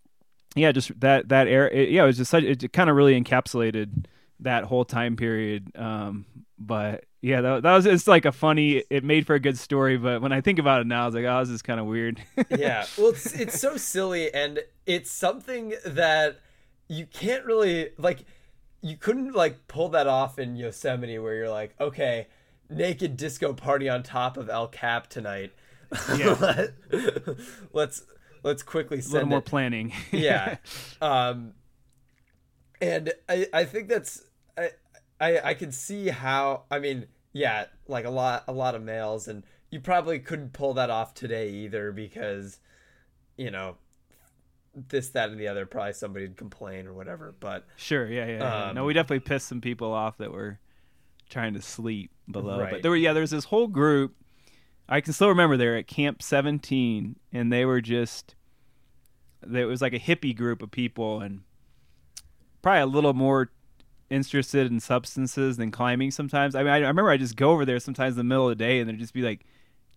yeah, 0.58 0.72
just 0.72 1.00
that 1.00 1.30
that 1.30 1.48
era. 1.48 1.70
It, 1.72 1.90
yeah, 1.90 2.04
it 2.04 2.08
was 2.08 2.18
just 2.18 2.32
such. 2.32 2.44
It 2.44 2.74
kind 2.74 2.90
of 2.90 2.96
really 2.96 3.20
encapsulated 3.20 4.06
that 4.40 4.66
whole 4.66 4.86
time 4.86 5.16
period. 5.16 5.72
Um, 5.76 6.26
but 6.58 7.06
yeah, 7.22 7.42
that, 7.42 7.64
that 7.64 7.74
was 7.74 7.86
it's 7.86 8.08
like 8.08 8.26
a 8.26 8.32
funny. 8.32 8.84
It 8.90 9.04
made 9.04 9.26
for 9.26 9.36
a 9.36 9.40
good 9.40 9.58
story, 9.58 9.98
but 9.98 10.22
when 10.22 10.32
I 10.32 10.42
think 10.42 10.60
about 10.60 10.82
it 10.82 10.88
now, 10.88 11.04
I 11.04 11.06
was 11.06 11.16
like, 11.16 11.26
oh, 11.26 11.40
this 11.40 11.50
is 11.50 11.62
kind 11.62 11.80
of 11.80 11.86
weird. 11.86 12.22
yeah, 12.50 12.86
well, 12.98 13.10
it's 13.10 13.34
it's 13.34 13.60
so 13.60 13.78
silly, 13.78 14.34
and 14.34 14.60
it's 14.86 15.12
something 15.12 15.76
that 15.86 16.40
you 16.88 17.06
can't 17.06 17.46
really 17.46 17.92
like. 17.98 18.26
You 18.82 18.96
couldn't 18.96 19.34
like 19.34 19.68
pull 19.68 19.90
that 19.90 20.08
off 20.08 20.40
in 20.40 20.56
Yosemite, 20.56 21.20
where 21.20 21.36
you're 21.36 21.50
like, 21.50 21.76
okay, 21.80 22.28
naked 22.70 23.18
disco 23.18 23.54
party 23.54 23.90
on 23.90 24.04
top 24.04 24.38
of 24.38 24.50
El 24.50 24.68
Cap 24.68 25.08
tonight. 25.08 25.54
Yeah. 26.18 26.68
let's 27.74 28.04
let's 28.44 28.64
quickly 28.64 29.02
send 29.02 29.12
a 29.12 29.16
little 29.16 29.30
more 29.30 29.40
it. 29.40 29.46
planning. 29.46 29.94
yeah. 30.12 30.58
Um, 31.02 31.54
and 32.82 33.14
I, 33.28 33.48
I 33.54 33.66
think 33.66 33.88
that's 33.88 34.24
I, 34.58 34.72
I 35.20 35.40
I 35.40 35.54
can 35.54 35.72
see 35.72 36.10
how 36.10 36.64
I 36.70 36.80
mean 36.80 37.08
yeah 37.34 37.66
like 37.88 38.06
a 38.06 38.10
lot 38.10 38.44
a 38.48 38.54
lot 38.54 38.76
of 38.76 38.84
males 38.84 39.28
and 39.28 39.44
you 39.70 39.80
probably 39.80 40.20
couldn't 40.20 40.54
pull 40.54 40.74
that 40.76 40.90
off 40.90 41.14
today 41.14 41.50
either 41.50 41.92
because 41.92 42.60
you 43.36 43.52
know 43.52 43.78
this 44.90 45.10
that 45.10 45.30
and 45.30 45.40
the 45.40 45.48
other 45.48 45.66
probably 45.66 45.94
somebody'd 45.94 46.38
complain 46.38 46.86
or 46.86 46.94
whatever 46.94 47.34
but 47.40 47.66
sure 47.76 48.08
yeah 48.08 48.26
yeah, 48.28 48.38
yeah. 48.38 48.66
Um, 48.68 48.76
no 48.76 48.86
we 48.86 48.94
definitely 48.94 49.22
pissed 49.22 49.48
some 49.48 49.62
people 49.62 49.92
off 49.92 50.18
that 50.18 50.32
were 50.32 50.60
trying 51.30 51.54
to 51.56 51.62
sleep 51.62 52.12
below. 52.30 52.60
Right. 52.60 52.72
but 52.72 52.82
there 52.82 52.92
were 52.92 52.98
yeah 52.98 53.14
there's 53.14 53.32
this 53.32 53.46
whole 53.46 53.68
group. 53.68 54.16
I 54.90 55.02
can 55.02 55.14
still 55.14 55.30
remember 55.30 55.58
they 55.58 55.68
were 55.68 55.76
at 55.76 55.88
Camp 55.88 56.22
17, 56.22 57.18
and 57.34 57.52
they 57.52 57.66
were 57.66 57.82
just 57.82 58.36
there 59.42 59.68
was 59.68 59.82
like 59.82 59.94
a 59.94 60.00
hippie 60.00 60.36
group 60.36 60.62
of 60.62 60.72
people, 60.72 61.22
and 61.22 61.42
probably 62.62 62.82
a 62.82 62.86
little 62.86 63.14
more 63.14 63.52
interested 64.10 64.72
in 64.72 64.80
substances 64.80 65.58
than 65.58 65.72
climbing. 65.72 66.12
Sometimes, 66.12 66.56
I 66.56 66.64
mean, 66.64 66.72
I, 66.72 66.78
I 66.78 66.88
remember 66.88 67.10
I 67.10 67.18
just 67.18 67.36
go 67.36 67.52
over 67.52 67.66
there 67.66 67.80
sometimes 67.80 68.14
in 68.14 68.18
the 68.18 68.24
middle 68.24 68.50
of 68.50 68.58
the 68.58 68.64
day, 68.64 68.80
and 68.80 68.90
there'd 68.90 69.00
just 69.00 69.14
be 69.14 69.22
like 69.22 69.46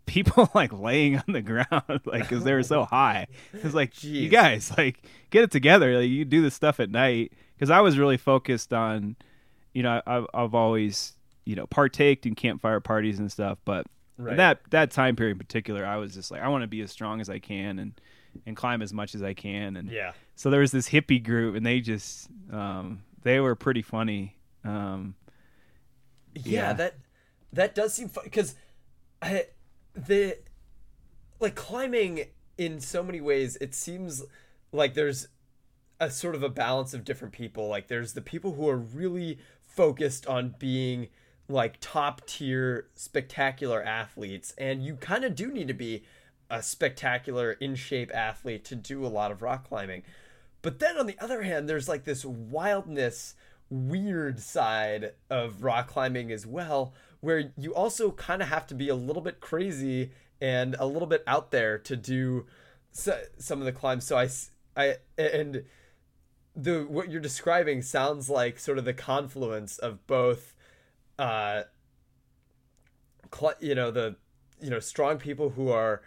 people 0.07 0.51
like 0.55 0.73
laying 0.73 1.17
on 1.17 1.25
the 1.29 1.43
ground 1.43 2.01
like 2.05 2.23
because 2.23 2.45
they 2.45 2.53
were 2.53 2.63
so 2.63 2.85
high. 2.91 3.27
It's 3.53 3.75
like 3.75 4.03
you 4.03 4.29
guys 4.29 4.73
like 4.77 5.03
get 5.31 5.45
it 5.45 5.51
together. 5.51 5.99
Like 5.99 6.11
you 6.11 6.25
do 6.25 6.43
this 6.43 6.55
stuff 6.55 6.81
at 6.81 6.91
night. 6.91 7.33
Because 7.55 7.71
i 7.71 7.81
was 7.83 7.99
really 7.99 8.17
focused 8.17 8.73
on 8.73 9.17
you 9.75 9.83
know 9.83 10.01
I've, 10.07 10.27
I've 10.33 10.55
always 10.55 11.13
you 11.51 11.57
know 11.57 11.67
partaked 11.67 12.25
in 12.27 12.35
campfire 12.35 12.79
parties 12.81 13.19
and 13.19 13.31
stuff 13.31 13.59
but 13.65 13.87
Right. 14.17 14.37
that 14.37 14.61
that 14.71 14.91
time 14.91 15.17
period 15.17 15.33
in 15.33 15.39
particular 15.39 15.85
i 15.87 15.97
was 15.97 16.13
just 16.15 16.31
like 16.31 16.43
i 16.43 16.49
want 16.49 16.63
to 16.63 16.69
be 16.69 16.83
as 16.83 16.91
strong 16.91 17.21
as 17.23 17.31
i 17.31 17.39
can 17.39 17.79
and 17.79 17.99
and 18.47 18.55
climb 18.55 18.83
as 18.83 18.93
much 18.93 19.15
as 19.15 19.23
i 19.23 19.33
can 19.33 19.77
and 19.79 19.91
Yeah. 19.91 20.13
so 20.37 20.51
there 20.51 20.61
was 20.61 20.73
this 20.73 20.91
hippie 20.91 21.25
group 21.25 21.57
and 21.57 21.65
they 21.65 21.81
just 21.81 22.29
um 22.53 23.03
they 23.23 23.41
were 23.41 23.55
pretty 23.57 23.81
funny 23.83 24.37
um 24.65 25.15
yeah, 26.35 26.43
Yeah. 26.45 26.73
that 26.75 26.95
that 27.53 27.75
does 27.75 27.95
seem 27.95 28.09
fun 28.09 28.25
because 28.25 28.55
I 29.23 29.47
the 29.95 30.37
like 31.41 31.55
climbing 31.55 32.27
in 32.59 32.79
so 32.81 33.03
many 33.03 33.21
ways 33.23 33.57
it 33.57 33.75
seems 33.75 34.23
like 34.71 34.93
there's 34.95 35.29
a 35.99 36.11
sort 36.11 36.35
of 36.35 36.43
a 36.43 36.49
balance 36.51 36.95
of 36.95 37.05
different 37.05 37.33
people 37.33 37.69
like 37.69 37.89
there's 37.89 38.13
the 38.13 38.23
people 38.23 38.53
who 38.53 38.69
are 38.69 38.77
really 38.77 39.39
focused 39.63 40.27
on 40.27 40.55
being 40.59 41.09
like 41.51 41.77
top 41.81 42.27
tier 42.27 42.87
spectacular 42.95 43.83
athletes 43.83 44.55
and 44.57 44.85
you 44.85 44.95
kind 44.97 45.25
of 45.25 45.35
do 45.35 45.53
need 45.53 45.69
to 45.69 45.75
be 45.75 46.05
a 46.49 46.63
spectacular 46.63 47.53
in 47.53 47.75
shape 47.75 48.11
athlete 48.15 48.65
to 48.65 48.75
do 48.75 49.05
a 49.05 49.09
lot 49.09 49.31
of 49.31 49.43
rock 49.43 49.69
climbing 49.69 50.03
but 50.63 50.79
then 50.79 50.99
on 50.99 51.07
the 51.07 51.19
other 51.19 51.43
hand, 51.43 51.69
there's 51.69 51.89
like 51.89 52.05
this 52.05 52.25
wildness, 52.25 53.35
weird 53.71 54.41
side 54.41 55.13
of 55.29 55.63
rock 55.63 55.89
climbing 55.89 56.31
as 56.31 56.47
well, 56.47 56.93
where 57.21 57.53
you 57.57 57.75
also 57.75 58.11
kind 58.11 58.43
of 58.43 58.49
have 58.49 58.67
to 58.69 58.75
be 58.75 58.89
a 58.89 58.95
little 58.95 59.23
bit 59.23 59.41
crazy 59.41 60.13
and 60.41 60.77
a 60.79 60.87
little 60.87 61.09
bit 61.09 61.23
out 61.27 61.51
there 61.51 61.79
to 61.79 61.97
do 61.97 62.47
so, 62.93 63.19
some 63.39 63.61
of 63.61 63.65
the 63.65 63.73
climbs. 63.73 64.07
So 64.07 64.19
i 64.19 64.29
i 64.77 64.97
and 65.19 65.65
the 66.57 66.83
what 66.83 67.11
you're 67.11 67.21
describing 67.21 67.81
sounds 67.83 68.29
like 68.29 68.59
sort 68.59 68.79
of 68.79 68.85
the 68.85 68.93
confluence 68.93 69.79
of 69.79 70.07
both, 70.07 70.55
uh, 71.21 71.65
cl- 73.33 73.55
you 73.61 73.75
know 73.75 73.91
the 73.91 74.17
you 74.61 74.71
know 74.71 74.81
strong 74.81 75.19
people 75.19 75.51
who 75.51 75.69
are 75.69 76.01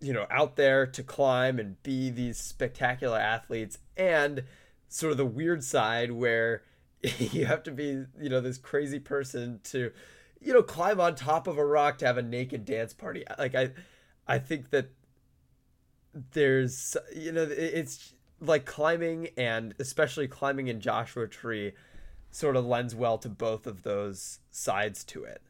you 0.00 0.14
know 0.14 0.26
out 0.30 0.56
there 0.56 0.86
to 0.86 1.02
climb 1.02 1.58
and 1.58 1.80
be 1.82 2.08
these 2.08 2.38
spectacular 2.38 3.18
athletes 3.18 3.78
and 3.98 4.44
sort 4.88 5.12
of 5.12 5.18
the 5.18 5.26
weird 5.26 5.62
side 5.62 6.10
where 6.10 6.62
you 7.18 7.44
have 7.44 7.62
to 7.62 7.70
be 7.70 8.04
you 8.18 8.30
know 8.30 8.40
this 8.40 8.56
crazy 8.56 8.98
person 8.98 9.60
to 9.62 9.92
you 10.40 10.54
know 10.54 10.62
climb 10.62 10.98
on 10.98 11.14
top 11.14 11.46
of 11.46 11.58
a 11.58 11.64
rock 11.64 11.98
to 11.98 12.06
have 12.06 12.16
a 12.16 12.22
naked 12.22 12.64
dance 12.64 12.94
party. 12.94 13.24
Like 13.38 13.54
i 13.54 13.70
i 14.26 14.38
think 14.38 14.70
that 14.70 14.88
there's 16.32 16.96
you 17.14 17.30
know 17.30 17.46
it's 17.48 18.14
like 18.40 18.64
climbing 18.64 19.28
and 19.36 19.74
especially 19.78 20.26
climbing 20.26 20.68
in 20.68 20.80
joshua 20.80 21.28
tree 21.28 21.72
sort 22.30 22.56
of 22.56 22.64
lends 22.66 22.94
well 22.94 23.18
to 23.18 23.28
both 23.28 23.66
of 23.66 23.82
those 23.82 24.40
sides 24.50 25.04
to 25.04 25.24
it 25.24 25.42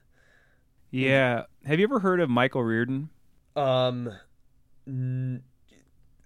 yeah 0.90 1.44
have 1.64 1.78
you 1.78 1.84
ever 1.84 2.00
heard 2.00 2.20
of 2.20 2.28
michael 2.28 2.62
reardon 2.62 3.10
um 3.56 4.12
n- 4.86 5.42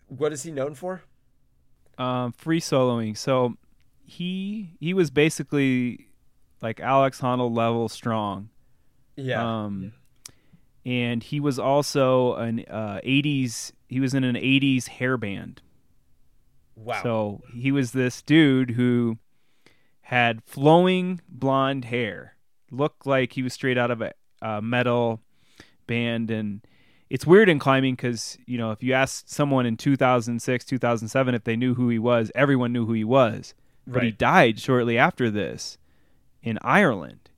what 0.08 0.32
is 0.32 0.42
he 0.42 0.50
known 0.50 0.74
for 0.74 1.02
um, 1.98 2.32
free 2.32 2.60
soloing. 2.60 3.16
So 3.16 3.54
he 4.04 4.76
he 4.80 4.94
was 4.94 5.10
basically 5.10 6.08
like 6.60 6.80
Alex 6.80 7.20
Honnold 7.20 7.56
level 7.56 7.88
strong. 7.88 8.50
yeah 9.16 9.64
Um, 9.64 9.92
and 10.84 11.22
he 11.22 11.40
was 11.40 11.58
also 11.58 12.34
an 12.34 12.64
uh, 12.70 13.00
'80s. 13.04 13.72
He 13.88 14.00
was 14.00 14.14
in 14.14 14.24
an 14.24 14.36
'80s 14.36 14.88
hair 14.88 15.16
band. 15.16 15.62
wow 16.76 17.02
So 17.02 17.40
he 17.52 17.70
was 17.72 17.92
this 17.92 18.22
dude 18.22 18.70
who 18.72 19.18
had 20.08 20.42
flowing 20.44 21.20
blonde 21.28 21.86
hair, 21.86 22.36
looked 22.70 23.06
like 23.06 23.32
he 23.32 23.42
was 23.42 23.52
straight 23.52 23.78
out 23.78 23.90
of 23.90 24.00
a, 24.02 24.12
a 24.42 24.60
metal 24.62 25.20
band. 25.86 26.30
And 26.30 26.60
it's 27.10 27.26
weird 27.26 27.48
in 27.48 27.58
climbing 27.58 27.94
because 27.94 28.36
you 28.46 28.58
know 28.58 28.70
if 28.70 28.82
you 28.82 28.92
asked 28.92 29.30
someone 29.30 29.66
in 29.66 29.76
2006, 29.76 30.64
2007 30.64 31.34
if 31.34 31.44
they 31.44 31.56
knew 31.56 31.74
who 31.74 31.88
he 31.88 31.98
was, 31.98 32.30
everyone 32.34 32.72
knew 32.72 32.86
who 32.86 32.92
he 32.92 33.04
was. 33.04 33.54
But 33.86 34.02
he 34.02 34.10
died 34.12 34.58
shortly 34.60 34.96
after 34.96 35.30
this 35.30 35.76
in 36.42 36.58
Ireland. 36.62 37.28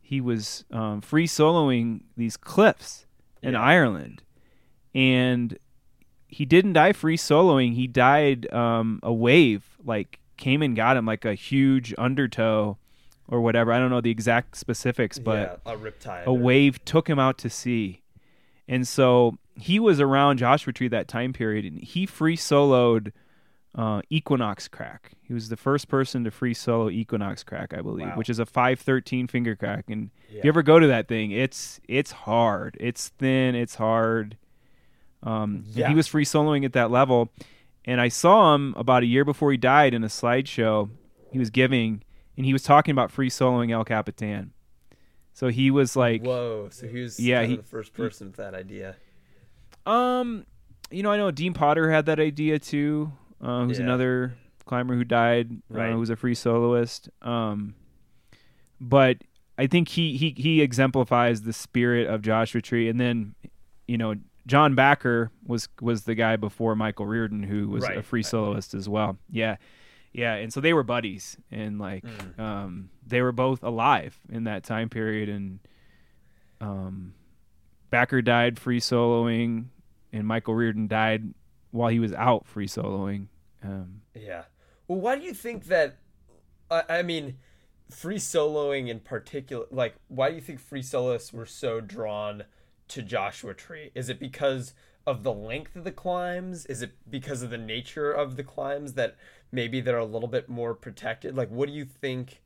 He 0.00 0.20
was 0.20 0.64
um, 0.72 1.00
free 1.00 1.28
soloing 1.28 2.02
these 2.16 2.36
cliffs 2.36 3.06
in 3.40 3.52
Yeah. 3.52 3.62
Ireland, 3.62 4.22
and 4.94 5.58
he 6.26 6.44
didn't 6.44 6.72
die 6.74 6.92
free 6.92 7.16
soloing. 7.16 7.74
He 7.74 7.86
died 7.86 8.52
um, 8.52 9.00
a 9.02 9.12
wave 9.12 9.62
like 9.84 10.18
came 10.42 10.62
and 10.62 10.74
got 10.76 10.96
him 10.96 11.06
like 11.06 11.24
a 11.24 11.34
huge 11.34 11.94
undertow 11.96 12.76
or 13.28 13.40
whatever. 13.40 13.72
I 13.72 13.78
don't 13.78 13.90
know 13.90 14.00
the 14.00 14.10
exact 14.10 14.56
specifics, 14.56 15.18
but 15.18 15.60
yeah, 15.66 15.72
a 15.72 15.76
riptide 15.76 16.24
a 16.26 16.32
wave 16.34 16.84
took 16.84 17.08
him 17.08 17.18
out 17.18 17.38
to 17.38 17.48
sea. 17.50 18.02
And 18.68 18.86
so 18.86 19.38
he 19.56 19.78
was 19.80 20.00
around 20.00 20.38
Joshua 20.38 20.72
Tree 20.72 20.88
that 20.88 21.08
time 21.08 21.32
period, 21.32 21.64
and 21.64 21.82
he 21.82 22.06
free 22.06 22.36
soloed 22.36 23.12
uh, 23.74 24.02
Equinox 24.10 24.68
Crack. 24.68 25.12
He 25.22 25.32
was 25.34 25.48
the 25.48 25.56
first 25.56 25.88
person 25.88 26.24
to 26.24 26.30
free 26.30 26.54
solo 26.54 26.90
Equinox 26.90 27.42
Crack, 27.42 27.72
I 27.72 27.80
believe, 27.80 28.06
Wow. 28.08 28.16
which 28.16 28.28
is 28.30 28.38
a 28.38 28.44
513 28.46 29.26
finger 29.28 29.56
crack. 29.56 29.86
And 29.88 30.10
if 30.30 30.44
you 30.44 30.48
ever 30.48 30.62
go 30.62 30.78
to 30.78 30.86
that 30.88 31.08
thing, 31.08 31.30
it's 31.30 31.80
it's 31.88 32.12
hard. 32.12 32.76
It's 32.80 33.08
thin. 33.08 33.54
It's 33.54 33.76
hard. 33.76 34.36
Um, 35.22 35.64
Yeah. 35.74 35.88
He 35.88 35.94
was 35.94 36.06
free 36.08 36.24
soloing 36.24 36.64
at 36.64 36.72
that 36.74 36.90
level. 36.90 37.30
And 37.84 38.00
I 38.00 38.08
saw 38.08 38.54
him 38.54 38.74
about 38.76 39.02
a 39.02 39.06
year 39.06 39.24
before 39.24 39.50
he 39.50 39.56
died 39.56 39.92
in 39.94 40.04
a 40.04 40.08
slideshow 40.08 40.90
he 41.32 41.38
was 41.38 41.50
giving, 41.50 42.02
and 42.36 42.46
he 42.46 42.52
was 42.52 42.62
talking 42.62 42.92
about 42.92 43.10
free 43.10 43.30
soloing 43.30 43.72
El 43.72 43.84
Capitan. 43.84 44.52
So 45.32 45.48
he 45.48 45.70
was 45.70 45.96
like, 45.96 46.22
Whoa! 46.22 46.68
So 46.70 46.86
he 46.86 47.00
was 47.00 47.18
Yeah, 47.18 47.42
he- 47.44 47.56
the 47.56 47.62
first 47.62 47.94
person 47.94 48.28
with 48.28 48.36
that 48.36 48.54
idea. 48.54 48.96
Um, 49.86 50.46
you 50.90 51.02
know, 51.02 51.10
I 51.10 51.16
know 51.16 51.30
Dean 51.30 51.54
Potter 51.54 51.90
had 51.90 52.06
that 52.06 52.20
idea 52.20 52.58
too. 52.58 53.12
Uh, 53.40 53.64
who's 53.64 53.78
Yeah. 53.78 53.84
another 53.86 54.34
climber 54.66 54.94
who 54.94 55.02
died, 55.04 55.50
Right. 55.68 55.90
uh, 55.90 55.96
who's 55.96 56.10
a 56.10 56.16
free 56.16 56.34
soloist. 56.34 57.08
Um, 57.22 57.74
but 58.80 59.18
I 59.58 59.66
think 59.66 59.88
he 59.88 60.16
he 60.16 60.34
he 60.36 60.60
exemplifies 60.62 61.42
the 61.42 61.52
spirit 61.52 62.06
of 62.06 62.22
Joshua 62.22 62.60
Tree, 62.60 62.88
and 62.88 63.00
then, 63.00 63.34
you 63.88 63.98
know, 63.98 64.14
John 64.46 64.74
Bachar 64.74 65.30
was 65.46 65.68
was 65.80 66.04
the 66.04 66.14
guy 66.14 66.36
before 66.36 66.74
Michael 66.74 67.06
Reardon, 67.06 67.42
who 67.42 67.68
was 67.68 67.84
Right, 67.84 67.98
a 67.98 68.02
free 68.02 68.18
right. 68.18 68.26
soloist 68.26 68.74
as 68.74 68.88
well. 68.88 69.18
Yeah, 69.30 69.56
yeah, 70.12 70.34
and 70.34 70.52
so 70.52 70.60
they 70.60 70.72
were 70.72 70.82
buddies, 70.82 71.36
and 71.50 71.78
like, 71.78 72.04
Mm. 72.04 72.38
um, 72.40 72.90
they 73.06 73.22
were 73.22 73.32
both 73.32 73.62
alive 73.62 74.18
in 74.28 74.44
that 74.44 74.64
time 74.64 74.88
period, 74.88 75.28
and 75.28 75.60
um, 76.60 77.14
Bachar 77.92 78.24
died 78.24 78.58
free 78.58 78.80
soloing, 78.80 79.66
and 80.12 80.26
Michael 80.26 80.54
Reardon 80.54 80.86
died 80.88 81.34
while 81.70 81.88
he 81.90 81.98
was 81.98 82.12
out 82.12 82.46
free 82.46 82.66
soloing. 82.68 83.26
Um, 83.62 84.02
Yeah. 84.14 84.44
Well, 84.88 85.00
why 85.00 85.16
do 85.18 85.24
you 85.24 85.34
think 85.34 85.66
that? 85.66 85.96
I, 86.70 86.82
I 86.88 87.02
mean, 87.02 87.38
free 87.90 88.16
soloing 88.18 88.88
in 88.88 89.00
particular. 89.00 89.66
Like, 89.70 89.94
why 90.08 90.30
do 90.30 90.34
you 90.34 90.40
think 90.40 90.60
free 90.60 90.82
soloists 90.82 91.32
were 91.32 91.46
so 91.46 91.80
drawn 91.80 92.44
to 92.92 93.02
Joshua 93.02 93.54
Tree? 93.54 93.90
Is 93.94 94.08
it 94.08 94.20
because 94.20 94.74
of 95.06 95.22
the 95.22 95.32
length 95.32 95.76
of 95.76 95.84
the 95.84 95.92
climbs? 95.92 96.66
Is 96.66 96.82
it 96.82 96.92
because 97.08 97.42
of 97.42 97.50
the 97.50 97.58
nature 97.58 98.12
of 98.12 98.36
the 98.36 98.44
climbs 98.44 98.92
that 98.94 99.16
maybe 99.50 99.80
they're 99.80 99.98
a 99.98 100.04
little 100.04 100.28
bit 100.28 100.48
more 100.48 100.74
protected? 100.74 101.34
Like, 101.34 101.50
what 101.50 101.68
do 101.68 101.74
you 101.74 101.84
think? 101.84 102.42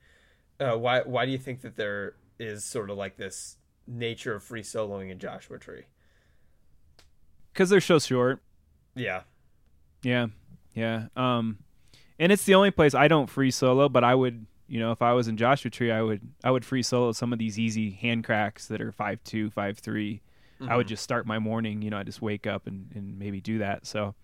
Uh, 0.59 0.77
why 0.77 1.01
why 1.01 1.27
do 1.27 1.33
you 1.33 1.39
think 1.39 1.61
that 1.63 1.77
there 1.77 2.15
is 2.39 2.65
sort 2.65 2.91
of 2.91 2.97
like 2.97 3.17
this 3.17 3.57
nature 3.87 4.35
of 4.35 4.43
free 4.43 4.63
soloing 4.63 5.11
in 5.11 5.19
Joshua 5.19 5.59
Tree? 5.59 5.85
Because 7.53 7.69
they're 7.69 7.81
so 7.81 7.99
short. 7.99 8.41
Yeah. 8.95 9.23
Yeah. 10.03 10.29
Yeah. 10.75 11.07
Um, 11.17 11.59
and 12.19 12.31
it's 12.31 12.45
the 12.45 12.55
only 12.55 12.71
place 12.71 12.95
I 12.95 13.09
don't 13.09 13.29
free 13.29 13.51
solo, 13.51 13.89
but 13.89 14.05
I 14.05 14.15
would 14.15 14.47
you 14.69 14.81
know 14.81 14.91
if 14.91 15.01
i 15.01 15.13
was 15.13 15.29
in 15.29 15.37
joshua 15.37 15.71
tree 15.71 15.93
i 15.93 16.03
would 16.03 16.21
i 16.43 16.51
would 16.51 16.65
free 16.65 16.83
solo 16.83 17.13
some 17.13 17.33
of 17.33 17.39
these 17.39 17.57
easy 17.57 17.91
hand 17.91 18.25
cracks 18.25 18.67
that 18.67 18.81
are 18.81 18.91
5 18.91 19.23
2 19.23 19.51
5 19.51 19.79
3 19.79 20.21
mm-hmm. 20.61 20.71
I 20.71 20.77
would 20.77 20.87
mm-hmm. 20.87 20.91
just 20.91 21.03
start 21.03 21.27
my 21.27 21.39
morning. 21.39 21.83
You 21.83 21.91
know, 21.91 21.99
I 21.99 22.03
just 22.03 22.23
wake 22.23 22.47
up 22.47 22.67
and, 22.67 22.91
and 22.95 23.19
maybe 23.19 23.41
do 23.41 23.59
that. 23.59 23.87
So 23.87 24.15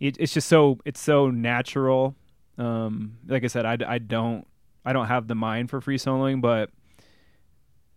it, 0.00 0.16
it's 0.18 0.32
just 0.32 0.48
so 0.48 0.78
it's 0.84 1.00
so 1.00 1.30
natural. 1.30 2.14
Um, 2.58 3.18
like 3.26 3.44
I 3.44 3.48
said, 3.48 3.66
I, 3.66 3.78
I 3.86 3.98
don't 3.98 4.46
I 4.84 4.92
don't 4.92 5.06
have 5.06 5.26
the 5.28 5.34
mind 5.34 5.70
for 5.70 5.80
free 5.80 5.98
soloing, 5.98 6.40
but 6.40 6.70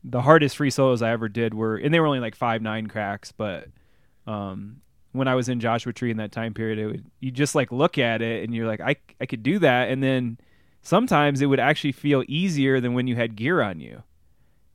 the 0.03 0.21
hardest 0.21 0.57
free 0.57 0.69
solos 0.69 1.01
I 1.01 1.11
ever 1.11 1.27
did 1.27 1.53
were, 1.53 1.75
and 1.75 1.93
they 1.93 1.99
were 1.99 2.07
only 2.07 2.19
like 2.19 2.35
five 2.35 2.61
nine 2.61 2.87
cracks. 2.87 3.31
But 3.31 3.67
um, 4.25 4.81
when 5.11 5.27
I 5.27 5.35
was 5.35 5.49
in 5.49 5.59
Joshua 5.59 5.93
Tree 5.93 6.11
in 6.11 6.17
that 6.17 6.31
time 6.31 6.53
period, 6.53 6.79
it 6.79 6.85
would 6.87 7.05
you 7.19 7.31
just 7.31 7.55
like 7.55 7.71
look 7.71 7.97
at 7.97 8.21
it 8.21 8.43
and 8.43 8.55
you're 8.55 8.67
like, 8.67 8.81
I 8.81 8.95
I 9.19 9.25
could 9.25 9.43
do 9.43 9.59
that, 9.59 9.89
and 9.89 10.01
then 10.01 10.37
sometimes 10.81 11.41
it 11.41 11.47
would 11.47 11.59
actually 11.59 11.91
feel 11.91 12.23
easier 12.27 12.79
than 12.79 12.93
when 12.93 13.07
you 13.07 13.15
had 13.15 13.35
gear 13.35 13.61
on 13.61 13.79
you 13.79 14.03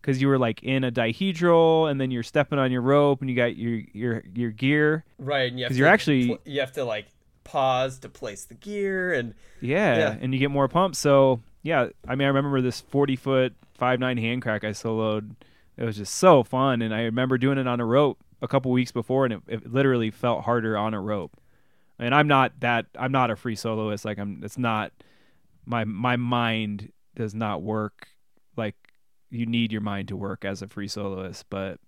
because 0.05 0.21
you 0.21 0.29
were 0.29 0.39
like 0.39 0.63
in 0.63 0.85
a 0.85 0.93
dihedral 0.93 1.91
and 1.91 1.99
then 1.99 2.11
you're 2.11 2.23
stepping 2.23 2.59
on 2.59 2.71
your 2.71 2.83
rope 2.83 3.23
and 3.23 3.31
you 3.31 3.37
got 3.37 3.57
your 3.57 3.81
your 3.93 4.23
your 4.35 4.51
gear. 4.51 5.05
Right, 5.19 5.49
and 5.51 5.59
you 5.59 5.65
have 5.65 5.71
'Cause 5.71 5.77
to 5.77 5.79
you're 5.79 5.89
actually- 5.89 6.27
pl- 6.27 6.39
you 6.45 6.61
have 6.61 6.73
to 6.73 6.85
like 6.85 7.07
pause 7.45 7.99
to 8.01 8.09
place 8.09 8.45
the 8.45 8.55
gear 8.55 9.13
and 9.15 9.35
Yeah, 9.61 9.97
Yeah. 9.97 10.17
and 10.21 10.33
you 10.35 10.39
get 10.41 10.51
more 10.51 10.69
pumps. 10.69 10.99
So 10.99 11.41
yeah, 11.63 11.89
I 12.07 12.15
mean, 12.15 12.27
I 12.27 12.29
remember 12.29 12.61
this 12.61 12.81
forty 12.81 13.17
foot 13.17 13.55
five 13.73 13.99
nine 13.99 14.19
hand 14.19 14.43
crack 14.43 14.63
I 14.65 14.71
soloed. 14.71 15.37
It 15.77 15.85
was 15.85 15.97
just 15.97 16.15
so 16.15 16.43
fun, 16.45 16.83
and 16.83 16.95
I 16.95 17.03
remember 17.03 17.39
doing 17.39 17.59
it 17.59 17.67
on 17.67 17.81
a 17.81 17.85
rope 17.87 18.19
a 18.43 18.47
couple 18.49 18.71
weeks 18.73 18.93
before, 18.93 19.25
and 19.25 19.33
it, 19.35 19.41
it 19.49 19.73
literally 19.73 20.11
felt 20.11 20.45
harder 20.45 20.77
on 20.77 20.93
a 20.95 21.01
rope. 21.01 21.33
And 21.99 22.15
I'm 22.15 22.29
not 22.29 22.61
that 22.61 22.87
I'm 22.99 23.11
not 23.13 23.31
a 23.31 23.37
free 23.37 23.57
soloist. 23.57 24.05
Like 24.05 24.19
I'm, 24.19 24.43
it's 24.45 24.59
not 24.59 24.93
my 25.65 25.85
my 25.85 26.17
mind 26.17 26.93
does 27.17 27.35
not 27.35 27.63
work 27.63 28.09
you 29.35 29.47
need 29.47 29.73
your 29.73 29.81
mind 29.81 30.09
to 30.09 30.17
work 30.17 30.45
as 30.45 30.63
a 30.63 30.69
free 30.69 30.89
soloist. 30.89 31.47
But 31.51 31.81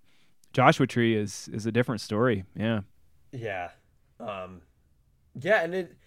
Joshua 0.53 0.87
Tree 0.87 1.15
is 1.15 1.49
is 1.53 1.65
a 1.65 1.71
different 1.71 2.01
story. 2.01 2.45
Yeah. 2.55 2.81
Yeah. 3.31 3.71
Um 4.19 4.61
yeah, 5.39 5.63
and 5.63 5.73
it 5.75 5.97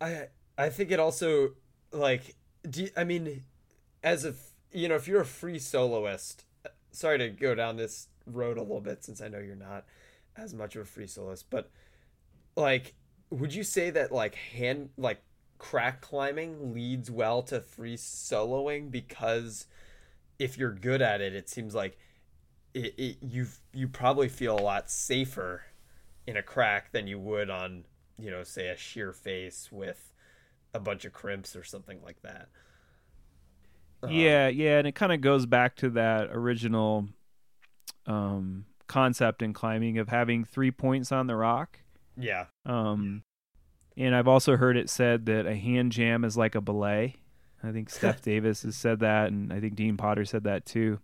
I 0.00 0.28
I 0.58 0.68
think 0.70 0.90
it 0.90 1.00
also 1.00 1.54
like 1.92 2.36
do 2.68 2.88
I 2.96 3.04
mean 3.04 3.44
as 4.02 4.24
a 4.24 4.30
f- 4.30 4.50
you 4.72 4.88
know, 4.88 4.96
if 4.96 5.08
you're 5.08 5.20
a 5.20 5.26
free 5.26 5.58
soloist, 5.58 6.44
sorry 6.92 7.18
to 7.18 7.28
go 7.30 7.54
down 7.54 7.76
this 7.76 8.08
road 8.26 8.58
a 8.58 8.62
little 8.62 8.80
bit 8.80 9.04
since 9.04 9.20
I 9.20 9.28
know 9.28 9.38
you're 9.38 9.56
not 9.56 9.84
as 10.36 10.54
much 10.54 10.76
of 10.76 10.82
a 10.82 10.86
free 10.86 11.06
soloist, 11.06 11.48
but 11.50 11.70
like 12.56 12.94
would 13.30 13.54
you 13.54 13.64
say 13.64 13.90
that 13.90 14.12
like 14.12 14.34
hand 14.34 14.90
like 14.96 15.22
crack 15.58 16.00
climbing 16.00 16.74
leads 16.74 17.10
well 17.10 17.42
to 17.44 17.60
free 17.60 17.96
soloing 17.96 18.90
because 18.90 19.66
if 20.38 20.58
you're 20.58 20.72
good 20.72 21.02
at 21.02 21.20
it, 21.20 21.34
it 21.34 21.48
seems 21.48 21.74
like 21.74 21.98
it, 22.74 22.94
it 22.98 23.18
you 23.22 23.46
you 23.72 23.88
probably 23.88 24.28
feel 24.28 24.58
a 24.58 24.62
lot 24.62 24.90
safer 24.90 25.64
in 26.26 26.36
a 26.36 26.42
crack 26.42 26.92
than 26.92 27.06
you 27.06 27.18
would 27.18 27.50
on 27.50 27.84
you 28.18 28.30
know 28.30 28.42
say 28.44 28.68
a 28.68 28.76
sheer 28.76 29.12
face 29.12 29.70
with 29.72 30.12
a 30.74 30.80
bunch 30.80 31.04
of 31.04 31.12
crimps 31.12 31.56
or 31.56 31.64
something 31.64 32.00
like 32.04 32.22
that 32.22 32.48
Um, 34.02 34.10
Yeah, 34.10 34.48
yeah, 34.48 34.78
and 34.78 34.86
it 34.86 34.94
kind 34.94 35.12
of 35.12 35.20
goes 35.20 35.46
back 35.46 35.76
to 35.76 35.90
that 35.90 36.28
original 36.30 37.08
um, 38.06 38.66
concept 38.86 39.42
in 39.42 39.52
climbing 39.52 39.98
of 39.98 40.08
having 40.08 40.44
three 40.44 40.70
points 40.70 41.12
on 41.12 41.26
the 41.26 41.36
rock. 41.36 41.80
yeah 42.16 42.46
Um, 42.66 43.22
and 43.96 44.14
I've 44.14 44.28
also 44.28 44.56
heard 44.56 44.76
it 44.76 44.90
said 44.90 45.26
that 45.26 45.46
a 45.46 45.56
hand 45.56 45.92
jam 45.92 46.24
is 46.24 46.36
like 46.36 46.54
a 46.54 46.60
belay. 46.60 47.16
I 47.66 47.72
think 47.72 47.88
Steph 47.90 48.20
Davis 48.22 48.62
has 48.62 48.76
said 48.76 49.00
that, 49.00 49.28
and 49.32 49.52
I 49.52 49.60
think 49.60 49.74
Dean 49.74 49.96
Potter 49.96 50.24
said 50.24 50.44
that 50.44 50.66
too. 50.66 50.98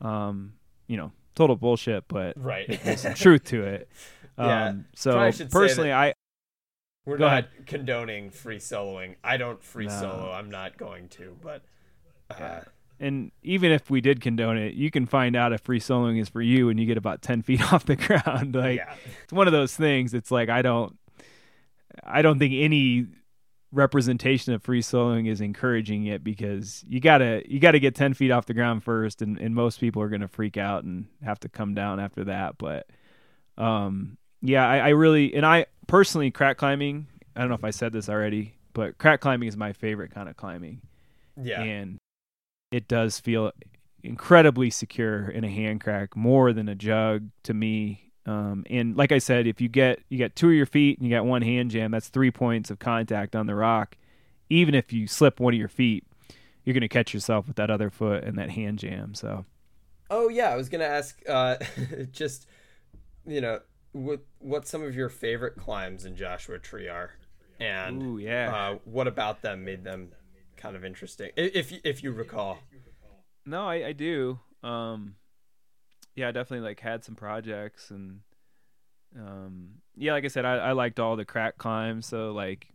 Um, 0.00 0.54
you 0.86 0.96
know, 0.96 1.12
total 1.34 1.56
bullshit, 1.56 2.04
but 2.08 2.34
right 2.42 2.80
there's 2.84 3.00
some 3.02 3.14
truth 3.14 3.44
to 3.44 3.62
it. 3.64 3.88
Um, 4.38 4.48
Yeah. 4.48 4.72
So 4.94 5.32
personally, 5.50 5.92
I 5.94 6.12
we're 7.06 7.16
Go 7.16 7.24
not 7.24 7.32
ahead. 7.44 7.48
condoning 7.66 8.28
free 8.30 8.58
soloing 8.58 9.14
i 9.24 9.38
don't 9.38 9.62
free 9.64 9.86
No. 9.86 9.98
solo 10.00 10.30
i'm 10.32 10.50
not 10.50 10.76
going 10.76 11.08
to 11.10 11.36
but 11.42 11.62
uh, 12.30 12.34
Yeah. 12.38 12.64
and 13.00 13.32
even 13.42 13.72
if 13.72 13.88
we 13.88 14.02
did 14.02 14.20
condone 14.20 14.58
it, 14.58 14.74
you 14.74 14.90
can 14.90 15.06
find 15.06 15.36
out 15.36 15.54
if 15.54 15.62
free 15.62 15.80
soloing 15.80 16.20
is 16.20 16.28
for 16.28 16.42
you 16.42 16.66
when 16.66 16.76
you 16.76 16.84
get 16.84 16.98
about 16.98 17.22
ten 17.22 17.40
feet 17.46 17.72
off 17.72 17.86
the 17.86 17.96
ground. 17.96 18.54
Like 18.56 18.76
yeah 18.76 18.94
it's 19.24 19.32
one 19.32 19.46
of 19.46 19.52
those 19.54 19.74
things. 19.74 20.12
It's 20.12 20.30
like 20.30 20.50
I 20.50 20.60
don't, 20.60 20.98
I 22.04 22.20
don't 22.20 22.38
think 22.38 22.52
any 22.54 23.06
representation 23.72 24.52
of 24.54 24.62
free 24.62 24.82
soloing 24.82 25.28
is 25.28 25.40
encouraging 25.40 26.06
it 26.06 26.22
because 26.24 26.84
you 26.88 27.00
gotta 27.00 27.42
you 27.46 27.58
gotta 27.60 27.78
get 27.78 27.94
ten 27.94 28.14
feet 28.14 28.30
off 28.30 28.46
the 28.46 28.54
ground 28.54 28.84
first, 28.84 29.22
and, 29.22 29.38
and 29.38 29.54
most 29.54 29.80
people 29.80 30.02
are 30.02 30.08
gonna 30.08 30.28
freak 30.28 30.56
out 30.56 30.84
and 30.84 31.06
have 31.22 31.40
to 31.40 31.48
come 31.48 31.74
down 31.74 32.00
after 32.00 32.24
that. 32.24 32.58
But 32.58 32.86
um, 33.58 34.18
yeah, 34.42 34.68
I, 34.68 34.78
I 34.78 34.88
really 34.90 35.34
and 35.34 35.44
I 35.44 35.66
personally 35.86 36.30
crack 36.30 36.56
climbing. 36.56 37.06
I 37.34 37.40
don't 37.40 37.48
know 37.48 37.54
if 37.54 37.64
I 37.64 37.70
said 37.70 37.92
this 37.92 38.08
already, 38.08 38.54
but 38.72 38.98
crack 38.98 39.20
climbing 39.20 39.48
is 39.48 39.56
my 39.56 39.72
favorite 39.72 40.12
kind 40.12 40.28
of 40.28 40.36
climbing 40.36 40.80
yeah 41.42 41.62
and 41.62 41.98
it 42.70 42.88
does 42.88 43.20
feel 43.20 43.52
incredibly 44.02 44.70
secure 44.70 45.28
in 45.28 45.44
a 45.44 45.50
hand 45.50 45.80
crack 45.80 46.16
more 46.16 46.52
than 46.52 46.68
a 46.68 46.74
jug 46.74 47.28
to 47.42 47.54
me 47.54 48.05
um, 48.26 48.64
and 48.68 48.96
like 48.96 49.12
i 49.12 49.18
said 49.18 49.46
if 49.46 49.60
you 49.60 49.68
get 49.68 50.00
you 50.08 50.18
get 50.18 50.36
two 50.36 50.48
of 50.48 50.54
your 50.54 50.66
feet 50.66 50.98
and 50.98 51.08
you 51.08 51.14
got 51.14 51.24
one 51.24 51.42
hand 51.42 51.70
jam 51.70 51.90
that's 51.90 52.08
three 52.08 52.30
points 52.30 52.70
of 52.70 52.78
contact 52.78 53.34
on 53.34 53.46
the 53.46 53.54
rock. 53.54 53.96
Even 54.48 54.76
if 54.76 54.92
you 54.92 55.08
slip 55.08 55.40
one 55.40 55.54
of 55.54 55.58
your 55.58 55.68
feet 55.68 56.04
you're 56.64 56.74
going 56.74 56.80
to 56.80 56.88
catch 56.88 57.14
yourself 57.14 57.46
with 57.46 57.56
that 57.56 57.70
other 57.70 57.90
foot 57.90 58.24
and 58.24 58.38
that 58.38 58.50
hand 58.50 58.78
jam 58.78 59.14
so. 59.14 59.44
Oh 60.10 60.28
yeah 60.28 60.50
i 60.50 60.56
was 60.56 60.68
gonna 60.68 60.84
ask 60.84 61.20
uh 61.28 61.56
just 62.12 62.46
you 63.26 63.40
know 63.40 63.60
what 63.96 64.20
what 64.38 64.68
some 64.68 64.82
of 64.82 64.94
your 64.94 65.08
favorite 65.08 65.56
climbs 65.56 66.04
in 66.04 66.16
joshua 66.16 66.58
tree 66.58 66.88
are? 66.88 67.12
And 67.58 68.02
Ooh, 68.02 68.18
yeah. 68.18 68.54
uh, 68.54 68.78
what 68.84 69.06
about 69.06 69.40
them 69.40 69.64
made 69.64 69.82
them 69.82 70.12
kind 70.56 70.76
of 70.76 70.84
interesting 70.84 71.30
if 71.36 71.72
if 71.84 72.02
you 72.02 72.12
recall? 72.12 72.58
No, 73.46 73.66
I, 73.66 73.86
I 73.86 73.92
do. 73.92 74.38
Um, 74.62 75.14
yeah, 76.16 76.28
I 76.28 76.32
definitely 76.32 76.66
like 76.66 76.80
had 76.80 77.04
some 77.04 77.14
projects 77.14 77.90
and 77.90 78.20
um, 79.16 79.68
yeah, 79.96 80.12
like 80.12 80.24
I 80.24 80.28
said, 80.28 80.44
I, 80.44 80.56
I 80.56 80.72
liked 80.72 80.98
all 80.98 81.16
the 81.16 81.24
crack 81.24 81.56
climbs. 81.58 82.06
So 82.06 82.32
like, 82.32 82.66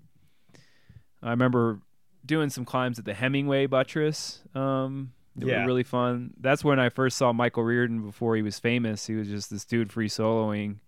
I 1.21 1.29
remember 1.31 1.81
doing 2.25 2.49
some 2.49 2.65
climbs 2.65 2.97
at 2.97 3.05
the 3.05 3.13
Hemingway 3.13 3.65
buttress. 3.67 4.41
Um, 4.55 5.11
that 5.35 5.47
Yeah. 5.47 5.61
were 5.61 5.67
really 5.67 5.83
fun. 5.83 6.33
That's 6.39 6.63
when 6.63 6.79
I 6.79 6.89
first 6.89 7.17
saw 7.17 7.31
Michael 7.31 7.63
Reardon 7.63 8.01
before 8.05 8.35
he 8.35 8.41
was 8.41 8.59
famous. 8.59 9.07
He 9.07 9.15
was 9.15 9.27
just 9.27 9.49
this 9.49 9.63
dude 9.65 9.91
free 9.91 10.09
soloing 10.09 10.79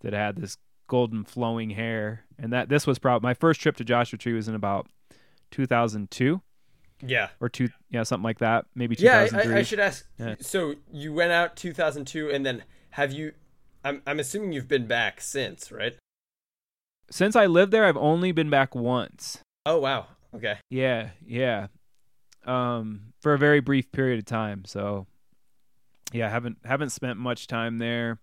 that 0.00 0.12
had 0.12 0.36
this 0.36 0.56
golden 0.88 1.22
flowing 1.24 1.70
hair, 1.70 2.24
and 2.38 2.52
that 2.52 2.68
this 2.68 2.86
was 2.86 2.98
probably 2.98 3.26
my 3.26 3.34
first 3.34 3.60
trip 3.60 3.76
to 3.76 3.84
Joshua 3.84 4.18
Tree 4.18 4.32
was 4.32 4.48
in 4.48 4.54
about 4.54 4.88
2002 5.50 6.40
yeah 7.00 7.28
or 7.40 7.48
two, 7.48 7.68
yeah, 7.90 8.02
something 8.02 8.24
like 8.24 8.38
that, 8.38 8.66
maybe 8.74 8.96
yeah 8.98 9.28
I, 9.32 9.58
I 9.58 9.62
should 9.62 9.78
ask 9.80 10.04
Yeah. 10.18 10.34
so 10.40 10.74
you 10.92 11.12
went 11.12 11.32
out 11.32 11.54
2002 11.56 12.30
and 12.30 12.44
then 12.44 12.64
have 12.90 13.12
you 13.12 13.32
i'm, 13.84 14.02
I'm 14.06 14.18
assuming 14.18 14.52
you've 14.52 14.68
been 14.68 14.86
back 14.86 15.20
since 15.20 15.70
right 15.70 15.96
Since 17.10 17.36
I 17.36 17.46
lived 17.46 17.72
there, 17.72 17.84
I've 17.86 17.96
only 17.96 18.32
been 18.32 18.50
back 18.50 18.74
once. 18.74 19.38
oh 19.64 19.78
wow 19.78 20.06
okay 20.34 20.56
Yeah, 20.70 21.10
yeah. 21.24 21.68
Um, 22.44 23.12
for 23.20 23.34
a 23.34 23.38
very 23.38 23.60
brief 23.60 23.90
period 23.92 24.18
of 24.18 24.24
time. 24.24 24.64
So, 24.64 25.06
yeah, 26.12 26.28
haven't 26.30 26.58
haven't 26.64 26.90
spent 26.90 27.18
much 27.18 27.46
time 27.46 27.78
there 27.78 28.18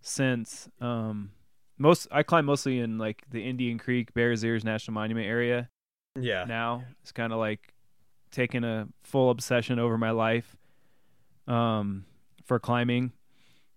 since. 0.00 0.68
Um, 0.80 1.30
most 1.78 2.08
I 2.10 2.22
climb 2.22 2.46
mostly 2.46 2.80
in 2.80 2.98
like 2.98 3.22
the 3.30 3.42
Indian 3.48 3.78
Creek 3.78 4.12
Bears 4.14 4.44
Ears 4.44 4.64
National 4.64 4.94
Monument 4.94 5.26
area. 5.26 5.68
yeah 6.18 6.44
Now 6.44 6.84
it's 7.02 7.12
kind 7.12 7.32
of 7.32 7.38
like 7.38 7.72
taken 8.30 8.64
a 8.64 8.88
full 9.02 9.30
obsession 9.30 9.78
over 9.78 9.98
my 9.98 10.10
life. 10.10 10.56
Um, 11.46 12.04
for 12.50 12.58
climbing, 12.58 13.12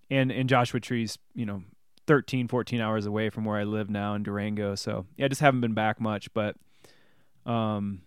and 0.10 0.32
and 0.32 0.50
Joshua 0.50 0.80
Tree's 0.80 1.20
you 1.36 1.46
know 1.46 1.62
13 2.08 2.48
14 2.48 2.82
hours 2.82 3.06
away 3.06 3.30
from 3.30 3.46
where 3.46 3.58
I 3.58 3.66
live 3.66 3.88
now 3.88 4.16
in 4.16 4.24
Durango. 4.24 4.74
So 4.74 5.06
yeah 5.16 5.26
I 5.26 5.28
just 5.28 5.42
haven't 5.42 5.62
been 5.62 5.76
back 5.76 6.02
much 6.02 6.34
but 6.34 6.56
um 7.46 8.02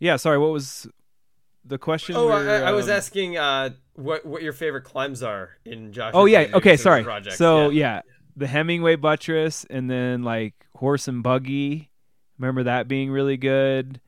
yeah 0.00 0.16
sorry 0.16 0.38
what 0.38 0.50
was 0.50 0.88
the 1.64 1.78
question 1.78 2.16
oh 2.16 2.26
we 2.26 2.32
I, 2.32 2.70
I 2.70 2.72
was 2.72 2.88
um, 2.88 2.96
asking 2.96 3.36
uh 3.36 3.70
what 3.94 4.26
what 4.26 4.42
your 4.42 4.54
favorite 4.54 4.82
climbs 4.82 5.22
are 5.22 5.50
in 5.64 5.92
joshua 5.92 6.18
oh 6.18 6.24
yeah 6.24 6.48
okay 6.54 6.54
some 6.54 6.62
of 6.62 6.78
the 6.78 6.78
sorry. 6.78 7.04
projects, 7.04 7.38
so 7.38 7.68
yeah. 7.68 8.00
the 8.34 8.48
Hemingway 8.48 8.96
buttress 8.96 9.64
and 9.70 9.88
then 9.88 10.24
like 10.24 10.54
horse 10.74 11.06
and 11.06 11.22
buggy. 11.22 11.90
Remember 12.38 12.64
that 12.64 12.88
being 12.88 13.10
really 13.12 13.36
good 13.36 14.00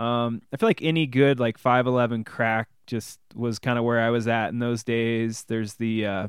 um 0.00 0.42
I 0.52 0.56
feel 0.56 0.68
like 0.68 0.82
any 0.82 1.06
good 1.06 1.38
like 1.38 1.58
511 1.58 2.24
crack 2.24 2.68
just 2.86 3.20
was 3.34 3.58
kind 3.58 3.78
of 3.78 3.84
where 3.84 4.00
I 4.00 4.10
was 4.10 4.26
at 4.26 4.48
in 4.48 4.58
those 4.58 4.82
days 4.82 5.44
there's 5.44 5.74
the 5.74 6.06
uh 6.06 6.28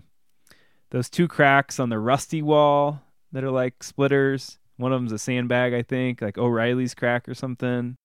those 0.92 1.10
two 1.10 1.28
cracks 1.28 1.80
on 1.80 1.90
the 1.90 1.98
rusty 1.98 2.42
wall 2.42 3.02
that 3.32 3.44
are 3.44 3.52
like 3.52 3.82
splitters. 3.82 4.60
One 4.78 4.92
of 4.94 5.00
them's 5.00 5.14
a 5.14 5.18
sandbag, 5.18 5.74
I 5.74 5.82
think, 5.82 6.22
like 6.22 6.38
O'Reilly's 6.38 6.94
crack 6.94 7.28
or 7.28 7.34
something. 7.34 7.96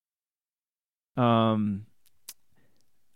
Um, 1.17 1.87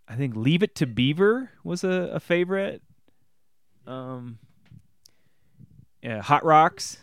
I 0.07 0.15
think 0.15 0.35
Leave 0.35 0.61
It 0.63 0.75
to 0.75 0.85
Beaver 0.85 1.51
was 1.63 1.83
a, 1.83 2.11
a 2.13 2.19
favorite. 2.19 2.81
Um, 3.87 4.39
yeah, 6.03 6.21
Hot 6.21 6.43
Rocks. 6.43 6.97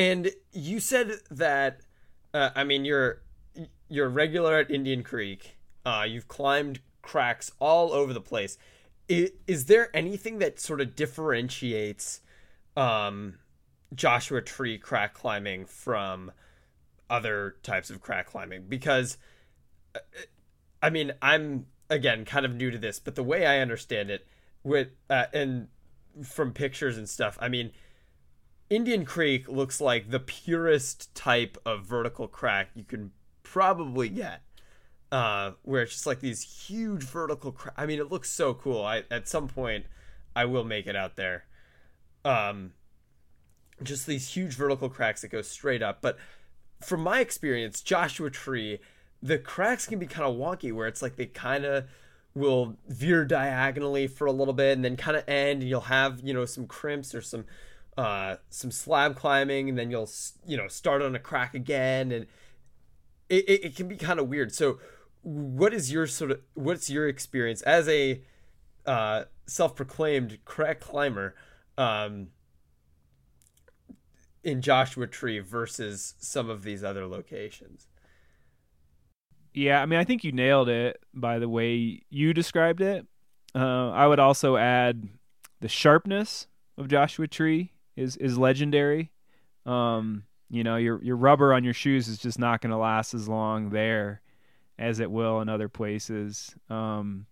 And 0.00 0.30
you 0.50 0.80
said 0.80 1.12
that, 1.30 1.82
uh, 2.32 2.48
I 2.54 2.64
mean, 2.64 2.86
you're 2.86 3.20
you're 3.90 4.08
regular 4.08 4.56
at 4.56 4.70
Indian 4.70 5.02
Creek. 5.02 5.58
Uh, 5.84 6.06
you've 6.08 6.26
climbed 6.26 6.80
cracks 7.02 7.52
all 7.58 7.92
over 7.92 8.14
the 8.14 8.20
place. 8.22 8.56
Is, 9.08 9.32
is 9.46 9.66
there 9.66 9.94
anything 9.94 10.38
that 10.38 10.58
sort 10.58 10.80
of 10.80 10.96
differentiates 10.96 12.22
um, 12.78 13.40
Joshua 13.94 14.40
Tree 14.40 14.78
crack 14.78 15.12
climbing 15.12 15.66
from 15.66 16.32
other 17.10 17.56
types 17.62 17.90
of 17.90 18.00
crack 18.00 18.26
climbing? 18.26 18.64
Because, 18.70 19.18
uh, 19.94 19.98
I 20.82 20.88
mean, 20.88 21.12
I'm 21.20 21.66
again 21.90 22.24
kind 22.24 22.46
of 22.46 22.54
new 22.54 22.70
to 22.70 22.78
this, 22.78 22.98
but 22.98 23.16
the 23.16 23.22
way 23.22 23.44
I 23.44 23.58
understand 23.58 24.10
it, 24.10 24.26
with 24.62 24.92
uh, 25.10 25.26
and 25.34 25.68
from 26.24 26.54
pictures 26.54 26.96
and 26.96 27.06
stuff, 27.06 27.36
I 27.38 27.50
mean, 27.50 27.72
Indian 28.70 29.04
Creek 29.04 29.48
looks 29.48 29.80
like 29.80 30.10
the 30.10 30.20
purest 30.20 31.12
type 31.14 31.58
of 31.66 31.84
vertical 31.84 32.28
crack 32.28 32.70
you 32.74 32.84
can 32.84 33.10
probably 33.42 34.08
get. 34.08 34.42
Uh, 35.10 35.52
where 35.62 35.82
it's 35.82 35.92
just 35.92 36.06
like 36.06 36.20
these 36.20 36.40
huge 36.40 37.02
vertical. 37.02 37.50
Cra- 37.50 37.74
I 37.76 37.84
mean, 37.84 37.98
it 37.98 38.12
looks 38.12 38.30
so 38.30 38.54
cool. 38.54 38.84
I 38.84 39.02
at 39.10 39.28
some 39.28 39.48
point, 39.48 39.86
I 40.36 40.44
will 40.44 40.62
make 40.62 40.86
it 40.86 40.94
out 40.94 41.16
there. 41.16 41.46
Um, 42.24 42.74
just 43.82 44.06
these 44.06 44.28
huge 44.28 44.54
vertical 44.54 44.88
cracks 44.88 45.22
that 45.22 45.32
go 45.32 45.42
straight 45.42 45.82
up. 45.82 46.00
But 46.00 46.16
from 46.80 47.00
my 47.00 47.18
experience, 47.18 47.80
Joshua 47.80 48.30
Tree, 48.30 48.78
the 49.20 49.36
cracks 49.36 49.84
can 49.84 49.98
be 49.98 50.06
kind 50.06 50.28
of 50.28 50.36
wonky, 50.36 50.72
where 50.72 50.86
it's 50.86 51.02
like 51.02 51.16
they 51.16 51.26
kind 51.26 51.64
of 51.64 51.86
will 52.32 52.76
veer 52.86 53.24
diagonally 53.24 54.06
for 54.06 54.28
a 54.28 54.32
little 54.32 54.54
bit 54.54 54.76
and 54.76 54.84
then 54.84 54.96
kind 54.96 55.16
of 55.16 55.28
end, 55.28 55.62
and 55.62 55.68
you'll 55.68 55.80
have 55.80 56.20
you 56.22 56.32
know 56.32 56.44
some 56.44 56.68
crimps 56.68 57.16
or 57.16 57.20
some 57.20 57.46
uh, 57.96 58.36
some 58.48 58.70
slab 58.70 59.16
climbing, 59.16 59.68
and 59.68 59.78
then 59.78 59.90
you'll 59.90 60.10
you 60.46 60.56
know 60.56 60.68
start 60.68 61.02
on 61.02 61.14
a 61.14 61.18
crack 61.18 61.54
again, 61.54 62.12
and 62.12 62.26
it, 63.28 63.48
it, 63.48 63.64
it 63.64 63.76
can 63.76 63.88
be 63.88 63.96
kind 63.96 64.20
of 64.20 64.28
weird. 64.28 64.54
So, 64.54 64.78
what 65.22 65.74
is 65.74 65.92
your 65.92 66.06
sort 66.06 66.30
of 66.30 66.40
what's 66.54 66.88
your 66.88 67.08
experience 67.08 67.62
as 67.62 67.88
a 67.88 68.22
uh, 68.86 69.24
self-proclaimed 69.46 70.38
crack 70.44 70.80
climber 70.80 71.34
um, 71.76 72.28
in 74.42 74.62
Joshua 74.62 75.06
Tree 75.06 75.40
versus 75.40 76.14
some 76.18 76.48
of 76.48 76.62
these 76.62 76.82
other 76.82 77.06
locations? 77.06 77.86
Yeah, 79.52 79.82
I 79.82 79.86
mean, 79.86 79.98
I 79.98 80.04
think 80.04 80.22
you 80.22 80.32
nailed 80.32 80.68
it 80.68 81.02
by 81.12 81.38
the 81.38 81.48
way 81.48 82.02
you 82.08 82.32
described 82.32 82.80
it. 82.80 83.06
Uh, 83.52 83.90
I 83.90 84.06
would 84.06 84.20
also 84.20 84.56
add 84.56 85.08
the 85.60 85.68
sharpness 85.68 86.46
of 86.78 86.86
Joshua 86.88 87.26
Tree 87.26 87.72
is 88.00 88.16
is 88.16 88.38
legendary. 88.38 89.10
Um, 89.66 90.24
you 90.48 90.64
know, 90.64 90.76
your 90.76 91.02
your 91.02 91.16
rubber 91.16 91.52
on 91.52 91.64
your 91.64 91.74
shoes 91.74 92.08
is 92.08 92.18
just 92.18 92.38
not 92.38 92.60
going 92.60 92.70
to 92.70 92.76
last 92.76 93.14
as 93.14 93.28
long 93.28 93.70
there 93.70 94.22
as 94.78 94.98
it 94.98 95.10
will 95.10 95.40
in 95.40 95.48
other 95.48 95.68
places. 95.68 96.54
Um, 96.68 97.26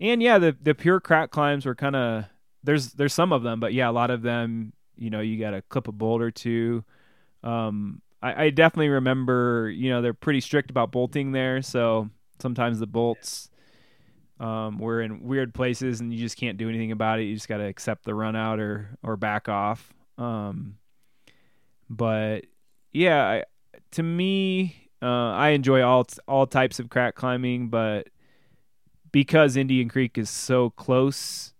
and 0.00 0.22
yeah, 0.22 0.38
the 0.38 0.56
the 0.60 0.74
pure 0.74 1.00
crack 1.00 1.30
climbs 1.30 1.66
were 1.66 1.74
kind 1.74 1.94
of 1.96 2.24
there's 2.64 2.92
there's 2.94 3.14
some 3.14 3.32
of 3.32 3.42
them, 3.42 3.60
but 3.60 3.72
yeah, 3.72 3.88
a 3.88 3.92
lot 3.92 4.10
of 4.10 4.22
them, 4.22 4.72
you 4.96 5.10
know, 5.10 5.20
you 5.20 5.38
got 5.38 5.50
to 5.50 5.62
clip 5.62 5.86
a 5.86 5.92
bolt 5.92 6.22
or 6.22 6.30
two. 6.30 6.84
Um, 7.44 8.00
I, 8.20 8.46
I 8.46 8.50
definitely 8.50 8.88
remember, 8.88 9.70
you 9.70 9.90
know, 9.90 10.02
they're 10.02 10.14
pretty 10.14 10.40
strict 10.40 10.70
about 10.70 10.90
bolting 10.90 11.32
there, 11.32 11.62
so 11.62 12.10
sometimes 12.40 12.80
the 12.80 12.86
bolts 12.86 13.50
um, 14.40 14.78
we're 14.78 15.00
in 15.00 15.24
weird 15.24 15.52
places 15.52 16.00
and 16.00 16.12
you 16.12 16.18
just 16.18 16.36
can't 16.36 16.58
do 16.58 16.68
anything 16.68 16.92
about 16.92 17.18
it. 17.18 17.24
You 17.24 17.34
just 17.34 17.48
got 17.48 17.58
to 17.58 17.64
accept 17.64 18.04
the 18.04 18.14
run 18.14 18.36
out 18.36 18.60
or 18.60 18.96
or 19.02 19.16
back 19.16 19.48
off. 19.48 19.92
Um, 20.16 20.78
but 21.90 22.44
yeah, 22.92 23.24
I, 23.24 23.44
to 23.92 24.02
me, 24.02 24.90
uh, 25.02 25.32
I 25.32 25.50
enjoy 25.50 25.82
all 25.82 26.06
all 26.26 26.46
types 26.46 26.78
of 26.78 26.88
crack 26.88 27.14
climbing, 27.14 27.68
but 27.68 28.08
because 29.10 29.56
Indian 29.56 29.88
Creek 29.88 30.18
is 30.18 30.30
so 30.30 30.70
close 30.70 31.54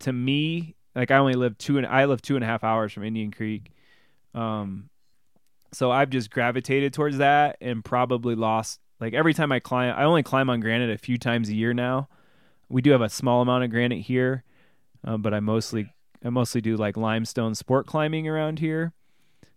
to 0.00 0.12
me, 0.12 0.74
like 0.94 1.10
I 1.10 1.18
only 1.18 1.34
live 1.34 1.56
two 1.58 1.78
and 1.78 1.86
I 1.86 2.06
live 2.06 2.22
two 2.22 2.34
and 2.34 2.44
a 2.44 2.46
half 2.46 2.64
hours 2.64 2.92
from 2.92 3.04
Indian 3.04 3.30
Creek. 3.30 3.70
Um, 4.34 4.90
so 5.72 5.90
I've 5.90 6.10
just 6.10 6.30
gravitated 6.30 6.92
towards 6.94 7.18
that 7.18 7.58
and 7.60 7.84
probably 7.84 8.34
lost 8.34 8.80
like 9.00 9.14
every 9.14 9.34
time 9.34 9.52
I 9.52 9.60
climb, 9.60 9.94
I 9.96 10.04
only 10.04 10.22
climb 10.22 10.50
on 10.50 10.60
granite 10.60 10.90
a 10.90 10.98
few 10.98 11.18
times 11.18 11.48
a 11.48 11.54
year 11.54 11.72
now. 11.72 12.08
We 12.68 12.82
do 12.82 12.90
have 12.90 13.00
a 13.00 13.08
small 13.08 13.40
amount 13.42 13.64
of 13.64 13.70
granite 13.70 14.02
here, 14.02 14.44
uh, 15.06 15.16
but 15.16 15.32
I 15.32 15.40
mostly 15.40 15.92
I 16.24 16.30
mostly 16.30 16.60
do 16.60 16.76
like 16.76 16.96
limestone 16.96 17.54
sport 17.54 17.86
climbing 17.86 18.28
around 18.28 18.58
here, 18.58 18.92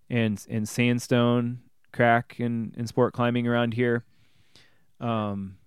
and 0.09 0.43
and 0.49 0.67
sandstone 0.67 1.59
crack 1.91 2.37
and, 2.39 2.73
and 2.77 2.87
sport 2.87 3.13
climbing 3.13 3.47
around 3.47 3.73
here. 3.73 4.05
Um, 4.99 5.57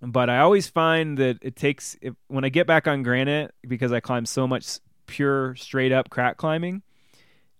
but 0.00 0.28
I 0.28 0.38
always 0.38 0.68
find 0.68 1.16
that 1.18 1.38
it 1.42 1.56
takes 1.56 1.96
when 2.28 2.44
I 2.44 2.48
get 2.48 2.66
back 2.66 2.86
on 2.86 3.02
granite 3.02 3.54
because 3.66 3.92
I 3.92 4.00
climb 4.00 4.26
so 4.26 4.46
much 4.46 4.78
pure 5.06 5.54
straight 5.56 5.92
up 5.92 6.10
crack 6.10 6.36
climbing. 6.36 6.82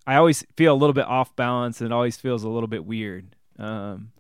I 0.07 0.17
always 0.17 0.45
feel 0.57 0.75
a 0.75 0.77
little 0.77 0.95
bit 0.95 1.07
off 1.07 1.35
balance 1.37 1.81
and 1.81 1.91
it 1.91 1.93
always 1.93 2.17
feels 2.17 2.43
a 2.43 2.49
little 2.49 2.67
bit 2.67 2.85
weird. 2.85 3.37
Um, 3.59 4.11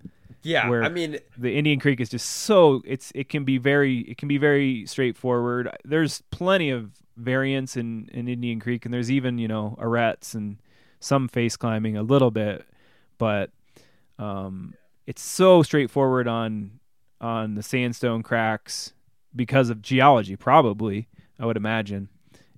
yeah, 0.42 0.68
where 0.68 0.82
I 0.82 0.88
mean 0.88 1.18
the 1.36 1.56
Indian 1.56 1.78
Creek 1.78 2.00
is 2.00 2.08
just 2.08 2.28
so 2.28 2.82
it's 2.84 3.12
it 3.14 3.28
can 3.28 3.44
be 3.44 3.58
very 3.58 4.00
it 4.00 4.18
can 4.18 4.28
be 4.28 4.38
very 4.38 4.86
straightforward. 4.86 5.70
There's 5.84 6.22
plenty 6.30 6.70
of 6.70 6.90
variance 7.16 7.76
in 7.76 8.08
in 8.12 8.28
Indian 8.28 8.60
Creek, 8.60 8.84
and 8.84 8.92
there's 8.92 9.10
even 9.10 9.38
you 9.38 9.48
know 9.48 9.76
arêtes 9.80 10.34
and 10.34 10.58
some 11.00 11.28
face 11.28 11.56
climbing 11.56 11.96
a 11.96 12.02
little 12.02 12.30
bit, 12.30 12.64
but 13.18 13.50
um, 14.18 14.74
it's 15.06 15.22
so 15.22 15.62
straightforward 15.62 16.26
on 16.26 16.80
on 17.20 17.54
the 17.54 17.62
sandstone 17.62 18.22
cracks 18.22 18.92
because 19.34 19.70
of 19.70 19.80
geology, 19.80 20.36
probably 20.36 21.08
I 21.38 21.46
would 21.46 21.56
imagine, 21.56 22.08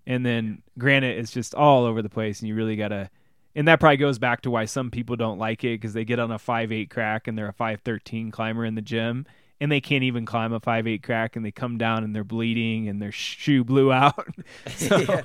and 0.06 0.24
then 0.24 0.62
granite 0.78 1.18
is 1.18 1.30
just 1.30 1.54
all 1.54 1.84
over 1.84 2.00
the 2.00 2.08
place, 2.08 2.40
and 2.40 2.48
you 2.48 2.54
really 2.54 2.76
gotta 2.76 3.10
and 3.54 3.68
that 3.68 3.80
probably 3.80 3.96
goes 3.96 4.18
back 4.18 4.42
to 4.42 4.50
why 4.50 4.64
some 4.64 4.90
people 4.90 5.16
don't 5.16 5.38
like 5.38 5.64
it 5.64 5.80
because 5.80 5.92
they 5.92 6.04
get 6.04 6.18
on 6.18 6.30
a 6.30 6.38
five 6.38 6.72
eight 6.72 6.90
crack 6.90 7.28
and 7.28 7.36
they're 7.38 7.48
a 7.48 7.52
five 7.52 7.80
thirteen 7.80 8.30
climber 8.30 8.64
in 8.64 8.74
the 8.74 8.82
gym 8.82 9.26
and 9.60 9.70
they 9.70 9.80
can't 9.80 10.04
even 10.04 10.26
climb 10.26 10.52
a 10.52 10.60
five 10.60 10.86
eight 10.86 11.02
crack 11.02 11.36
and 11.36 11.44
they 11.44 11.50
come 11.50 11.78
down 11.78 12.04
and 12.04 12.14
they're 12.14 12.24
bleeding 12.24 12.88
and 12.88 13.00
their 13.00 13.12
shoe 13.12 13.64
blew 13.64 13.92
out. 13.92 14.28
so, 14.76 14.98
yeah. 14.98 15.22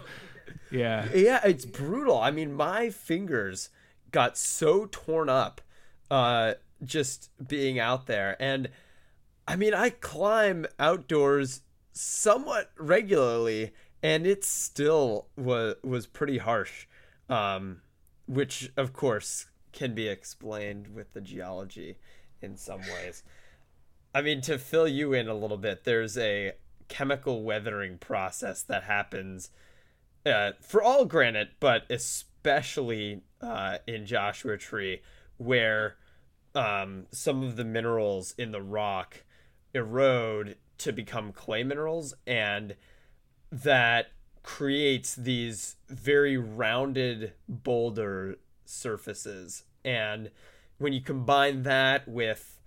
yeah, 0.71 1.07
yeah, 1.13 1.39
it's 1.43 1.65
brutal. 1.65 2.17
I 2.19 2.31
mean, 2.31 2.53
my 2.53 2.89
fingers 2.89 3.69
got 4.11 4.37
so 4.37 4.87
torn 4.91 5.29
up 5.29 5.61
uh, 6.09 6.53
just 6.83 7.29
being 7.45 7.79
out 7.79 8.05
there, 8.07 8.35
and 8.39 8.69
I 9.47 9.55
mean, 9.55 9.73
I 9.73 9.89
climb 9.89 10.65
outdoors 10.79 11.61
somewhat 11.91 12.71
regularly, 12.77 13.73
and 14.01 14.25
it 14.25 14.43
still 14.43 15.27
was 15.35 15.75
was 15.83 16.07
pretty 16.07 16.37
harsh. 16.37 16.87
Um, 17.29 17.81
which 18.29 18.71
of 18.77 18.93
course 18.93 19.47
can 19.73 19.95
be 19.95 20.07
explained 20.07 20.87
with 20.93 21.13
the 21.13 21.21
geology 21.21 21.97
in 22.41 22.55
some 22.55 22.81
ways. 22.81 23.23
I 24.13 24.21
mean, 24.21 24.41
to 24.41 24.59
fill 24.59 24.87
you 24.87 25.13
in 25.13 25.27
a 25.27 25.33
little 25.33 25.57
bit, 25.57 25.83
there's 25.83 26.17
a 26.17 26.53
chemical 26.87 27.43
weathering 27.43 27.97
process 27.97 28.61
that 28.63 28.83
happens 28.83 29.49
uh, 30.25 30.51
for 30.61 30.83
all 30.83 31.05
granite, 31.05 31.49
but 31.59 31.83
especially 31.89 33.21
uh, 33.41 33.79
in 33.87 34.05
Joshua 34.05 34.57
Tree, 34.57 35.01
where 35.37 35.95
um, 36.53 37.07
some 37.11 37.43
of 37.43 37.55
the 37.55 37.65
minerals 37.65 38.35
in 38.37 38.51
the 38.51 38.61
rock 38.61 39.23
erode 39.73 40.57
to 40.79 40.91
become 40.91 41.31
clay 41.31 41.63
minerals, 41.63 42.13
and 42.27 42.75
that 43.51 44.07
creates 44.43 45.15
these 45.15 45.75
very 45.87 46.37
rounded 46.37 47.33
boulder 47.47 48.37
surfaces. 48.65 49.63
And 49.83 50.31
when 50.77 50.93
you 50.93 51.01
combine 51.01 51.63
that 51.63 52.07
with 52.07 52.59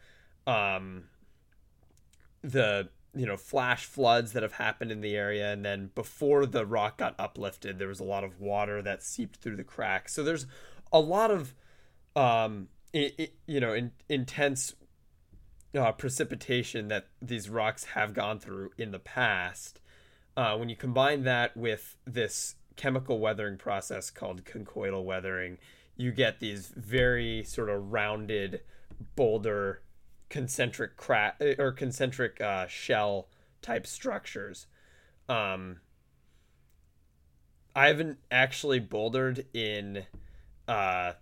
um, 0.46 1.04
the 2.42 2.88
you 3.14 3.26
know 3.26 3.36
flash 3.36 3.84
floods 3.84 4.32
that 4.32 4.42
have 4.42 4.54
happened 4.54 4.90
in 4.90 5.02
the 5.02 5.14
area 5.14 5.52
and 5.52 5.64
then 5.64 5.90
before 5.94 6.46
the 6.46 6.64
rock 6.64 6.96
got 6.96 7.14
uplifted 7.18 7.78
there 7.78 7.88
was 7.88 8.00
a 8.00 8.04
lot 8.04 8.24
of 8.24 8.40
water 8.40 8.80
that 8.80 9.02
seeped 9.02 9.36
through 9.36 9.56
the 9.56 9.64
cracks. 9.64 10.14
So 10.14 10.22
there's 10.24 10.46
a 10.92 11.00
lot 11.00 11.30
of 11.30 11.54
um, 12.16 12.68
it, 12.92 13.14
it, 13.18 13.34
you 13.46 13.60
know 13.60 13.74
in, 13.74 13.92
intense 14.08 14.74
uh, 15.76 15.92
precipitation 15.92 16.88
that 16.88 17.08
these 17.20 17.48
rocks 17.48 17.84
have 17.84 18.12
gone 18.14 18.38
through 18.38 18.70
in 18.76 18.90
the 18.92 18.98
past 18.98 19.80
uh, 20.37 20.57
when 20.57 20.68
you 20.68 20.76
combine 20.76 21.24
that 21.24 21.57
with 21.57 21.97
this 22.07 22.57
chemical 22.76 23.18
weathering 23.18 23.59
process 23.59 24.11
called 24.11 24.45
conchoidal 24.45 25.05
weathering, 25.05 25.59
you 25.97 26.11
get 26.11 26.41
these 26.41 26.72
very 26.74 27.45
sort 27.45 27.68
of 27.68 27.93
rounded 27.93 28.62
boulder 29.14 29.83
concentric 30.30 30.97
crack 30.97 31.41
or 31.59 31.72
concentric 31.72 32.41
uh, 32.41 32.66
shell 32.66 33.28
type 33.61 33.87
structures. 33.87 34.66
Um, 35.28 35.80
I 37.74 37.89
haven't 37.89 38.18
actually 38.30 38.80
bouldered 38.80 39.47
in 39.55 40.05
uh, 40.66 41.12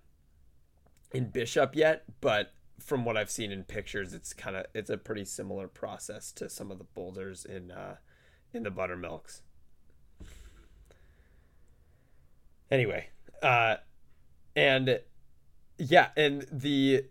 in 1.12 1.30
Bishop 1.30 1.74
yet, 1.74 2.04
but 2.20 2.52
from 2.78 3.04
what 3.04 3.16
I've 3.16 3.30
seen 3.30 3.52
in 3.52 3.64
pictures, 3.64 4.14
it's 4.14 4.32
kind 4.32 4.56
of 4.56 4.66
it's 4.74 4.90
a 4.90 4.96
pretty 4.96 5.24
similar 5.24 5.68
process 5.68 6.32
to 6.32 6.48
some 6.48 6.70
of 6.70 6.78
the 6.78 6.84
boulders 6.84 7.44
in 7.44 7.70
uh, 7.70 7.96
in 8.52 8.62
the 8.62 8.70
buttermilks. 8.70 9.42
Anyway, 12.70 13.08
uh, 13.42 13.76
and 14.54 15.00
yeah, 15.78 16.08
and 16.16 16.46
the 16.52 17.04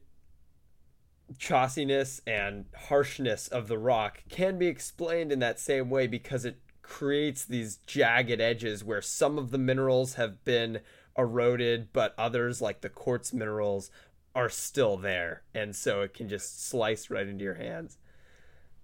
chossiness 1.38 2.22
and 2.26 2.66
harshness 2.88 3.48
of 3.48 3.68
the 3.68 3.78
rock 3.78 4.24
can 4.30 4.58
be 4.58 4.68
explained 4.68 5.32
in 5.32 5.40
that 5.40 5.60
same 5.60 5.90
way 5.90 6.08
because 6.08 6.46
it 6.46 6.60
creates 6.82 7.46
these 7.46 7.78
jagged 7.86 8.42
edges 8.42 8.84
where 8.84 9.02
some 9.02 9.38
of 9.38 9.52
the 9.52 9.58
minerals 9.58 10.16
have 10.16 10.44
been 10.44 10.80
eroded, 11.18 11.90
but 11.94 12.16
others, 12.18 12.62
like 12.62 12.82
the 12.82 12.90
quartz 12.90 13.34
minerals, 13.34 13.92
are 14.34 14.50
still 14.50 14.98
there. 14.98 15.44
And 15.54 15.76
so 15.76 16.02
it 16.02 16.14
can 16.14 16.30
just 16.30 16.66
slice 16.66 17.10
right 17.10 17.28
into 17.28 17.44
your 17.44 17.56
hands. 17.56 17.98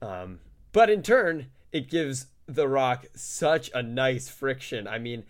Um, 0.02 0.40
but 0.72 0.90
in 0.90 1.02
turn, 1.02 1.48
it 1.72 1.90
gives 1.90 2.28
the 2.48 2.68
rock 2.68 3.06
such 3.16 3.72
a 3.74 3.82
nice 3.82 4.30
friction. 4.30 4.88
I 4.88 5.00
mean, 5.00 5.24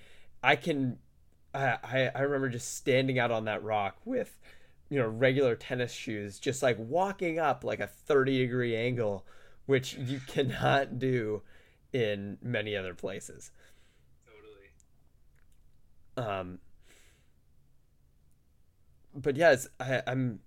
I 0.43 0.55
can, 0.55 0.99
I, 1.53 1.78
I, 1.84 2.11
I 2.16 2.22
remember 2.22 2.49
just 2.49 2.76
standing 2.76 3.20
out 3.20 3.32
on 3.32 3.45
that 3.45 3.63
rock 3.63 3.97
with, 4.05 4.38
you 4.89 4.99
know, 4.99 5.07
regular 5.07 5.55
tennis 5.55 5.91
shoes, 5.91 6.39
just 6.39 6.61
like 6.61 6.78
walking 6.80 7.39
up 7.39 7.63
like 7.63 7.80
a 7.80 7.88
30 7.88 8.39
degree 8.39 8.76
angle, 8.76 9.26
which 9.66 9.95
you 9.95 10.20
cannot 10.28 10.99
do 10.99 11.41
in 11.93 12.38
many 12.41 12.76
other 12.76 12.93
places. 12.93 13.51
Totally. 16.18 16.30
Um, 16.38 16.59
but 19.16 19.38
yes, 19.38 19.68
I, 19.80 20.01
I'm. 20.05 20.39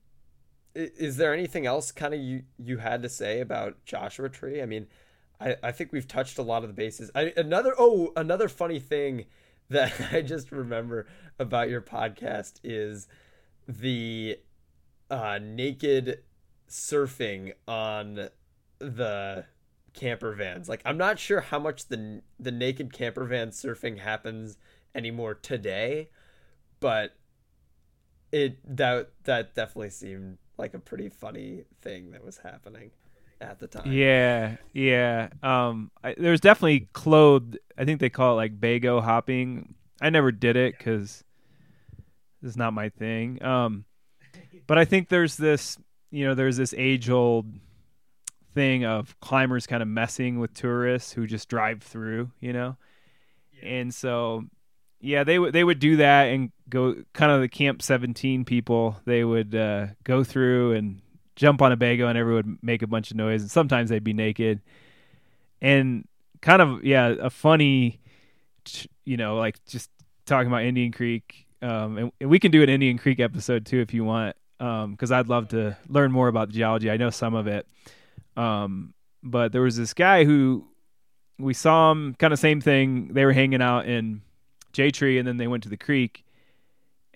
Is 0.75 1.17
there 1.17 1.33
anything 1.33 1.67
else 1.67 1.91
kind 1.91 2.15
of 2.15 2.21
you 2.21 2.43
you 2.59 2.77
had 2.79 3.03
to 3.03 3.09
say 3.09 3.41
about 3.41 3.85
Joshua 3.85 4.29
Tree? 4.29 4.63
I 4.63 4.67
mean, 4.67 4.87
I 5.41 5.57
I 5.63 5.73
think 5.73 5.93
we've 5.93 6.09
touched 6.09 6.39
a 6.39 6.43
lot 6.43 6.63
of 6.63 6.69
the 6.69 6.75
bases. 6.75 7.11
I, 7.15 7.33
another 7.37 7.75
oh 7.79 8.13
another 8.17 8.49
funny 8.49 8.81
thing 8.81 9.27
that 9.71 9.93
I 10.13 10.23
just 10.23 10.51
remember 10.51 11.07
about 11.39 11.69
your 11.69 11.83
podcast 11.83 12.55
is 12.65 13.07
the 13.67 14.39
uh, 15.11 15.39
naked 15.43 16.23
surfing 16.69 17.53
on 17.67 18.31
the 18.79 19.45
camper 19.93 20.33
vans. 20.33 20.69
Like 20.69 20.83
I'm 20.85 20.97
not 20.97 21.19
sure 21.19 21.41
how 21.41 21.59
much 21.59 21.89
the 21.89 22.23
the 22.41 22.53
naked 22.53 22.93
camper 22.93 23.25
van 23.25 23.51
surfing 23.51 23.99
happens 23.99 24.57
anymore 24.95 25.35
today, 25.35 26.09
but 26.81 27.15
it 28.33 28.59
that 28.77 29.11
that 29.25 29.55
definitely 29.55 29.91
seemed 29.91 30.39
like 30.57 30.75
a 30.75 30.79
pretty 30.79 31.09
funny 31.09 31.65
thing 31.83 32.11
that 32.13 32.25
was 32.25 32.39
happening 32.39 32.91
at 33.41 33.59
the 33.59 33.67
time. 33.67 33.91
Yeah, 33.93 34.57
yeah. 34.73 35.29
Um, 35.43 35.91
I, 36.03 36.15
there 36.17 36.31
was 36.31 36.41
definitely 36.41 36.89
clothed. 36.93 37.59
I 37.77 37.85
think 37.85 38.01
they 38.01 38.11
call 38.11 38.33
it 38.33 38.37
like 38.37 38.61
bago 38.61 39.03
hopping. 39.03 39.75
I 40.01 40.11
never 40.11 40.33
did 40.33 40.57
it 40.57 40.77
because 40.77 41.25
it's 42.43 42.57
not 42.57 42.73
my 42.73 42.89
thing. 42.89 43.43
Um, 43.43 43.85
but 44.67 44.79
I 44.79 44.85
think 44.85 45.09
there's 45.09 45.37
this, 45.37 45.79
you 46.11 46.27
know, 46.27 46.35
there's 46.35 46.57
this 46.57 46.75
age 46.77 47.11
old 47.11 47.47
thing 48.55 48.85
of 48.85 49.19
climbers 49.21 49.67
kind 49.67 49.83
of 49.83 49.89
messing 49.89 50.39
with 50.39 50.55
tourists 50.55 51.13
who 51.13 51.27
just 51.27 51.49
drive 51.49 51.83
through, 51.83 52.31
you 52.41 52.53
know, 52.53 52.77
and 53.63 53.93
so 53.93 54.45
yeah, 55.01 55.25
they 55.25 55.39
would 55.39 55.53
they 55.53 55.65
would 55.65 55.79
do 55.79 55.97
that 55.97 56.25
and 56.25 56.51
go 56.69 56.97
kind 57.13 57.31
of 57.31 57.41
the 57.41 57.49
Camp 57.49 57.83
17 57.83 58.45
people. 58.45 58.97
They 59.05 59.25
would 59.25 59.55
uh, 59.55 59.89
go 60.05 60.25
through 60.25 60.73
and 60.73 61.01
jump 61.39 61.63
on 61.63 61.73
a 61.73 61.77
bago 61.77 62.09
and 62.09 62.19
everyone 62.19 62.45
would 62.45 62.59
make 62.63 62.83
a 62.83 62.87
bunch 62.87 63.11
of 63.11 63.17
noise 63.17 63.41
and 63.41 63.51
sometimes 63.51 63.91
they'd 63.91 64.05
be 64.05 64.13
naked. 64.13 64.61
And 65.63 66.07
kind 66.43 66.61
of 66.61 66.85
yeah, 66.85 67.15
a 67.21 67.31
funny 67.31 68.01
you 69.05 69.17
know, 69.17 69.37
like 69.37 69.65
just 69.65 69.89
talking 70.27 70.49
about 70.49 70.65
Indian 70.65 70.93
Creek 70.93 71.47
um, 71.63 71.99
and, 71.99 72.13
and, 72.21 72.31
we 72.31 72.39
can 72.39 72.51
do 72.51 72.63
an 72.63 72.69
Indian 72.69 72.99
Creek 72.99 73.19
episode 73.21 73.67
too 73.67 73.81
if 73.81 73.95
you 73.95 74.05
want 74.05 74.37
because 74.59 75.13
um, 75.13 75.19
I'd 75.19 75.29
love 75.29 75.49
to 75.49 75.77
learn 75.89 76.13
more 76.13 76.29
about 76.29 76.49
the 76.49 76.55
geology. 76.55 76.91
I 76.91 76.97
know 76.97 77.11
some 77.11 77.35
of 77.35 77.47
it. 77.47 77.67
Um, 78.37 78.95
but 79.23 79.53
there 79.53 79.63
was 79.63 79.77
this 79.77 79.95
guy 79.95 80.25
who 80.25 80.67
we 81.39 81.55
saw 81.55 81.93
him 81.93 82.15
kind 82.19 82.33
of 82.33 82.39
same 82.39 82.61
thing. 82.61 83.13
They 83.13 83.25
were 83.25 83.33
hanging 83.33 83.63
out 83.63 83.87
in 83.87 84.23
J 84.73 84.91
Tree, 84.91 85.19
and 85.19 85.27
then 85.27 85.37
they 85.37 85.47
went 85.47 85.63
to 85.65 85.69
the 85.69 85.77
creek, 85.77 86.25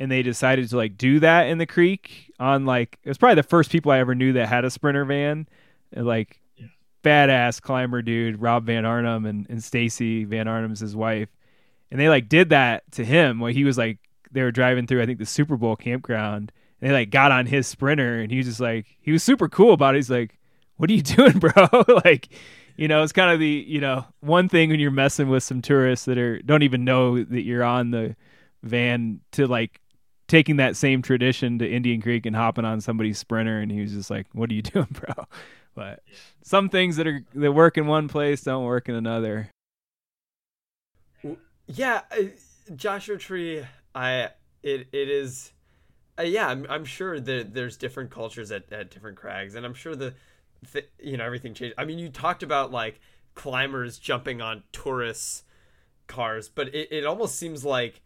and 0.02 0.10
they 0.10 0.24
decided 0.24 0.68
to 0.68 0.76
like 0.76 0.98
do 0.98 1.20
that 1.20 1.46
in 1.46 1.58
the 1.58 1.66
creek 1.66 2.32
on 2.40 2.66
like 2.66 2.98
it 3.04 3.08
was 3.08 3.18
probably 3.18 3.36
the 3.36 3.44
first 3.44 3.70
people 3.70 3.92
I 3.92 4.00
ever 4.00 4.16
knew 4.16 4.32
that 4.32 4.48
had 4.48 4.64
a 4.64 4.70
sprinter 4.70 5.04
van, 5.04 5.46
and, 5.92 6.04
like 6.04 6.40
yeah. 6.56 6.66
badass 7.04 7.62
climber 7.62 8.02
dude 8.02 8.42
Rob 8.42 8.66
Van 8.66 8.84
Arnhem 8.84 9.24
and 9.24 9.46
and 9.48 9.62
Stacy 9.62 10.24
Van 10.24 10.48
Arnhem's 10.48 10.80
his 10.80 10.96
wife, 10.96 11.28
and 11.92 12.00
they 12.00 12.08
like 12.08 12.28
did 12.28 12.48
that 12.48 12.82
to 12.92 13.04
him 13.04 13.38
while 13.38 13.52
he 13.52 13.62
was 13.62 13.78
like 13.78 13.98
they 14.32 14.42
were 14.42 14.50
driving 14.50 14.88
through 14.88 15.02
I 15.02 15.06
think 15.06 15.20
the 15.20 15.26
Super 15.26 15.56
Bowl 15.56 15.76
campground. 15.76 16.50
And 16.80 16.90
they 16.90 16.92
like 16.92 17.10
got 17.10 17.30
on 17.30 17.46
his 17.46 17.68
sprinter, 17.68 18.18
and 18.18 18.28
he 18.28 18.38
was 18.38 18.46
just 18.46 18.58
like 18.58 18.86
he 19.00 19.12
was 19.12 19.22
super 19.22 19.48
cool 19.48 19.72
about 19.72 19.94
it. 19.94 19.98
He's 19.98 20.10
like, 20.10 20.36
"What 20.78 20.90
are 20.90 20.94
you 20.94 21.02
doing, 21.02 21.38
bro?" 21.38 21.68
like 22.04 22.28
you 22.76 22.88
know, 22.88 23.04
it's 23.04 23.12
kind 23.12 23.30
of 23.30 23.38
the 23.38 23.64
you 23.68 23.80
know 23.80 24.04
one 24.18 24.48
thing 24.48 24.70
when 24.70 24.80
you're 24.80 24.90
messing 24.90 25.28
with 25.28 25.44
some 25.44 25.62
tourists 25.62 26.06
that 26.06 26.18
are 26.18 26.42
don't 26.42 26.64
even 26.64 26.84
know 26.84 27.22
that 27.22 27.42
you're 27.42 27.62
on 27.62 27.92
the 27.92 28.16
van 28.64 29.20
to 29.30 29.46
like 29.46 29.80
taking 30.32 30.56
that 30.56 30.76
same 30.76 31.02
tradition 31.02 31.58
to 31.58 31.70
Indian 31.70 32.00
Creek 32.00 32.24
and 32.24 32.34
hopping 32.34 32.64
on 32.64 32.80
somebody's 32.80 33.18
sprinter, 33.18 33.58
and 33.58 33.70
he 33.70 33.82
was 33.82 33.92
just 33.92 34.10
like, 34.10 34.26
"What 34.32 34.48
are 34.50 34.54
you 34.54 34.62
doing, 34.74 34.88
bro?" 34.90 35.26
But 35.74 36.02
some 36.42 36.70
things 36.70 36.96
that 36.96 37.06
are 37.06 37.22
that 37.34 37.52
work 37.52 37.76
in 37.76 37.86
one 37.86 38.08
place 38.08 38.40
don't 38.42 38.64
work 38.64 38.88
in 38.88 38.94
another. 38.94 39.50
Yeah, 41.66 42.00
uh, 42.10 42.24
Joshua 42.74 43.18
Tree, 43.18 43.62
I 43.94 44.30
it 44.62 44.88
it 44.92 45.10
is. 45.10 45.52
Uh, 46.18 46.22
yeah, 46.22 46.48
I'm, 46.48 46.66
I'm 46.68 46.84
sure 46.86 47.20
that 47.20 47.54
there's 47.54 47.76
different 47.76 48.10
cultures 48.10 48.50
at, 48.52 48.70
at 48.72 48.90
different 48.90 49.18
crags, 49.18 49.54
and 49.54 49.64
I'm 49.66 49.74
sure 49.74 49.94
the 49.94 50.14
th- 50.72 50.88
you 50.98 51.18
know 51.18 51.24
everything 51.24 51.52
changed. 51.52 51.74
I 51.76 51.84
mean, 51.84 51.98
you 51.98 52.08
talked 52.08 52.42
about 52.42 52.72
like 52.72 53.00
climbers 53.34 53.98
jumping 53.98 54.40
on 54.40 54.62
tourists' 54.72 55.44
cars, 56.06 56.48
but 56.48 56.68
it, 56.74 56.88
it 56.90 57.04
almost 57.04 57.36
seems 57.36 57.66
like 57.66 58.00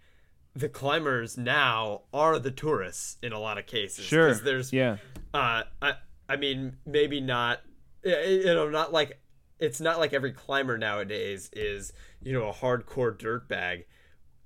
the 0.56 0.68
climbers 0.70 1.36
now 1.36 2.02
are 2.14 2.38
the 2.38 2.50
tourists 2.50 3.18
in 3.22 3.32
a 3.32 3.38
lot 3.38 3.58
of 3.58 3.66
cases. 3.66 4.06
Sure. 4.06 4.32
There's 4.34 4.72
yeah. 4.72 4.96
Uh, 5.34 5.64
I 5.82 5.94
I 6.28 6.36
mean 6.36 6.78
maybe 6.86 7.20
not. 7.20 7.60
You 8.02 8.44
know, 8.46 8.68
not 8.68 8.92
like 8.92 9.20
it's 9.58 9.80
not 9.80 9.98
like 9.98 10.12
every 10.12 10.32
climber 10.32 10.78
nowadays 10.78 11.50
is 11.52 11.92
you 12.22 12.32
know 12.32 12.48
a 12.48 12.52
hardcore 12.52 13.16
dirt 13.16 13.48
bag. 13.48 13.86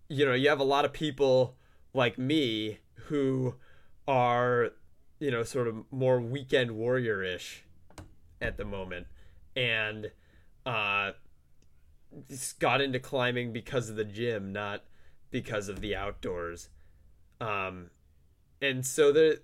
You 0.09 0.27
know, 0.27 0.35
you 0.35 0.49
have 0.49 0.61
a 0.61 0.65
lot 0.65 0.85
of 0.85 0.93
people 0.93 1.57
like 1.95 2.19
me 2.19 2.79
who 2.95 3.55
are 4.09 4.71
you 5.21 5.31
know 5.31 5.45
sort 5.45 5.69
of 5.69 5.85
more 5.93 6.21
weekend 6.21 6.73
warrior 6.73 7.23
ish 7.23 7.65
at 8.41 8.57
the 8.57 8.65
moment, 8.65 9.07
and 9.55 10.11
uh, 10.67 11.13
got 12.59 12.81
into 12.81 12.99
climbing 12.99 13.53
because 13.53 13.89
of 13.89 13.97
the 13.97 14.05
gym, 14.05 14.53
not 14.53 14.83
because 15.31 15.69
of 15.69 15.81
the 15.81 15.95
outdoors. 15.95 16.69
Um, 17.41 17.91
and 18.61 18.85
so 18.85 19.13
the, 19.13 19.41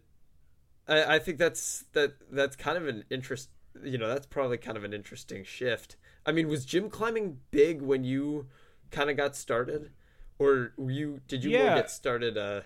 I, 0.86 1.16
I 1.16 1.18
think 1.18 1.38
that's 1.38 1.84
that 1.92 2.14
that's 2.30 2.56
kind 2.56 2.76
of 2.76 2.86
an 2.86 3.04
interest. 3.10 3.50
You 3.82 3.98
know, 3.98 4.08
that's 4.08 4.26
probably 4.26 4.58
kind 4.58 4.76
of 4.76 4.84
an 4.84 4.92
interesting 4.92 5.44
shift. 5.44 5.96
I 6.24 6.32
mean, 6.32 6.48
was 6.48 6.64
gym 6.64 6.90
climbing 6.90 7.38
big 7.50 7.82
when 7.82 8.04
you 8.04 8.46
kind 8.90 9.10
of 9.10 9.16
got 9.16 9.36
started, 9.36 9.90
or 10.38 10.72
you 10.78 11.20
did 11.28 11.44
you 11.44 11.50
yeah. 11.50 11.74
get 11.74 11.90
started 11.90 12.36
uh, 12.36 12.62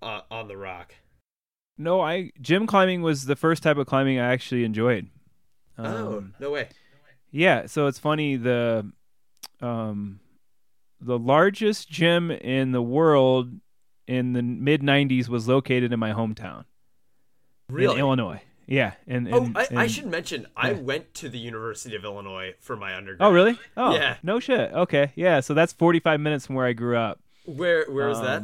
uh, 0.00 0.22
on 0.30 0.48
the 0.48 0.56
rock? 0.56 0.94
No, 1.78 2.00
I 2.00 2.30
gym 2.40 2.66
climbing 2.66 3.02
was 3.02 3.26
the 3.26 3.36
first 3.36 3.62
type 3.62 3.76
of 3.76 3.86
climbing 3.86 4.18
I 4.18 4.32
actually 4.32 4.64
enjoyed. 4.64 5.08
Oh, 5.78 5.84
um, 5.84 5.94
oh 5.94 6.24
no 6.38 6.50
way! 6.50 6.68
Yeah, 7.30 7.66
so 7.66 7.86
it's 7.86 7.98
funny 7.98 8.36
the 8.36 8.90
um 9.60 10.20
the 11.02 11.18
largest 11.18 11.90
gym 11.90 12.30
in 12.30 12.72
the 12.72 12.82
world 12.82 13.50
in 14.06 14.32
the 14.32 14.42
mid 14.42 14.82
'90s 14.82 15.28
was 15.28 15.48
located 15.48 15.92
in 15.92 15.98
my 15.98 16.12
hometown, 16.12 16.64
really, 17.68 17.94
in 17.94 18.00
Illinois. 18.00 18.42
Yeah, 18.66 18.94
and, 19.06 19.26
and 19.26 19.56
oh, 19.56 19.60
I, 19.60 19.64
and, 19.64 19.78
I, 19.78 19.86
should 19.86 20.06
mention 20.06 20.46
I 20.56 20.72
went 20.72 21.14
to 21.14 21.28
the 21.28 21.38
University 21.38 21.96
of 21.96 22.04
Illinois 22.04 22.54
for 22.60 22.76
my 22.76 22.96
undergrad. 22.96 23.28
Oh, 23.28 23.32
really? 23.32 23.58
Oh, 23.76 23.94
yeah. 23.94 24.16
No 24.22 24.38
shit. 24.40 24.72
Okay, 24.72 25.12
yeah. 25.16 25.40
So 25.40 25.52
that's 25.52 25.72
45 25.72 26.20
minutes 26.20 26.46
from 26.46 26.54
where 26.54 26.66
I 26.66 26.72
grew 26.72 26.96
up. 26.96 27.20
Where 27.44 27.84
Where 27.90 28.08
is 28.08 28.18
um, 28.18 28.24
that? 28.24 28.42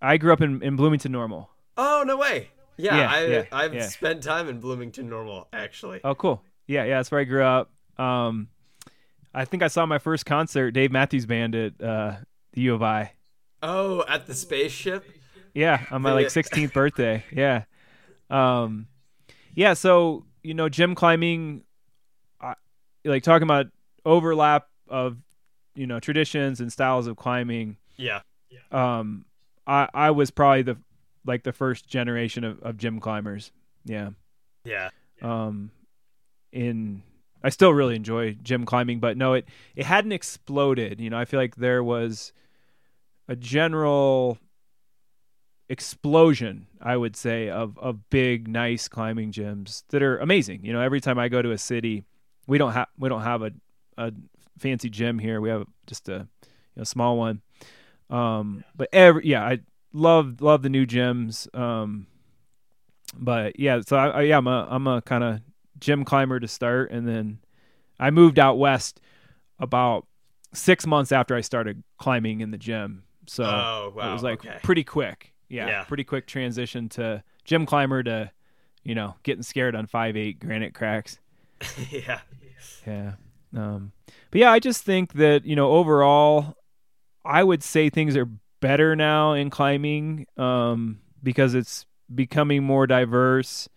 I 0.00 0.16
grew 0.18 0.32
up 0.32 0.40
in 0.40 0.62
in 0.62 0.76
Bloomington 0.76 1.12
Normal. 1.12 1.50
Oh 1.76 2.04
no 2.06 2.16
way! 2.16 2.50
Yeah, 2.76 2.96
yeah, 2.96 3.10
I, 3.10 3.26
yeah 3.26 3.44
I've 3.52 3.74
yeah. 3.74 3.86
spent 3.88 4.22
time 4.22 4.48
in 4.48 4.60
Bloomington 4.60 5.08
Normal 5.08 5.48
actually. 5.52 6.00
Oh, 6.04 6.14
cool. 6.14 6.42
Yeah, 6.66 6.84
yeah, 6.84 6.98
that's 6.98 7.10
where 7.10 7.20
I 7.20 7.24
grew 7.24 7.42
up. 7.42 7.70
Um, 7.98 8.48
I 9.36 9.44
think 9.44 9.62
I 9.62 9.68
saw 9.68 9.84
my 9.84 9.98
first 9.98 10.24
concert, 10.24 10.70
Dave 10.70 10.90
Matthews 10.90 11.26
Band 11.26 11.54
at 11.54 11.80
uh, 11.82 12.16
the 12.54 12.62
U 12.62 12.74
of 12.74 12.82
I. 12.82 13.12
Oh, 13.62 14.02
at 14.08 14.26
the 14.26 14.34
spaceship. 14.34 15.04
Yeah, 15.52 15.84
on 15.90 16.00
my 16.00 16.12
like 16.12 16.28
16th 16.28 16.72
birthday. 16.72 17.22
Yeah. 17.30 17.64
Um, 18.30 18.88
yeah. 19.54 19.74
So 19.74 20.24
you 20.42 20.54
know, 20.54 20.70
gym 20.70 20.94
climbing, 20.94 21.64
I, 22.40 22.54
like 23.04 23.22
talking 23.22 23.42
about 23.42 23.66
overlap 24.06 24.68
of 24.88 25.18
you 25.74 25.86
know 25.86 26.00
traditions 26.00 26.60
and 26.60 26.72
styles 26.72 27.06
of 27.06 27.16
climbing. 27.16 27.76
Yeah. 27.96 28.20
Um, 28.72 29.26
I 29.66 29.88
I 29.92 30.10
was 30.12 30.30
probably 30.30 30.62
the 30.62 30.78
like 31.26 31.42
the 31.42 31.52
first 31.52 31.88
generation 31.88 32.42
of, 32.42 32.60
of 32.62 32.78
gym 32.78 33.00
climbers. 33.00 33.52
Yeah. 33.84 34.10
Yeah. 34.64 34.90
Um, 35.20 35.70
in 36.52 37.02
I 37.46 37.48
still 37.50 37.72
really 37.72 37.94
enjoy 37.94 38.32
gym 38.42 38.66
climbing, 38.66 38.98
but 38.98 39.16
no, 39.16 39.34
it 39.34 39.48
it 39.76 39.86
hadn't 39.86 40.10
exploded. 40.10 41.00
You 41.00 41.10
know, 41.10 41.16
I 41.16 41.24
feel 41.24 41.38
like 41.38 41.54
there 41.54 41.80
was 41.80 42.32
a 43.28 43.36
general 43.36 44.38
explosion, 45.68 46.66
I 46.82 46.96
would 46.96 47.14
say, 47.14 47.48
of 47.48 47.78
of 47.78 48.10
big, 48.10 48.48
nice 48.48 48.88
climbing 48.88 49.30
gyms 49.30 49.84
that 49.90 50.02
are 50.02 50.18
amazing. 50.18 50.64
You 50.64 50.72
know, 50.72 50.80
every 50.80 51.00
time 51.00 51.20
I 51.20 51.28
go 51.28 51.40
to 51.40 51.52
a 51.52 51.58
city, 51.58 52.02
we 52.48 52.58
don't 52.58 52.72
have 52.72 52.88
we 52.98 53.08
don't 53.08 53.22
have 53.22 53.42
a 53.42 53.52
a 53.96 54.12
fancy 54.58 54.90
gym 54.90 55.16
here. 55.20 55.40
We 55.40 55.50
have 55.50 55.66
just 55.86 56.08
a 56.08 56.26
you 56.42 56.78
know, 56.78 56.82
small 56.82 57.16
one. 57.16 57.42
Um, 58.10 58.64
but 58.74 58.88
every 58.92 59.24
yeah, 59.24 59.44
I 59.44 59.60
love 59.92 60.40
love 60.40 60.62
the 60.62 60.68
new 60.68 60.84
gyms. 60.84 61.46
Um, 61.56 62.08
but 63.16 63.60
yeah, 63.60 63.82
so 63.86 63.96
I, 63.96 64.08
I 64.08 64.22
yeah, 64.22 64.38
I'm 64.38 64.48
a 64.48 64.66
I'm 64.68 64.88
a 64.88 65.00
kind 65.00 65.22
of 65.22 65.40
gym 65.78 66.04
climber 66.04 66.40
to 66.40 66.48
start, 66.48 66.90
and 66.90 67.06
then 67.08 67.38
I 67.98 68.10
moved 68.10 68.38
out 68.38 68.58
west 68.58 69.00
about 69.58 70.06
six 70.52 70.86
months 70.86 71.12
after 71.12 71.34
I 71.34 71.40
started 71.40 71.82
climbing 71.98 72.40
in 72.40 72.50
the 72.50 72.58
gym. 72.58 73.04
So 73.26 73.44
Oh, 73.44 73.92
wow, 73.94 74.08
it 74.10 74.12
was 74.12 74.22
like 74.22 74.40
okay. 74.40 74.58
pretty 74.62 74.84
quick. 74.84 75.32
Yeah, 75.48 75.68
Yeah. 75.68 75.84
pretty 75.84 76.04
quick 76.04 76.26
transition 76.26 76.88
to 76.90 77.22
gym 77.44 77.66
climber 77.66 78.02
to, 78.02 78.30
you 78.82 78.94
know, 78.94 79.14
getting 79.22 79.42
scared 79.42 79.74
on 79.76 79.86
five 79.86 80.16
eight 80.16 80.38
granite 80.40 80.74
cracks. 80.74 81.18
yeah. 81.90 82.20
Yeah. 82.86 83.12
Um, 83.54 83.92
but 84.30 84.40
yeah, 84.40 84.52
I 84.52 84.58
just 84.58 84.82
think 84.84 85.14
that 85.14 85.44
you 85.46 85.56
know 85.56 85.70
overall, 85.70 86.54
I 87.24 87.42
would 87.42 87.62
say 87.62 87.88
things 87.90 88.16
are 88.16 88.28
better 88.60 88.94
now 88.96 89.32
in 89.32 89.50
climbing 89.50 90.26
um, 90.36 91.00
because 91.22 91.54
it's 91.54 91.86
becoming 92.14 92.62
more 92.62 92.86
diverse. 92.86 93.68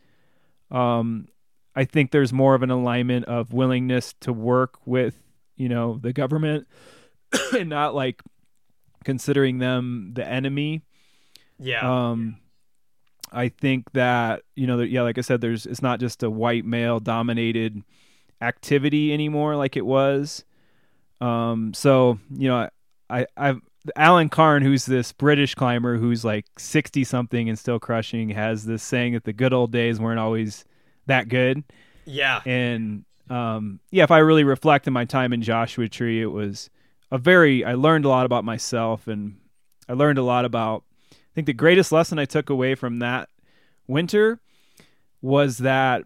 Um, 0.72 1.28
I 1.76 1.86
think 1.86 2.12
there's 2.12 2.34
more 2.34 2.56
of 2.56 2.64
an 2.64 2.72
alignment 2.72 3.26
of 3.26 3.54
willingness 3.54 4.14
to 4.22 4.34
work 4.34 4.78
with 4.86 5.16
you 5.56 5.70
know 5.70 5.98
the 6.02 6.14
government 6.14 6.68
and 7.58 7.70
not 7.70 7.94
like 7.96 8.22
considering 9.04 9.60
them 9.60 10.12
the 10.14 10.28
enemy. 10.28 10.82
Yeah. 11.60 12.10
Um, 12.10 12.38
I 13.32 13.50
think 13.50 13.92
that 13.92 14.44
you 14.56 14.68
know, 14.68 14.80
yeah, 14.82 15.04
like 15.04 15.18
I 15.18 15.22
said, 15.22 15.42
there's 15.42 15.66
it's 15.66 15.82
not 15.82 16.00
just 16.00 16.24
a 16.24 16.30
white 16.30 16.66
male 16.66 17.00
dominated 17.00 17.84
activity 18.42 19.14
anymore 19.14 19.56
like 19.56 19.78
it 19.78 19.86
was. 19.86 20.44
Um, 21.22 21.74
so 21.74 22.20
you 22.32 22.48
know, 22.48 22.70
I 23.10 23.28
I've 23.38 23.62
Alan 23.96 24.30
Carn, 24.30 24.64
who's 24.64 24.86
this 24.86 25.12
British 25.12 25.56
climber 25.56 25.98
who's 25.98 26.26
like 26.26 26.46
sixty 26.58 27.04
something 27.04 27.48
and 27.50 27.58
still 27.58 27.80
crushing, 27.80 28.30
has 28.30 28.66
this 28.66 28.84
saying 28.84 29.14
that 29.14 29.26
the 29.26 29.34
good 29.34 29.54
old 29.54 29.72
days 29.72 30.00
weren't 30.00 30.20
always 30.20 30.66
that 31.10 31.30
good. 31.30 31.64
yeah. 32.06 32.42
And 32.46 33.06
um, 33.30 33.80
yeah, 33.92 34.04
if 34.04 34.12
I 34.12 34.20
really 34.20 34.44
reflect 34.44 34.88
on 34.88 34.94
my 34.94 35.06
time 35.06 35.34
in 35.34 35.42
Joshua 35.42 35.88
Tree, 35.88 36.22
it 36.22 36.28
was 36.28 36.70
a 37.12 37.18
very 37.18 37.64
I 37.64 37.74
learned 37.74 38.06
a 38.06 38.10
lot 38.10 38.26
about 38.26 38.44
myself 38.44 39.08
and 39.08 39.38
I 39.88 39.94
learned 39.94 40.18
a 40.18 40.24
lot 40.24 40.46
about 40.46 40.84
I 41.12 41.16
think 41.36 41.48
the 41.48 41.54
greatest 41.54 41.92
lesson 41.92 42.20
I 42.20 42.26
took 42.26 42.50
away 42.50 42.76
from 42.76 43.00
that 43.00 43.30
winter 43.88 44.40
was 45.22 45.60
that 45.60 46.04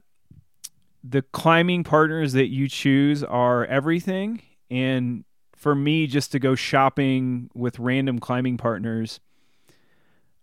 the 1.04 1.22
climbing 1.22 1.84
partners 1.84 2.34
that 2.34 2.48
you 2.48 2.68
choose 2.68 3.24
are 3.24 3.66
everything 3.66 4.42
and 4.72 5.26
for 5.56 5.76
me 5.76 6.08
just 6.08 6.32
to 6.32 6.40
go 6.40 6.56
shopping 6.56 7.50
with 7.54 7.80
random 7.80 8.20
climbing 8.20 8.58
partners 8.58 9.20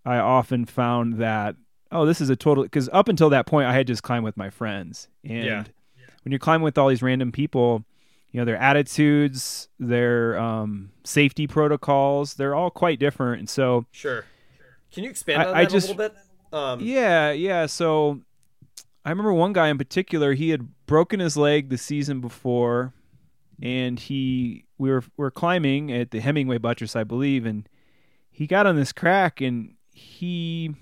I 0.05 0.17
often 0.19 0.67
found 0.67 1.15
that 1.15 1.57
oh 1.93 2.07
this 2.07 2.21
is 2.21 2.31
a 2.31 2.37
total 2.37 2.65
because 2.65 2.89
up 2.93 3.09
until 3.09 3.31
that 3.31 3.47
point 3.47 3.69
I 3.69 3.73
had 3.73 3.87
just 3.87 4.03
climbed 4.03 4.25
with 4.25 4.37
my 4.37 4.51
friends 4.51 5.09
and 5.25 5.45
Yeah. 5.45 5.65
when 6.23 6.33
you're 6.33 6.39
climbing 6.39 6.63
with 6.65 6.79
all 6.79 6.89
these 6.89 7.03
random 7.03 7.33
people 7.33 7.85
you 8.33 8.39
know 8.41 8.45
their 8.45 8.57
attitudes 8.57 9.69
their 9.79 10.39
um, 10.39 10.91
safety 11.05 11.47
protocols 11.47 12.35
they're 12.35 12.55
all 12.55 12.71
quite 12.71 12.99
different 13.01 13.41
and 13.41 13.49
so 13.49 13.87
Sure. 13.93 14.25
Can 14.93 15.05
you 15.05 15.11
expand 15.11 15.43
I- 15.43 15.47
on 15.47 15.55
I 15.57 15.65
that 15.65 15.71
just- 15.71 15.89
a 15.89 15.95
little 15.95 16.09
bit? 16.11 16.19
Um, 16.53 16.81
yeah 16.81 17.31
yeah 17.31 17.67
so 17.67 18.21
i 19.05 19.11
remember 19.11 19.33
one 19.33 19.53
guy 19.53 19.69
in 19.69 19.79
particular 19.79 20.33
he 20.35 20.51
had 20.51 20.69
broken 20.87 21.21
his 21.21 21.37
leg 21.37 21.69
the 21.69 21.79
season 21.79 22.21
before 22.21 22.93
and 23.63 24.01
he 24.01 24.65
we 24.79 24.91
were 24.91 25.01
we 25.17 25.23
were 25.23 25.31
climbing 25.31 25.93
at 25.93 26.11
the 26.11 26.19
hemingway 26.19 26.59
buttress 26.59 26.97
i 26.97 27.05
believe 27.05 27.47
and 27.47 27.69
he 28.33 28.49
got 28.49 28.67
on 28.67 28.75
this 28.75 28.91
crack 28.93 29.41
and 29.41 29.75
he 29.95 30.75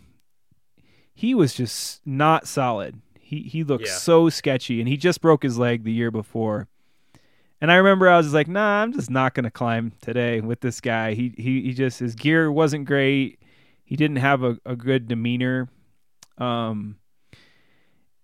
he 1.19 1.35
was 1.35 1.53
just 1.55 2.01
not 2.07 2.47
solid 2.47 3.01
he 3.21 3.43
he 3.43 3.65
looked 3.65 3.87
Yeah. 3.87 3.93
so 4.09 4.29
sketchy 4.31 4.81
and 4.81 4.89
he 4.89 4.97
just 4.97 5.21
broke 5.21 5.43
his 5.43 5.59
leg 5.59 5.85
the 5.85 5.93
year 5.93 6.11
before 6.11 6.69
and 7.61 7.73
I 7.73 7.75
remember 7.75 8.09
I 8.09 8.17
was 8.19 8.33
like, 8.33 8.47
nah, 8.47 8.83
I'm 8.83 8.93
just 8.93 9.11
not 9.11 9.35
gonna 9.35 9.51
climb 9.51 9.91
today 10.01 10.41
with 10.41 10.61
this 10.61 10.81
guy. 10.81 11.15
He 11.15 11.35
he 11.37 11.63
he 11.63 11.73
just 11.75 11.99
his 11.99 12.15
gear 12.15 12.53
wasn't 12.53 12.85
great. 12.87 13.41
He 13.85 13.97
didn't 13.97 14.19
have 14.19 14.45
a, 14.45 14.59
a 14.65 14.77
good 14.77 15.09
demeanor. 15.09 15.69
Um 16.39 16.99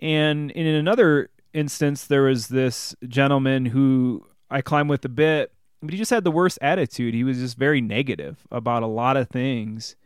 and 0.00 0.50
in 0.52 0.66
another 0.66 1.30
instance 1.52 2.06
there 2.06 2.22
was 2.22 2.46
this 2.48 2.94
gentleman 3.08 3.66
who 3.66 4.24
I 4.50 4.60
climbed 4.60 4.88
with 4.90 5.04
a 5.04 5.08
bit, 5.08 5.52
but 5.82 5.92
he 5.92 5.98
just 5.98 6.10
had 6.12 6.22
the 6.24 6.30
worst 6.30 6.58
attitude. 6.62 7.12
He 7.14 7.24
was 7.24 7.38
just 7.38 7.56
very 7.56 7.80
negative 7.80 8.46
about 8.52 8.82
a 8.84 8.86
lot 8.86 9.16
of 9.16 9.28
things. 9.28 9.96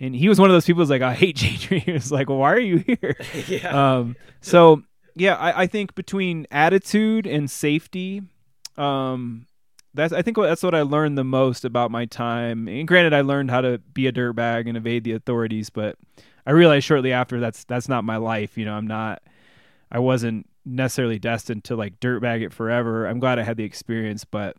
And 0.00 0.16
he 0.16 0.28
was 0.28 0.40
one 0.40 0.48
of 0.48 0.54
those 0.54 0.64
people 0.64 0.80
who's 0.82 0.90
like, 0.90 1.02
I 1.02 1.14
hate 1.14 1.36
J 1.36 1.48
He 1.78 1.92
was 1.92 2.10
like, 2.10 2.28
Well, 2.28 2.38
why 2.38 2.52
are 2.52 2.58
you 2.60 2.78
here? 2.78 3.16
yeah. 3.46 3.98
um, 3.98 4.16
so 4.40 4.82
yeah, 5.14 5.34
I, 5.34 5.62
I 5.62 5.66
think 5.66 5.94
between 5.94 6.46
attitude 6.50 7.26
and 7.26 7.50
safety, 7.50 8.22
um, 8.78 9.46
that's 9.92 10.12
I 10.12 10.22
think 10.22 10.36
what- 10.36 10.46
that's 10.46 10.62
what 10.62 10.74
I 10.74 10.82
learned 10.82 11.18
the 11.18 11.24
most 11.24 11.64
about 11.64 11.90
my 11.90 12.06
time. 12.06 12.68
And 12.68 12.86
granted, 12.88 13.12
I 13.12 13.20
learned 13.20 13.50
how 13.50 13.60
to 13.60 13.78
be 13.92 14.06
a 14.06 14.12
dirtbag 14.12 14.68
and 14.68 14.76
evade 14.76 15.04
the 15.04 15.12
authorities, 15.12 15.68
but 15.68 15.96
I 16.46 16.52
realized 16.52 16.86
shortly 16.86 17.12
after 17.12 17.40
that's 17.40 17.64
that's 17.64 17.88
not 17.88 18.04
my 18.04 18.16
life. 18.16 18.56
You 18.56 18.64
know, 18.64 18.74
I'm 18.74 18.86
not. 18.86 19.22
I 19.92 19.98
wasn't 19.98 20.48
necessarily 20.64 21.18
destined 21.18 21.64
to 21.64 21.76
like 21.76 21.98
dirtbag 22.00 22.42
it 22.42 22.52
forever. 22.52 23.06
I'm 23.06 23.18
glad 23.18 23.38
I 23.38 23.42
had 23.42 23.56
the 23.56 23.64
experience, 23.64 24.24
but 24.24 24.56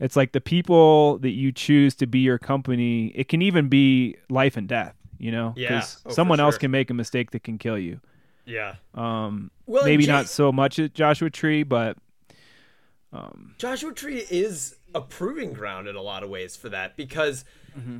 it's 0.00 0.16
like 0.16 0.32
the 0.32 0.40
people 0.40 1.18
that 1.18 1.30
you 1.30 1.52
choose 1.52 1.94
to 1.96 2.06
be 2.06 2.18
your 2.20 2.38
company. 2.38 3.08
It 3.14 3.28
can 3.28 3.42
even 3.42 3.68
be 3.68 4.16
life 4.28 4.56
and 4.56 4.66
death. 4.66 4.94
You 5.18 5.30
know, 5.32 5.52
Yeah. 5.56 5.82
Oh, 5.84 6.08
for 6.08 6.14
someone 6.14 6.40
else 6.40 6.56
can 6.58 6.70
make 6.70 6.88
a 6.90 6.94
mistake 6.94 7.30
that 7.32 7.42
can 7.44 7.58
kill 7.58 7.78
you. 7.78 8.00
yeah. 8.46 8.76
Um, 8.94 9.50
Well, 9.66 9.84
maybe 9.84 10.04
Jay- 10.06 10.12
not 10.12 10.28
so 10.28 10.50
much 10.50 10.78
at 10.78 10.94
Joshua 10.94 11.28
Tree, 11.30 11.62
but 11.62 11.96
um, 13.12 13.54
Joshua 13.58 13.92
Tree 13.92 14.24
is 14.30 14.76
a 14.94 15.00
proving 15.00 15.52
ground 15.52 15.88
in 15.88 15.96
a 15.96 16.02
lot 16.02 16.22
of 16.22 16.30
ways 16.30 16.56
for 16.56 16.68
that 16.70 16.96
because 16.96 17.44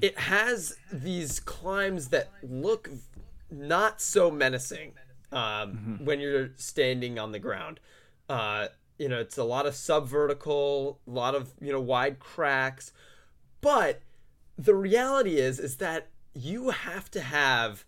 it 0.01 0.19
has 0.19 0.77
these 0.93 1.39
climbs 1.39 2.09
that 2.09 2.29
look 2.43 2.91
not 3.51 4.01
so 4.01 4.31
menacing 4.31 4.93
um, 5.31 6.01
when 6.03 6.19
you're 6.21 6.51
standing 6.57 7.19
on 7.19 7.31
the 7.33 7.39
ground. 7.39 7.79
Uh, 8.29 8.69
you 9.01 9.09
know, 9.09 9.19
it's 9.19 9.39
a 9.39 9.45
lot 9.45 9.65
of 9.65 9.73
subvertical, 9.73 10.97
a 11.07 11.11
lot 11.11 11.35
of 11.35 11.55
you 11.59 11.73
know 11.73 11.81
wide 11.81 12.19
cracks, 12.19 12.93
but 13.63 14.03
the 14.59 14.75
reality 14.75 15.39
is 15.39 15.59
is 15.59 15.79
that 15.79 16.09
you 16.35 16.69
have 16.69 17.11
to 17.13 17.23
have 17.23 17.87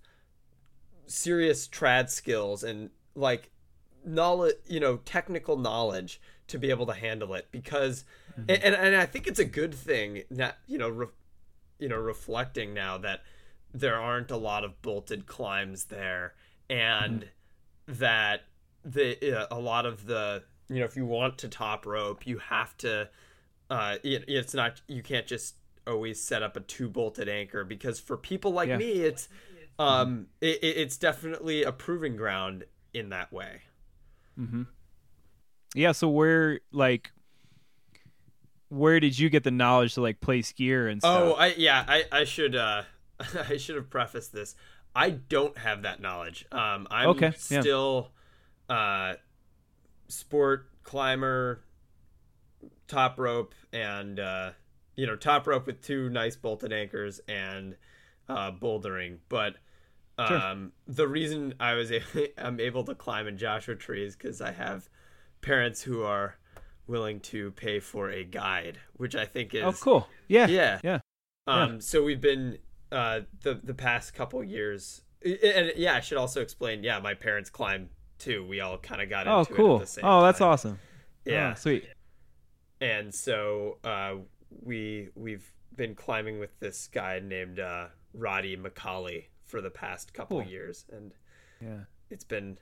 serious 1.07 1.69
trad 1.69 2.09
skills 2.09 2.65
and 2.65 2.89
like 3.15 3.51
knowledge 4.07 4.57
you 4.67 4.81
know 4.81 4.97
technical 5.05 5.59
knowledge 5.59 6.19
to 6.49 6.59
be 6.59 6.71
able 6.71 6.87
to 6.87 6.95
handle 6.95 7.35
it 7.35 7.47
because 7.53 8.05
and, 8.49 8.51
and 8.51 8.75
and 8.75 8.97
I 8.97 9.05
think 9.05 9.27
it's 9.27 9.39
a 9.39 9.45
good 9.45 9.75
thing 9.75 10.23
that 10.31 10.59
you 10.67 10.79
know 10.79 10.89
re, 10.89 11.07
you 11.79 11.91
know 11.91 11.99
reflecting 11.99 12.73
now 12.73 12.97
that 12.99 13.21
there 13.75 13.97
aren't 13.97 14.31
a 14.31 14.39
lot 14.39 14.65
of 14.65 14.81
bolted 14.81 15.27
climbs 15.27 15.85
there 15.85 16.33
and 16.71 17.27
that 17.87 18.45
the 18.83 19.43
uh, 19.43 19.47
a 19.51 19.61
lot 19.61 19.85
of 19.85 20.07
the 20.07 20.45
you 20.73 20.81
know 20.81 20.87
if 20.87 20.97
you 20.97 21.07
want 21.07 21.39
to 21.39 21.49
top 21.49 21.87
rope 21.87 22.27
you 22.27 22.39
have 22.39 22.77
to 22.79 23.09
uh 23.70 23.97
it, 24.03 24.25
it's 24.29 24.55
not 24.55 24.81
you 24.89 25.03
can't 25.03 25.27
just 25.27 25.57
always 25.87 26.20
set 26.23 26.43
up 26.43 26.57
a 26.57 26.61
two 26.61 26.89
bolted 26.89 27.29
anchor 27.29 27.64
because 27.64 27.99
for 28.01 28.16
people 28.16 28.53
like 28.53 28.68
Yeah. 28.68 28.77
me 28.79 28.91
it's 29.03 29.29
um 29.79 30.27
it, 30.41 30.59
it- 30.62 30.77
it's 30.79 30.97
definitely 30.97 31.62
a 31.64 31.73
proving 31.73 32.16
ground 32.16 32.64
in 32.95 33.09
that 33.11 33.33
way 33.33 33.62
Mm 34.41 34.49
hmm. 34.51 34.62
yeah. 35.75 35.93
So 35.93 36.09
where 36.09 36.61
like 36.73 37.12
where 38.68 39.01
did 39.01 39.18
you 39.18 39.29
get 39.29 39.45
the 39.45 39.51
knowledge 39.51 39.95
to 39.95 40.01
like 40.01 40.20
place 40.20 40.53
gear 40.53 40.89
and 40.89 41.03
stuff? 41.03 41.12
Oh, 41.14 41.33
I 41.35 41.49
yeah, 41.49 41.85
I 41.87 42.05
I 42.11 42.25
should 42.25 42.57
uh 42.57 42.83
I 43.49 43.57
should 43.57 43.77
have 43.77 43.91
prefaced 43.91 44.33
this. 44.33 44.55
I 44.95 45.11
don't 45.11 45.57
have 45.59 45.83
that 45.83 46.01
knowledge. 46.01 46.45
Um, 46.53 46.87
I'm 46.91 47.11
Okay, 47.11 47.33
yeah. 47.51 47.61
still 47.61 48.11
uh, 48.68 49.14
sport 50.13 50.69
climber, 50.83 51.65
top 52.89 53.19
rope, 53.19 53.55
and 53.73 54.19
uh, 54.21 54.51
you 54.97 55.07
know 55.07 55.17
top 55.17 55.47
rope 55.47 55.67
with 55.67 55.83
two 55.83 56.09
nice 56.11 56.37
bolted 56.37 56.73
anchors 56.73 57.21
and 57.29 57.77
uh, 58.29 58.51
bouldering. 58.53 59.19
But 59.29 59.57
Sure. 60.29 60.37
um, 60.39 60.73
the 60.87 61.09
reason 61.09 61.55
I 61.59 61.73
was 61.75 61.91
a- 61.91 62.03
I'm 62.39 62.61
able 62.61 62.85
to 62.85 62.95
climb 62.95 63.27
in 63.27 63.39
Joshua 63.39 63.75
Tree 63.75 64.05
is 64.05 64.15
because 64.15 64.41
I 64.43 64.53
have 64.53 64.89
parents 65.41 65.83
who 65.83 66.03
are 66.03 66.37
willing 66.87 67.19
to 67.21 67.51
pay 67.53 67.81
for 67.81 68.11
a 68.11 68.23
guide, 68.23 68.79
which 68.93 69.17
I 69.17 69.25
think 69.25 69.55
is 69.55 69.63
Oh, 69.65 69.73
cool. 69.73 70.09
Yeah. 70.29 70.47
yeah. 70.49 70.81
Yeah. 70.85 70.99
Um, 71.47 71.81
so 71.81 72.05
we've 72.05 72.21
been 72.21 72.59
uh, 72.93 73.21
the 73.43 73.55
the 73.55 73.75
past 73.75 74.13
couple 74.15 74.45
years, 74.45 75.01
and 75.25 75.73
yeah, 75.77 75.95
I 75.95 76.01
should 76.01 76.19
also 76.19 76.41
explain. 76.43 76.85
Yeah, 76.85 77.01
my 77.01 77.15
parents 77.15 77.49
climb 77.51 77.89
too. 78.23 78.45
We 78.47 78.61
all 78.61 78.79
kind 78.79 79.03
of 79.03 79.09
got 79.11 79.27
Oh, 79.27 79.41
into 79.41 79.53
it 79.53 79.57
cool. 79.57 79.75
at 79.77 79.81
the 79.83 79.87
same 79.87 80.05
Oh, 80.05 80.23
that's 80.23 80.39
time. 80.39 80.49
awesome. 80.49 80.79
Yeah, 81.25 81.51
Oh, 81.53 81.55
sweet. 81.61 81.87
and 82.81 83.14
so 83.14 83.79
uh, 83.85 84.14
we 84.62 85.09
we've 85.14 85.51
been 85.77 85.95
climbing 85.95 86.39
with 86.39 86.59
this 86.61 86.89
guy 86.89 87.20
named 87.20 87.59
uh, 87.61 87.87
Roddy 88.14 88.57
McCauley 88.57 89.27
for 89.45 89.61
the 89.61 89.70
past 89.70 90.12
couple 90.14 90.41
Cool. 90.43 90.51
years, 90.51 90.85
and 90.93 91.12
Yeah. 91.61 91.85
it's 92.11 92.25
been 92.25 92.59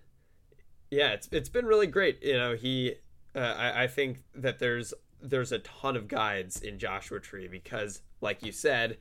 yeah 0.90 1.10
it's 1.12 1.28
it's 1.30 1.48
been 1.48 1.66
really 1.66 1.86
great 1.86 2.20
you 2.22 2.32
know 2.34 2.54
he 2.56 2.96
uh, 3.36 3.38
I, 3.38 3.84
I 3.84 3.86
think 3.86 4.24
that 4.34 4.58
there's 4.58 4.92
there's 5.22 5.52
a 5.52 5.60
ton 5.60 5.96
of 5.96 6.08
guides 6.08 6.60
in 6.62 6.78
joshua 6.80 7.20
tree 7.20 7.46
because 7.46 8.02
like 8.20 8.42
you 8.42 8.50
said 8.50 8.98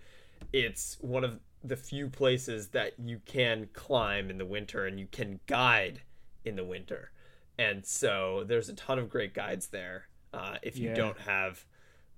it's 0.54 0.98
one 1.02 1.24
of 1.24 1.40
the 1.64 1.76
few 1.76 2.08
places 2.08 2.68
that 2.70 2.94
you 3.00 3.20
can 3.26 3.70
climb 3.74 4.30
in 4.30 4.38
the 4.38 4.46
winter 4.46 4.86
and 4.86 5.00
you 5.00 5.08
can 5.12 5.40
guide 5.48 6.02
in 6.46 6.56
the 6.56 6.64
winter 6.64 7.12
and 7.58 7.86
so 7.86 8.44
there's 8.48 8.70
a 8.70 8.74
ton 8.74 8.98
of 9.00 9.10
great 9.10 9.34
guides 9.34 9.68
there 9.68 10.06
uh, 10.34 10.56
if 10.64 10.78
you 10.78 10.90
Yeah. 10.90 10.96
don't 10.96 11.20
have 11.20 11.66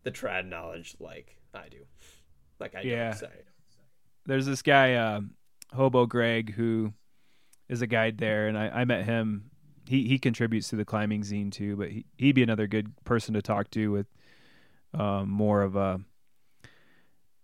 the 0.04 0.12
trad 0.12 0.46
knowledge 0.48 0.96
like 1.00 1.38
i 1.54 1.68
do 1.70 1.86
like 2.60 2.76
i 2.76 2.82
Yeah. 2.82 3.14
don't 3.20 3.32
There's 4.26 4.46
this 4.46 4.62
guy, 4.62 4.96
um, 4.96 5.32
Hobo 5.74 6.06
Greg, 6.06 6.54
who 6.54 6.94
is 7.70 7.82
a 7.82 7.88
guide 7.88 8.18
there, 8.20 8.48
and 8.48 8.58
I, 8.58 8.68
I 8.70 8.86
met 8.86 9.06
him. 9.06 9.50
He 9.88 10.08
he 10.08 10.20
contributes 10.20 10.68
to 10.70 10.76
the 10.76 10.86
climbing 10.86 11.22
zine 11.22 11.52
too, 11.52 11.76
but 11.76 11.90
he, 11.90 12.06
he'd 12.18 12.36
be 12.36 12.44
another 12.44 12.68
good 12.68 12.94
person 13.04 13.34
to 13.34 13.42
talk 13.42 13.72
to 13.72 13.92
with 13.92 14.06
um, 14.94 15.30
more 15.30 15.64
of 15.64 15.76
a 15.76 16.02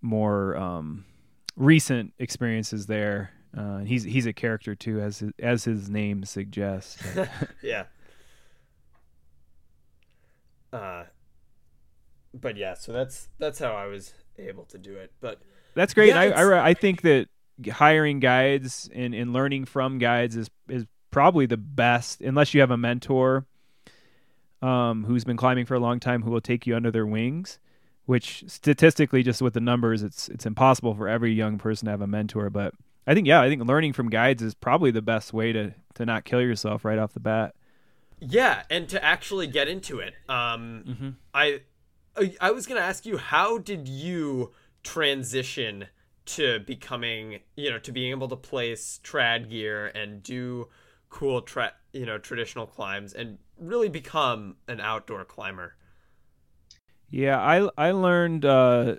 more 0.02 0.56
um, 0.56 1.06
recent 1.56 2.14
experiences 2.20 2.86
there. 2.86 3.32
Uh, 3.56 3.80
he's 3.80 4.04
he's 4.04 4.26
a 4.26 4.34
character 4.34 4.76
too, 4.76 5.00
as 5.00 5.20
his, 5.20 5.32
as 5.40 5.64
his 5.64 5.90
name 5.90 6.24
suggests. 6.24 7.02
Yeah. 7.62 7.86
Uh, 10.72 11.06
but 12.34 12.58
yeah, 12.58 12.74
so 12.74 12.92
that's 12.92 13.30
that's 13.40 13.60
how 13.60 13.74
I 13.74 13.88
was 13.88 14.14
able 14.38 14.66
to 14.66 14.78
do 14.78 14.96
it. 14.96 15.12
But 15.22 15.42
That's 15.76 15.94
great. 15.94 16.10
Yeah, 16.10 16.20
I, 16.20 16.44
I 16.44 16.70
I 16.70 16.74
think 16.74 17.02
that 17.02 17.28
hiring 17.72 18.20
guides 18.20 18.90
and, 18.94 19.14
and 19.14 19.34
learning 19.34 19.66
from 19.66 19.98
guides 19.98 20.36
is 20.36 20.50
is 20.70 20.86
probably 21.10 21.46
the 21.46 21.58
best, 21.58 22.22
unless 22.22 22.54
you 22.54 22.60
have 22.62 22.72
a 22.72 22.78
mentor 22.78 23.46
um, 24.62 25.06
who's 25.06 25.24
been 25.24 25.38
climbing 25.38 25.66
for 25.66 25.76
a 25.76 25.80
long 25.80 26.00
time 26.00 26.24
who 26.24 26.32
will 26.32 26.42
take 26.42 26.68
you 26.68 26.76
under 26.76 26.92
their 26.92 27.06
wings. 27.06 27.60
Which 28.06 28.46
statistically, 28.48 29.22
just 29.22 29.42
with 29.42 29.54
the 29.54 29.60
numbers, 29.60 30.02
it's 30.02 30.30
it's 30.30 30.46
impossible 30.46 30.96
for 30.96 31.10
every 31.10 31.34
young 31.34 31.58
person 31.58 31.86
to 31.88 31.92
have 31.92 32.02
a 32.02 32.08
mentor. 32.08 32.50
But 32.50 32.74
I 33.08 33.14
think 33.14 33.28
yeah, 33.28 33.42
I 33.42 33.50
think 33.50 33.64
learning 33.66 33.94
from 33.94 34.10
guides 34.10 34.44
is 34.44 34.54
probably 34.54 34.92
the 34.92 35.02
best 35.02 35.34
way 35.34 35.54
to 35.54 35.74
to 35.96 36.06
not 36.06 36.26
kill 36.26 36.42
yourself 36.42 36.86
right 36.86 37.00
off 37.00 37.14
the 37.14 37.20
bat. 37.20 37.56
yeah, 38.20 38.64
and 38.70 38.90
to 38.90 39.04
actually 39.04 39.48
get 39.48 39.68
into 39.68 40.00
it, 40.00 40.16
um, 40.28 40.86
Mm-hmm. 40.86 41.10
I 41.34 41.62
I- 42.42 42.52
was 42.52 42.66
gonna 42.68 42.82
ask 42.82 43.06
you, 43.06 43.18
how 43.18 43.58
did 43.60 43.88
you 43.88 44.54
transition 44.84 45.88
to 46.28 46.60
becoming, 46.62 47.42
you 47.56 47.70
know, 47.72 47.80
to 47.80 47.92
being 47.92 48.12
able 48.12 48.28
to 48.30 48.36
place 48.36 49.00
trad 49.04 49.50
gear 49.50 49.88
and 49.88 50.24
do 50.24 50.68
cool 51.10 51.42
tra- 51.42 51.76
you 51.94 52.06
know, 52.06 52.18
traditional 52.18 52.68
climbs 52.68 53.14
and 53.14 53.38
really 53.60 53.90
become 53.90 54.58
an 54.68 54.82
outdoor 54.82 55.26
climber? 55.26 55.76
Yeah, 57.10 57.40
I 57.40 57.70
I 57.78 57.92
learned 57.92 58.46
uh, 58.46 58.98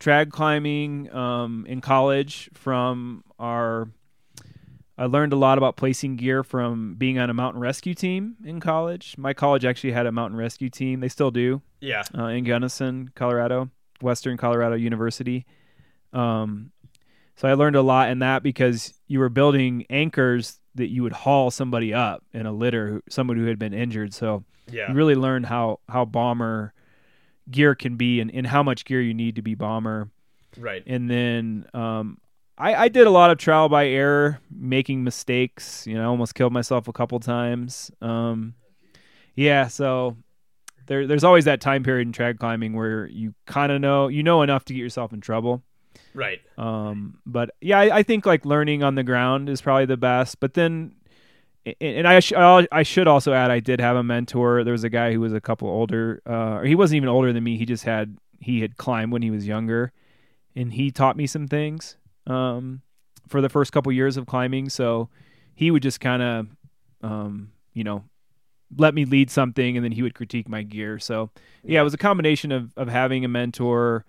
trad 0.00 0.30
climbing 0.30 1.12
um, 1.14 1.66
in 1.68 1.80
college 1.80 2.50
from 2.54 3.24
our. 3.38 3.88
I 4.96 5.06
learned 5.06 5.32
a 5.32 5.36
lot 5.36 5.58
about 5.58 5.76
placing 5.76 6.16
gear 6.16 6.44
from 6.44 6.94
being 6.94 7.18
on 7.18 7.28
a 7.28 7.34
mountain 7.34 7.60
rescue 7.60 7.94
team 7.94 8.36
in 8.44 8.60
college. 8.60 9.16
My 9.18 9.34
college 9.34 9.64
actually 9.64 9.90
had 9.90 10.06
a 10.06 10.12
mountain 10.12 10.38
rescue 10.38 10.70
team. 10.70 11.00
They 11.00 11.08
still 11.08 11.32
do 11.32 11.62
Yeah, 11.80 12.04
uh, 12.16 12.26
in 12.26 12.44
Gunnison, 12.44 13.10
Colorado, 13.16 13.70
Western 14.00 14.36
Colorado 14.36 14.76
University. 14.76 15.46
Um, 16.12 16.70
so 17.34 17.48
I 17.48 17.54
learned 17.54 17.74
a 17.74 17.82
lot 17.82 18.10
in 18.10 18.20
that 18.20 18.44
because 18.44 18.94
you 19.08 19.18
were 19.18 19.28
building 19.28 19.84
anchors 19.90 20.60
that 20.76 20.88
you 20.88 21.02
would 21.02 21.12
haul 21.12 21.50
somebody 21.50 21.92
up 21.92 22.22
in 22.32 22.46
a 22.46 22.52
litter, 22.52 23.02
someone 23.08 23.36
who 23.36 23.46
had 23.46 23.58
been 23.58 23.74
injured. 23.74 24.14
So 24.14 24.44
yeah, 24.70 24.88
you 24.88 24.94
really 24.94 25.16
learned 25.16 25.46
how 25.46 25.80
how 25.88 26.04
bomber 26.04 26.72
gear 27.50 27.74
can 27.74 27.96
be 27.96 28.20
and, 28.20 28.30
and 28.34 28.46
how 28.46 28.62
much 28.62 28.84
gear 28.84 29.00
you 29.00 29.14
need 29.14 29.36
to 29.36 29.42
be 29.42 29.54
bomber 29.54 30.08
right. 30.58 30.82
and 30.86 31.10
then 31.10 31.66
um 31.74 32.18
I, 32.56 32.74
I 32.74 32.88
did 32.88 33.06
a 33.06 33.10
lot 33.10 33.30
of 33.30 33.38
trial 33.38 33.68
by 33.68 33.86
error 33.86 34.40
making 34.50 35.04
mistakes 35.04 35.86
you 35.86 35.94
know 35.94 36.02
I 36.02 36.06
almost 36.06 36.34
killed 36.34 36.52
myself 36.52 36.88
a 36.88 36.92
couple 36.92 37.18
times 37.20 37.90
um 38.00 38.54
yeah 39.34 39.66
so 39.66 40.16
there 40.86 41.06
there's 41.06 41.24
always 41.24 41.44
that 41.46 41.60
time 41.60 41.82
period 41.82 42.06
in 42.06 42.12
trad 42.12 42.38
climbing 42.38 42.74
where 42.74 43.06
you 43.06 43.34
kind 43.46 43.72
of 43.72 43.80
know 43.80 44.08
you 44.08 44.22
know 44.22 44.42
enough 44.42 44.64
to 44.66 44.74
get 44.74 44.80
yourself 44.80 45.12
in 45.12 45.20
trouble 45.20 45.62
Right. 46.12 46.40
um, 46.56 47.18
but 47.26 47.50
yeah, 47.60 47.78
I, 47.78 47.98
I 47.98 48.02
think 48.04 48.24
like 48.24 48.44
learning 48.46 48.84
on 48.84 48.94
the 48.94 49.02
ground 49.02 49.48
is 49.48 49.60
probably 49.60 49.86
the 49.86 49.96
best. 49.96 50.38
But 50.38 50.54
then, 50.54 50.94
and- 51.80 52.06
I 52.06 52.20
sh- 52.20 52.32
I 52.34 52.82
should 52.82 53.08
also 53.08 53.32
add, 53.32 53.50
I 53.50 53.60
did 53.60 53.80
have 53.80 53.96
a 53.96 54.02
mentor. 54.02 54.64
There 54.64 54.72
was 54.72 54.84
a 54.84 54.90
guy 54.90 55.12
who 55.12 55.20
was 55.20 55.32
a 55.32 55.40
couple 55.40 55.68
older, 55.68 56.22
uh, 56.28 56.58
or 56.58 56.64
he 56.64 56.74
wasn't 56.74 56.96
even 56.96 57.08
older 57.08 57.32
than 57.32 57.42
me. 57.44 57.56
He 57.56 57.66
just 57.66 57.84
had 57.84 58.16
he 58.40 58.60
had 58.60 58.76
climbed 58.76 59.12
when 59.12 59.22
he 59.22 59.30
was 59.30 59.46
younger, 59.46 59.92
and 60.54 60.72
he 60.72 60.90
taught 60.90 61.16
me 61.16 61.26
some 61.26 61.48
things 61.48 61.96
um, 62.26 62.82
for 63.28 63.40
the 63.40 63.48
first 63.48 63.72
couple 63.72 63.90
years 63.92 64.16
of 64.16 64.26
climbing. 64.26 64.68
So 64.68 65.08
he 65.54 65.70
would 65.70 65.82
just 65.82 66.00
kind 66.00 66.22
of, 66.22 66.48
um, 67.02 67.52
you 67.72 67.84
know, 67.84 68.04
let 68.76 68.94
me 68.94 69.04
lead 69.04 69.30
something, 69.30 69.76
and 69.76 69.84
then 69.84 69.92
he 69.92 70.02
would 70.02 70.14
critique 70.14 70.48
my 70.48 70.62
gear. 70.62 70.98
So 70.98 71.30
yeah, 71.62 71.80
it 71.80 71.84
was 71.84 71.94
a 71.94 71.98
combination 71.98 72.52
of 72.52 72.72
of 72.76 72.88
having 72.88 73.24
a 73.24 73.28
mentor 73.28 74.04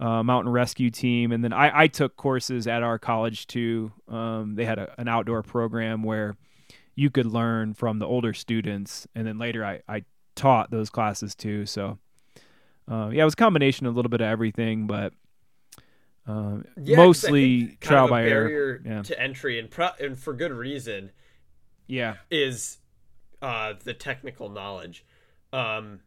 uh, 0.00 0.22
mountain 0.22 0.52
rescue 0.52 0.90
team, 0.90 1.32
and 1.32 1.44
then 1.44 1.52
I, 1.52 1.82
I 1.82 1.86
took 1.88 2.16
courses 2.16 2.66
at 2.66 2.82
our 2.82 2.98
college 2.98 3.46
too. 3.46 3.92
Um, 4.08 4.54
they 4.54 4.64
had 4.64 4.78
a, 4.78 4.94
an 4.98 5.08
outdoor 5.08 5.42
program 5.42 6.02
where 6.02 6.36
you 6.98 7.10
could 7.10 7.26
learn 7.26 7.74
from 7.74 8.00
the 8.00 8.06
older 8.06 8.34
students, 8.34 9.06
and 9.14 9.24
then 9.24 9.38
later 9.38 9.64
I, 9.64 9.82
I 9.88 10.02
taught 10.34 10.72
those 10.72 10.90
classes 10.90 11.36
too. 11.36 11.64
So 11.64 11.96
uh, 12.90 13.10
yeah, 13.12 13.22
it 13.22 13.24
was 13.24 13.34
a 13.34 13.36
combination 13.36 13.86
of 13.86 13.94
a 13.94 13.96
little 13.96 14.10
bit 14.10 14.20
of 14.20 14.26
everything, 14.26 14.88
but 14.88 15.12
uh, 16.26 16.58
Yeah, 16.82 16.96
mostly 16.96 17.76
trial 17.80 18.08
by 18.08 18.24
error. 18.24 18.82
Yeah. 18.84 19.02
to 19.02 19.20
entry, 19.20 19.60
and 19.60 19.70
pro- 19.70 19.94
and 20.00 20.18
for 20.18 20.34
good 20.34 20.50
reason, 20.52 21.12
Yeah, 21.86 22.16
is 22.32 22.78
uh, 23.40 23.74
the 23.84 23.94
technical 23.94 24.48
knowledge, 24.48 25.06
um, 25.52 26.00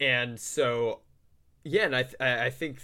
and 0.00 0.40
so 0.40 1.00
yeah, 1.64 1.84
and 1.86 1.96
I 1.96 2.04
th- 2.04 2.20
I 2.20 2.50
think 2.50 2.80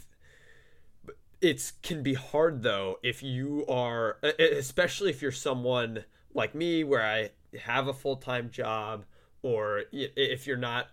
it's 1.41 1.73
can 1.83 2.03
be 2.03 2.15
hard 2.15 2.63
though 2.63 2.99
if 3.03 3.23
you 3.23 3.65
are 3.69 4.19
especially 4.39 5.11
if 5.11 5.21
you're 5.21 5.31
someone 5.31 6.05
like 6.37 6.55
me 6.55 6.85
where 6.85 7.03
I 7.03 7.31
have 7.59 7.89
a 7.89 7.93
full-time 7.95 8.51
job 8.51 9.05
or 9.43 9.85
if 9.93 10.47
you're 10.47 10.57
not 10.57 10.89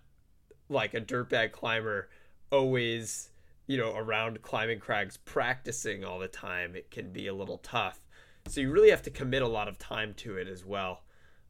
like 0.70 0.94
a 0.94 1.02
dirtbag 1.02 1.52
climber 1.52 2.10
always 2.52 3.30
you 3.68 3.78
know 3.78 3.96
around 3.96 4.42
climbing 4.42 4.80
crags 4.80 5.18
practicing 5.18 6.04
all 6.06 6.18
the 6.20 6.28
time 6.28 6.76
it 6.76 6.90
can 6.90 7.12
be 7.12 7.28
a 7.28 7.34
little 7.34 7.58
tough 7.58 8.00
so 8.48 8.62
you 8.62 8.72
really 8.72 8.90
have 8.90 9.02
to 9.02 9.10
commit 9.12 9.42
a 9.42 9.48
lot 9.48 9.68
of 9.68 9.78
time 9.78 10.14
to 10.14 10.38
it 10.38 10.48
as 10.48 10.64
well 10.66 11.04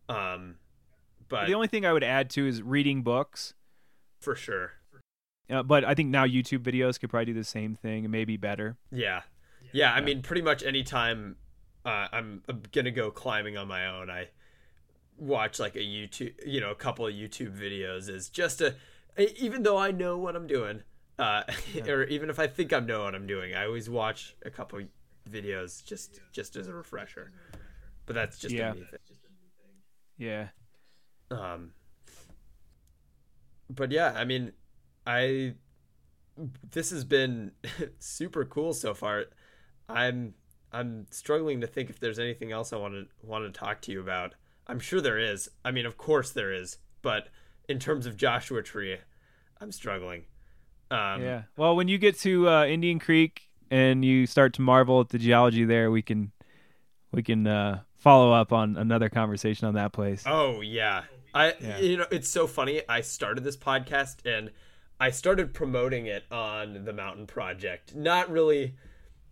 um 0.10 0.56
but 1.30 1.48
the 1.48 1.54
only 1.54 1.68
thing 1.68 1.86
I 1.86 1.94
would 1.94 2.04
add 2.04 2.30
to 2.32 2.48
is 2.48 2.62
reading 2.62 3.02
books. 3.04 3.54
for 4.20 4.36
sure 4.36 4.74
Uh, 5.50 5.62
but 5.62 5.84
I 5.84 5.94
think 5.94 6.10
now 6.10 6.26
YouTube 6.26 6.60
videos 6.60 7.00
could 7.00 7.10
probably 7.10 7.26
do 7.26 7.34
the 7.34 7.44
same 7.44 7.76
thing 7.76 8.06
and 8.06 8.12
maybe 8.12 8.38
better. 8.38 8.78
Yeah. 8.92 9.22
Yeah, 9.72 9.94
I 9.94 10.02
mean 10.02 10.22
pretty 10.22 10.42
much 10.42 10.64
anytime 10.64 11.36
uh, 11.86 12.08
I'm 12.12 12.44
going 12.72 12.86
to 12.86 12.92
go 12.92 13.12
climbing 13.12 13.58
on 13.58 13.68
my 13.68 13.88
own, 13.88 14.10
I 14.10 14.30
watch 15.18 15.60
like 15.60 15.76
a 15.76 15.80
YouTube, 15.80 16.34
you 16.46 16.60
know, 16.62 16.72
a 16.72 16.76
couple 16.76 17.06
of 17.06 17.14
YouTube 17.14 17.58
videos 17.58 18.10
is 18.10 18.30
just 18.30 18.62
a 18.62 18.76
even 19.18 19.62
though 19.62 19.78
I 19.78 19.92
know 19.92 20.18
what 20.18 20.36
I'm 20.36 20.48
doing, 20.48 20.82
uh 21.20 21.44
or 21.88 22.04
even 22.06 22.30
if 22.32 22.40
I 22.40 22.48
think 22.48 22.74
I 22.74 22.80
know 22.80 23.04
what 23.04 23.14
I'm 23.14 23.28
doing, 23.28 23.54
I 23.54 23.66
always 23.66 23.90
watch 23.90 24.36
a 24.44 24.50
couple 24.50 24.82
videos 25.30 25.86
just 25.86 26.20
just 26.32 26.56
as 26.56 26.68
a 26.68 26.74
refresher. 26.74 27.32
But 28.06 28.16
that's 28.16 28.40
just 28.40 28.56
Yeah. 28.56 28.72
a 28.72 28.76
me 28.76 28.82
thing. 28.82 29.00
Yeah. 30.18 30.48
Um, 31.30 31.74
but 33.70 33.92
yeah, 33.92 34.14
I 34.16 34.26
mean, 34.26 34.54
I 35.06 35.56
this 36.72 36.90
has 36.90 37.04
been 37.04 37.52
super 38.00 38.46
cool 38.46 38.74
so 38.74 38.94
far. 38.94 39.26
I'm 39.88 40.34
I'm 40.74 41.06
struggling 41.12 41.62
to 41.62 41.68
think 41.68 41.90
if 41.90 42.00
there's 42.00 42.20
anything 42.20 42.52
else 42.52 42.74
I 42.74 42.78
want 42.78 42.96
to 42.96 43.06
want 43.26 43.46
to 43.46 43.58
talk 43.58 43.82
to 43.84 43.92
you 43.92 44.00
about. 44.00 44.34
I'm 44.68 44.80
sure 44.80 45.02
there 45.02 45.20
is. 45.20 45.50
I 45.64 45.72
mean, 45.72 45.86
of 45.86 45.98
course 45.98 46.32
there 46.32 46.52
is. 46.52 46.78
But 47.02 47.28
in 47.70 47.80
terms 47.80 48.06
of 48.06 48.18
Joshua 48.18 48.64
Tree, 48.64 48.98
I'm 49.62 49.72
struggling. 49.72 50.24
Um, 50.90 51.22
yeah. 51.22 51.44
Well, 51.58 51.76
when 51.76 51.88
you 51.88 51.98
get 51.98 52.18
to 52.20 52.50
uh, 52.50 52.66
Indian 52.66 53.00
Creek 53.00 53.50
and 53.72 54.04
you 54.04 54.26
start 54.26 54.54
to 54.54 54.62
marvel 54.62 55.00
at 55.02 55.10
the 55.10 55.18
geology 55.20 55.66
there, 55.66 55.92
we 55.92 56.02
can 56.02 56.32
we 57.12 57.24
can 57.24 57.46
uh, 57.46 57.82
follow 57.98 58.32
up 58.32 58.52
on 58.52 58.78
another 58.78 59.10
conversation 59.10 59.68
on 59.68 59.76
that 59.76 59.94
place. 59.94 60.24
Oh 60.26 60.62
yeah. 60.62 61.04
I 61.34 61.54
Yeah. 61.60 61.80
you 61.80 61.98
know 61.98 62.06
it's 62.12 62.30
so 62.30 62.48
funny. 62.48 62.82
I 62.88 63.02
started 63.02 63.44
this 63.44 63.58
podcast 63.58 64.26
and 64.26 64.52
I 65.00 65.10
started 65.10 65.54
promoting 65.54 66.06
it 66.06 66.24
on 66.32 66.86
the 66.86 66.94
Mountain 66.94 67.28
Project, 67.28 67.96
not 67.96 68.30
really 68.30 68.76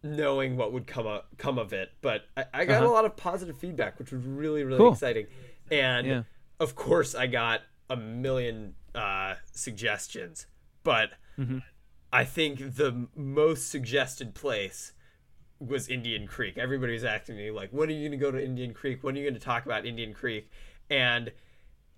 knowing 0.04 0.58
what 0.58 0.74
would 0.74 0.88
come 0.88 1.06
up, 1.08 1.28
come 1.38 1.58
of 1.60 1.74
it, 1.74 1.91
but 2.02 2.26
I, 2.36 2.45
I 2.54 2.66
got 2.66 2.78
Uh-huh. 2.84 2.91
a 2.91 2.93
lot 2.93 3.06
of 3.06 3.16
positive 3.16 3.58
feedback, 3.58 3.99
which 3.99 4.12
was 4.12 4.24
really 4.26 4.64
really 4.64 4.78
Cool. 4.80 4.93
exciting. 4.93 5.28
And 5.70 6.08
Yeah. 6.08 6.24
of 6.60 6.76
course, 6.76 7.14
I 7.16 7.28
got 7.28 7.62
a 7.89 7.95
million 7.95 8.76
uh, 8.93 9.36
suggestions, 9.54 10.47
but 10.84 11.12
Mhm. 11.39 11.64
I 12.12 12.26
think 12.26 12.76
the 12.76 13.08
most 13.16 13.70
suggested 13.70 14.36
place 14.36 14.91
was 15.60 15.88
Indian 15.88 16.28
Creek. 16.28 16.58
Everybody 16.58 16.91
was 16.93 17.04
asking 17.06 17.38
me 17.38 17.52
like, 17.52 17.70
"When 17.72 17.88
are 17.88 17.93
you 17.93 18.10
going 18.10 18.20
to 18.20 18.26
go 18.26 18.32
to 18.32 18.43
Indian 18.43 18.74
Creek? 18.74 19.04
When 19.04 19.16
are 19.16 19.20
you 19.20 19.24
going 19.24 19.34
to 19.36 19.39
talk 19.39 19.66
about 19.66 19.86
Indian 19.86 20.14
Creek?" 20.14 20.49
And 20.89 21.32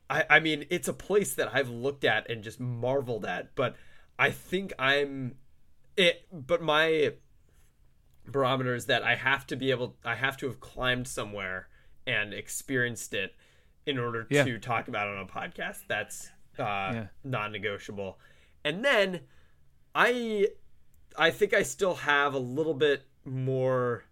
I, 0.09 0.25
I 0.29 0.39
mean, 0.39 0.65
it's 0.69 0.87
a 0.87 0.93
place 0.93 1.33
that 1.35 1.49
I've 1.55 1.69
looked 1.69 2.03
at 2.03 2.29
and 2.29 2.43
just 2.43 2.59
marveled 2.59 3.25
at, 3.25 3.55
but 3.55 3.75
I 4.19 4.29
think 4.29 4.71
I'm 4.77 5.37
it. 5.97 6.27
But 6.31 6.61
my 6.61 7.13
barometer 8.25 8.73
is 8.75 8.85
that 8.87 9.03
I 9.03 9.15
have 9.15 9.45
to 9.47 9.55
be 9.55 9.71
able, 9.71 9.95
I 10.05 10.15
have 10.15 10.37
to 10.37 10.47
have 10.47 10.59
climbed 10.59 11.07
somewhere 11.07 11.67
and 12.07 12.33
experienced 12.33 13.13
it 13.13 13.35
in 13.85 13.97
order 13.97 14.27
Yeah. 14.29 14.43
to 14.45 14.57
talk 14.59 14.87
about 14.87 15.07
it 15.07 15.15
on 15.17 15.23
a 15.23 15.27
podcast. 15.27 15.87
That's 15.87 16.29
uh, 16.59 16.61
Yeah. 16.93 17.07
non-negotiable. 17.23 18.19
And 18.63 18.83
then 18.85 19.21
I 19.95 20.47
I 21.17 21.29
think 21.31 21.53
I 21.53 21.63
still 21.63 21.95
have 21.95 22.33
a 22.33 22.39
little 22.39 22.73
bit 22.73 23.03
more 23.25 24.03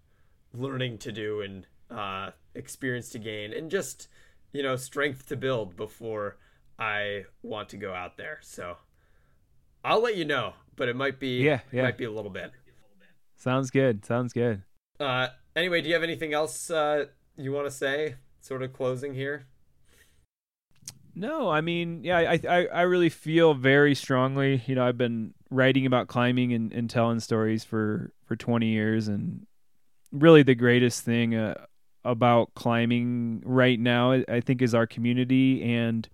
learning 0.53 0.97
to 0.99 1.11
do 1.11 1.41
and 1.41 1.65
uh, 1.89 2.31
experience 2.53 3.09
to 3.09 3.19
gain 3.19 3.53
and 3.53 3.69
just 3.71 4.07
you 4.51 4.61
know 4.63 4.75
strength 4.75 5.27
to 5.29 5.35
build 5.35 5.75
before 5.75 6.37
I 6.79 7.25
want 7.43 7.69
to 7.69 7.77
go 7.77 7.93
out 7.93 8.17
there. 8.17 8.39
So 8.41 8.77
I'll 9.83 10.01
let 10.01 10.15
you 10.15 10.25
know, 10.25 10.53
but 10.75 10.89
it 10.89 10.95
might 10.95 11.19
be 11.19 11.43
Yeah, 11.43 11.55
it 11.71 11.77
yeah. 11.77 11.83
might 11.83 11.97
be 11.97 12.05
a 12.05 12.11
little 12.11 12.31
bit. 12.31 12.51
Sounds 13.41 13.71
good. 13.71 14.05
Sounds 14.05 14.33
good. 14.33 14.61
Uh, 14.99 15.27
anyway, 15.55 15.81
do 15.81 15.87
you 15.87 15.93
have 15.93 16.03
anything 16.03 16.33
else 16.33 16.69
uh, 16.69 17.05
you 17.35 17.51
want 17.51 17.65
to 17.65 17.71
say? 17.71 18.15
Sort 18.39 18.63
of 18.63 18.73
closing 18.73 19.13
here. 19.13 19.47
No, 21.13 21.49
I 21.49 21.59
mean, 21.61 22.03
yeah, 22.03 22.17
I, 22.19 22.39
I 22.47 22.65
I 22.67 22.81
really 22.83 23.09
feel 23.09 23.53
very 23.53 23.95
strongly. 23.95 24.61
You 24.65 24.75
know, 24.75 24.85
I've 24.87 24.97
been 24.97 25.33
writing 25.49 25.85
about 25.85 26.07
climbing 26.07 26.53
and, 26.53 26.71
and 26.71 26.89
telling 26.89 27.19
stories 27.19 27.65
for 27.65 28.13
for 28.25 28.35
20 28.37 28.67
years, 28.67 29.07
and 29.09 29.45
really 30.11 30.43
the 30.43 30.55
greatest 30.55 31.03
thing 31.03 31.35
uh, 31.35 31.65
about 32.05 32.53
climbing 32.55 33.43
right 33.45 33.79
now, 33.79 34.13
I- 34.13 34.25
I 34.29 34.41
think, 34.41 34.61
is 34.61 34.75
our 34.75 34.87
community 34.87 35.63
and 35.63 36.07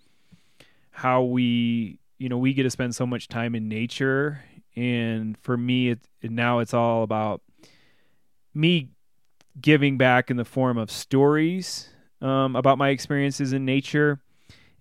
how 0.91 1.23
we, 1.23 1.99
you 2.19 2.29
know, 2.29 2.37
we 2.37 2.53
get 2.53 2.63
to 2.63 2.69
spend 2.71 2.95
so 2.95 3.05
much 3.07 3.27
time 3.27 3.55
in 3.55 3.67
nature. 3.69 4.43
And 4.77 5.35
for 5.39 5.57
me, 5.57 5.89
it, 5.89 5.99
now 6.21 6.59
it's 6.59 6.73
all 6.73 7.01
about 7.01 7.41
me 8.53 8.89
giving 9.59 9.97
back 9.97 10.29
in 10.29 10.37
the 10.37 10.45
form 10.45 10.77
of 10.77 10.91
stories 10.91 11.89
um, 12.21 12.55
about 12.55 12.77
my 12.77 12.89
experiences 12.89 13.53
in 13.53 13.65
nature 13.65 14.19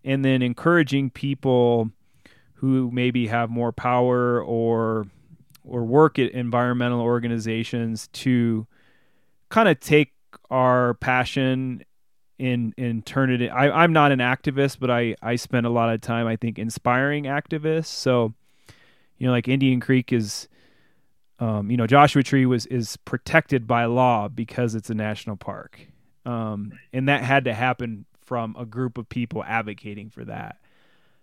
and 0.05 0.23
then 0.23 0.43
encouraging 0.43 1.09
people 1.11 1.91
who 2.55 2.91
maybe 2.91 3.27
have 3.27 3.49
more 3.51 3.73
power 3.73 4.43
or 4.43 5.07
or 5.65 5.85
work 5.85 6.19
at 6.19 6.31
environmental 6.31 7.01
organizations 7.01 8.09
to 8.09 8.67
kind 9.49 9.69
of 9.69 9.81
take 9.81 10.13
our 10.51 10.95
passion 10.95 11.83
and 12.39 12.75
and 12.77 13.05
turn 13.07 13.31
it 13.31 13.41
in. 13.41 13.51
I, 13.51 13.71
I'm 13.71 13.93
not 13.93 14.13
an 14.13 14.19
activist, 14.19 14.79
but 14.79 14.91
I 14.91 15.17
I 15.23 15.37
spend 15.37 15.65
a 15.65 15.71
lot 15.71 15.93
of 15.93 16.03
time 16.03 16.27
I 16.27 16.37
think 16.37 16.59
inspiring 16.59 17.25
activists. 17.25 17.87
So 17.87 18.35
you 19.19 19.27
know, 19.27 19.33
like 19.33 19.49
Indian 19.49 19.81
Creek 19.81 20.13
is 20.13 20.49
um, 21.39 21.71
you 21.71 21.77
know, 21.77 21.87
Joshua 21.87 22.23
Tree 22.23 22.47
was 22.47 22.67
is 22.67 22.97
protected 22.99 23.67
by 23.67 23.85
law 23.85 24.29
because 24.29 24.75
it's 24.75 24.89
a 24.89 24.95
national 24.95 25.37
park, 25.37 25.87
um, 26.25 26.73
and 26.93 27.09
that 27.09 27.23
had 27.23 27.45
to 27.45 27.55
happen 27.55 28.07
from 28.25 28.57
a 28.59 28.65
group 28.65 28.97
of 28.97 29.09
people 29.09 29.45
advocating 29.45 30.09
for 30.09 30.25
that. 30.25 30.57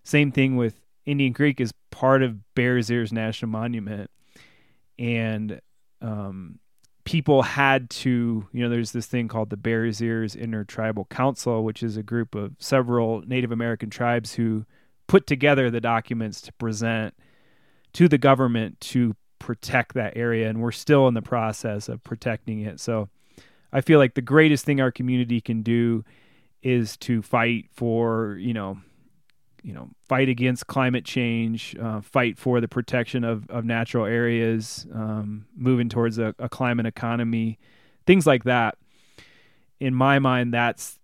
Same 0.03 0.31
thing 0.31 0.55
with 0.55 0.75
Indian 1.05 1.33
Creek 1.33 1.59
is 1.59 1.73
part 1.89 2.21
of 2.21 2.53
Bears 2.53 2.91
Ears 2.91 3.11
National 3.11 3.49
Monument, 3.49 4.11
and 4.99 5.59
um, 5.99 6.59
people 7.05 7.41
had 7.41 7.89
to, 7.89 8.47
you 8.51 8.63
know, 8.63 8.69
there's 8.69 8.91
this 8.91 9.07
thing 9.07 9.27
called 9.27 9.49
the 9.49 9.57
Bears 9.57 9.99
Ears 9.99 10.35
Intertribal 10.35 11.05
Council, 11.05 11.63
which 11.63 11.81
is 11.81 11.97
a 11.97 12.03
group 12.03 12.35
of 12.35 12.53
several 12.59 13.21
Native 13.21 13.51
American 13.51 13.89
tribes 13.89 14.35
who 14.35 14.65
put 15.07 15.25
together 15.25 15.71
the 15.71 15.81
documents 15.81 16.39
to 16.41 16.53
present 16.53 17.15
to 17.93 18.07
the 18.07 18.17
government 18.17 18.79
to 18.81 19.15
protect 19.39 19.93
that 19.93 20.13
area 20.15 20.49
and 20.49 20.61
we're 20.61 20.71
still 20.71 21.07
in 21.07 21.13
the 21.13 21.21
process 21.21 21.89
of 21.89 22.03
protecting 22.03 22.61
it. 22.61 22.79
So 22.79 23.09
i 23.75 23.81
feel 23.81 23.97
like 23.97 24.13
the 24.13 24.21
greatest 24.21 24.63
thing 24.65 24.79
our 24.79 24.91
community 24.91 25.41
can 25.41 25.63
do 25.63 26.03
is 26.61 26.95
to 26.97 27.21
fight 27.23 27.65
for 27.73 28.37
you 28.39 28.53
know 28.53 28.77
you 29.63 29.73
know 29.73 29.89
fight 30.07 30.29
against 30.29 30.67
climate 30.67 31.03
change 31.05 31.75
uh, 31.81 31.99
fight 32.01 32.37
for 32.37 32.61
the 32.61 32.67
protection 32.67 33.23
of, 33.23 33.49
of 33.49 33.65
natural 33.65 34.05
areas 34.05 34.85
um, 34.93 35.45
moving 35.55 35.89
towards 35.89 36.19
a, 36.19 36.35
a 36.39 36.47
climate 36.47 36.85
economy 36.85 37.57
things 38.05 38.27
like 38.27 38.43
that. 38.43 38.77
In 39.79 39.93
my 39.95 40.19
mind 40.19 40.53
that's 40.53 40.99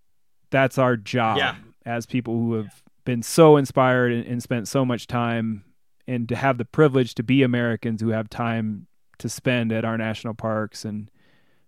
that's 0.51 0.77
our 0.77 0.95
job 0.95 1.37
Yeah. 1.37 1.55
as 1.85 2.05
people 2.05 2.33
who 2.35 2.53
have 2.53 2.83
been 3.03 3.23
so 3.23 3.57
inspired 3.57 4.11
and, 4.11 4.25
and 4.25 4.43
spent 4.43 4.67
so 4.67 4.85
much 4.85 5.07
time 5.07 5.63
and 6.09 6.27
to 6.27 6.35
have 6.35 6.57
the 6.57 6.65
privilege 6.65 7.13
to 7.13 7.23
be 7.23 7.43
Americans 7.43 8.01
who 8.01 8.09
have 8.09 8.29
time 8.29 8.87
to 9.19 9.29
spend 9.29 9.71
at 9.71 9.85
our 9.85 9.97
national 9.97 10.33
parks 10.33 10.83
and 10.83 11.11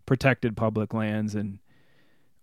protected 0.07 0.57
public 0.57 0.93
lands 0.93 1.35
and 1.35 1.59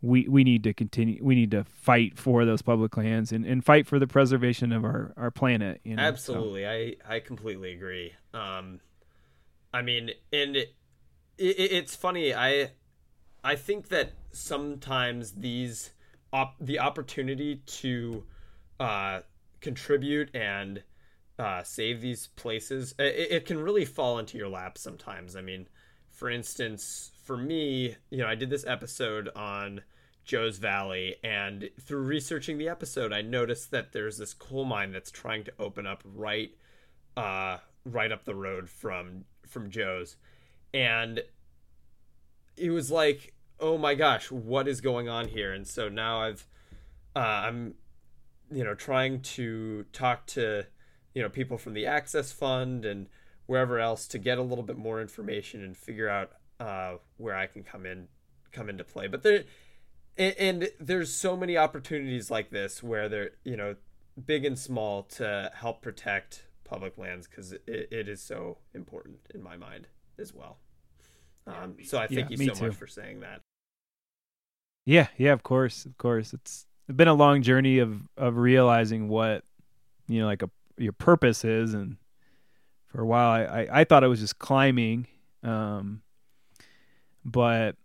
we 0.01 0.29
we 0.29 0.45
need 0.45 0.63
to 0.63 0.73
continue 0.73 1.19
we 1.21 1.35
need 1.35 1.51
to 1.51 1.65
fight 1.65 2.17
for 2.17 2.45
those 2.45 2.63
public 2.63 2.97
lands 2.97 3.33
and, 3.33 3.45
and 3.45 3.65
fight 3.65 3.85
for 3.85 3.99
the 3.99 4.07
preservation 4.07 4.71
of 4.71 4.85
our, 4.85 5.13
our 5.17 5.31
planet 5.33 5.81
you 5.83 5.97
know? 5.97 6.03
So, 6.03 6.09
Absolutely, 6.09 6.69
I 6.69 6.95
I 7.17 7.19
completely 7.19 7.73
agree. 7.73 8.15
Um, 8.33 8.79
I 9.75 9.83
mean, 9.83 10.13
and 10.33 10.57
it, 10.57 10.75
it, 11.37 11.73
it's 11.73 11.97
funny. 11.97 12.33
I 12.33 12.71
I 13.43 13.57
think 13.57 13.89
that 13.89 14.13
sometimes 14.31 15.33
these 15.33 15.91
op- 16.33 16.57
the 16.61 16.79
opportunity 16.79 17.57
to 17.67 18.25
uh, 18.79 19.21
contribute 19.61 20.33
and 20.33 20.85
uh, 21.39 21.63
save 21.63 22.01
these 22.01 22.29
places, 22.29 22.95
it, 22.99 23.31
it 23.31 23.47
can 23.47 23.61
really 23.61 23.85
fall 23.85 24.19
into 24.19 24.37
your 24.37 24.49
lap 24.49 24.77
sometimes. 24.77 25.37
I 25.37 25.41
mean, 25.41 25.69
for 26.11 26.29
instance, 26.29 27.13
for 27.25 27.37
me, 27.37 27.97
you 28.11 28.19
know, 28.19 28.27
I 28.27 28.35
did 28.35 28.51
this 28.51 28.67
episode 28.67 29.29
on 29.37 29.83
Joe's 30.25 30.59
Valley, 30.59 31.17
and 31.23 31.71
through 31.81 32.03
researching 32.03 32.59
the 32.59 32.69
episode, 32.69 33.13
I 33.13 33.23
noticed 33.23 33.71
that 33.71 33.93
there's 33.93 34.19
this 34.19 34.35
coal 34.35 34.65
mine 34.65 34.93
that's 34.93 35.11
trying 35.11 35.45
to 35.45 35.53
open 35.59 35.87
up 35.87 36.03
right, 36.05 36.51
uh, 37.17 37.59
right 37.85 38.13
up 38.13 38.25
the 38.25 38.35
road 38.35 38.69
from 38.69 39.25
from 39.47 39.71
Joe's, 39.71 40.17
and 40.75 41.23
it 42.57 42.71
was 42.71 42.91
like, 42.91 43.33
oh 43.61 43.79
my 43.79 43.95
gosh, 43.95 44.31
what 44.31 44.69
is 44.69 44.81
going 44.81 45.09
on 45.09 45.29
here? 45.29 45.53
And 45.53 45.67
so 45.67 45.89
now 45.89 46.21
I've, 46.21 46.47
uh, 47.17 47.19
I'm, 47.21 47.75
you 48.53 48.65
know, 48.65 48.75
trying 48.75 49.21
to 49.21 49.85
talk 49.93 50.27
to, 50.29 50.67
you 51.15 51.23
know, 51.23 51.29
people 51.29 51.59
from 51.59 51.75
the 51.75 51.87
Access 51.87 52.33
Fund 52.33 52.85
and 52.85 53.07
wherever 53.47 53.79
else 53.79 54.07
to 54.09 54.19
get 54.19 54.39
a 54.39 54.43
little 54.43 54.65
bit 54.65 54.77
more 54.77 55.01
information 55.01 55.63
and 55.65 55.77
figure 55.77 56.09
out 56.09 56.33
uh, 56.61 56.97
where 57.17 57.35
I 57.35 57.47
can 57.47 57.63
come 57.63 57.87
in, 57.87 58.09
come 58.53 58.69
into 58.69 58.85
play. 58.85 59.07
But 59.07 59.23
there, 59.23 59.45
and, 60.17 60.35
and 60.39 60.69
there's 60.79 61.13
so 61.13 61.37
many 61.37 61.57
opportunities 61.57 62.31
like 62.31 62.51
this 62.51 62.83
where 62.83 63.09
they're, 63.09 63.31
you 63.45 63.57
know, 63.57 63.77
big 64.27 64.45
and 64.45 64.59
small 64.59 65.05
to 65.05 65.51
help 65.55 65.81
protect 65.81 66.45
public 66.65 66.99
lands 66.99 67.27
because 67.27 67.53
it, 67.53 67.63
it 67.67 68.09
is 68.09 68.21
so 68.21 68.59
important 68.75 69.19
in 69.35 69.43
my 69.43 69.57
mind 69.57 69.87
as 70.19 70.35
well. 70.35 70.59
Um, 71.47 71.77
so 71.85 71.99
I 71.99 72.07
thank 72.07 72.31
Yeah, 72.31 72.37
you 72.37 72.49
so 72.49 72.55
too. 72.55 72.67
much 72.67 72.77
for 72.77 72.87
saying 72.87 73.21
that. 73.21 73.41
Yeah, 74.85 75.09
yeah, 75.17 75.33
of 75.33 75.43
course, 75.43 75.87
of 75.87 75.97
course. 75.97 76.33
It's 76.33 76.67
been 76.95 77.09
a 77.09 77.15
long 77.15 77.43
journey 77.43 77.79
of 77.79 78.09
of 78.17 78.37
realizing 78.37 79.09
what 79.09 79.45
you 80.09 80.21
know, 80.21 80.27
like 80.27 80.43
a 80.43 80.51
your 80.79 80.93
purpose 80.93 81.45
is, 81.45 81.75
and 81.75 81.97
for 82.87 83.03
a 83.03 83.07
while, 83.07 83.31
I 83.31 83.43
I, 83.43 83.81
I 83.81 83.85
thought 83.85 84.05
it 84.05 84.09
was 84.09 84.21
just 84.21 84.39
climbing, 84.39 85.07
um, 85.43 86.03
but 87.25 87.77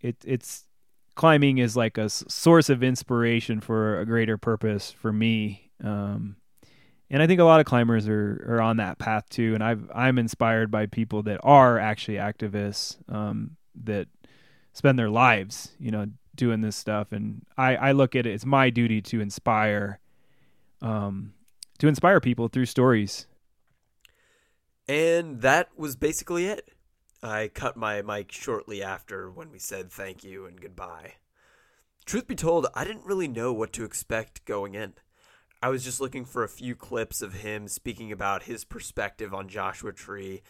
it 0.00 0.16
it's 0.24 0.64
climbing 1.14 1.58
is 1.58 1.76
like 1.76 1.98
a 1.98 2.08
source 2.08 2.70
of 2.70 2.82
inspiration 2.82 3.60
for 3.60 3.98
a 3.98 4.06
greater 4.06 4.38
purpose 4.38 4.92
for 4.92 5.12
me. 5.12 5.72
Um, 5.82 6.36
and 7.10 7.20
I 7.20 7.26
think 7.26 7.40
a 7.40 7.44
lot 7.44 7.58
of 7.58 7.66
climbers 7.66 8.06
are, 8.06 8.46
are 8.48 8.60
on 8.60 8.76
that 8.76 8.98
path 8.98 9.28
too. 9.28 9.54
And 9.54 9.64
I've, 9.64 9.90
I'm 9.92 10.16
inspired 10.16 10.70
by 10.70 10.86
people 10.86 11.24
that 11.24 11.40
are 11.42 11.76
actually 11.76 12.18
activists, 12.18 12.98
um, 13.12 13.56
that 13.82 14.06
spend 14.72 14.96
their 14.96 15.10
lives, 15.10 15.72
you 15.80 15.90
know, 15.90 16.06
doing 16.36 16.60
this 16.60 16.76
stuff. 16.76 17.10
And 17.10 17.44
I, 17.56 17.74
I 17.74 17.92
look 17.92 18.14
at 18.14 18.24
it, 18.24 18.34
it's 18.34 18.46
my 18.46 18.70
duty 18.70 19.02
to 19.02 19.20
inspire, 19.20 19.98
um, 20.80 21.32
to 21.78 21.88
inspire 21.88 22.20
people 22.20 22.48
through 22.48 22.66
stories. 22.66 23.26
And 24.86 25.42
that 25.42 25.68
was 25.76 25.96
basically 25.96 26.46
it. 26.46 26.70
I 27.22 27.50
cut 27.52 27.76
my 27.76 28.00
mic 28.02 28.32
shortly 28.32 28.82
after 28.82 29.30
when 29.30 29.50
we 29.50 29.58
said 29.58 29.90
thank 29.90 30.22
you 30.22 30.46
and 30.46 30.60
goodbye. 30.60 31.14
Truth 32.06 32.26
be 32.26 32.34
told, 32.34 32.66
I 32.74 32.84
didn't 32.84 33.04
really 33.04 33.28
know 33.28 33.52
what 33.52 33.72
to 33.74 33.84
expect 33.84 34.44
going 34.44 34.74
in. 34.74 34.94
I 35.60 35.68
was 35.68 35.84
just 35.84 36.00
looking 36.00 36.24
for 36.24 36.44
a 36.44 36.48
few 36.48 36.76
clips 36.76 37.20
of 37.20 37.34
him 37.34 37.66
speaking 37.66 38.12
about 38.12 38.44
his 38.44 38.64
perspective 38.64 39.34
on 39.34 39.48
Joshua 39.48 39.92
Tree 39.92 40.42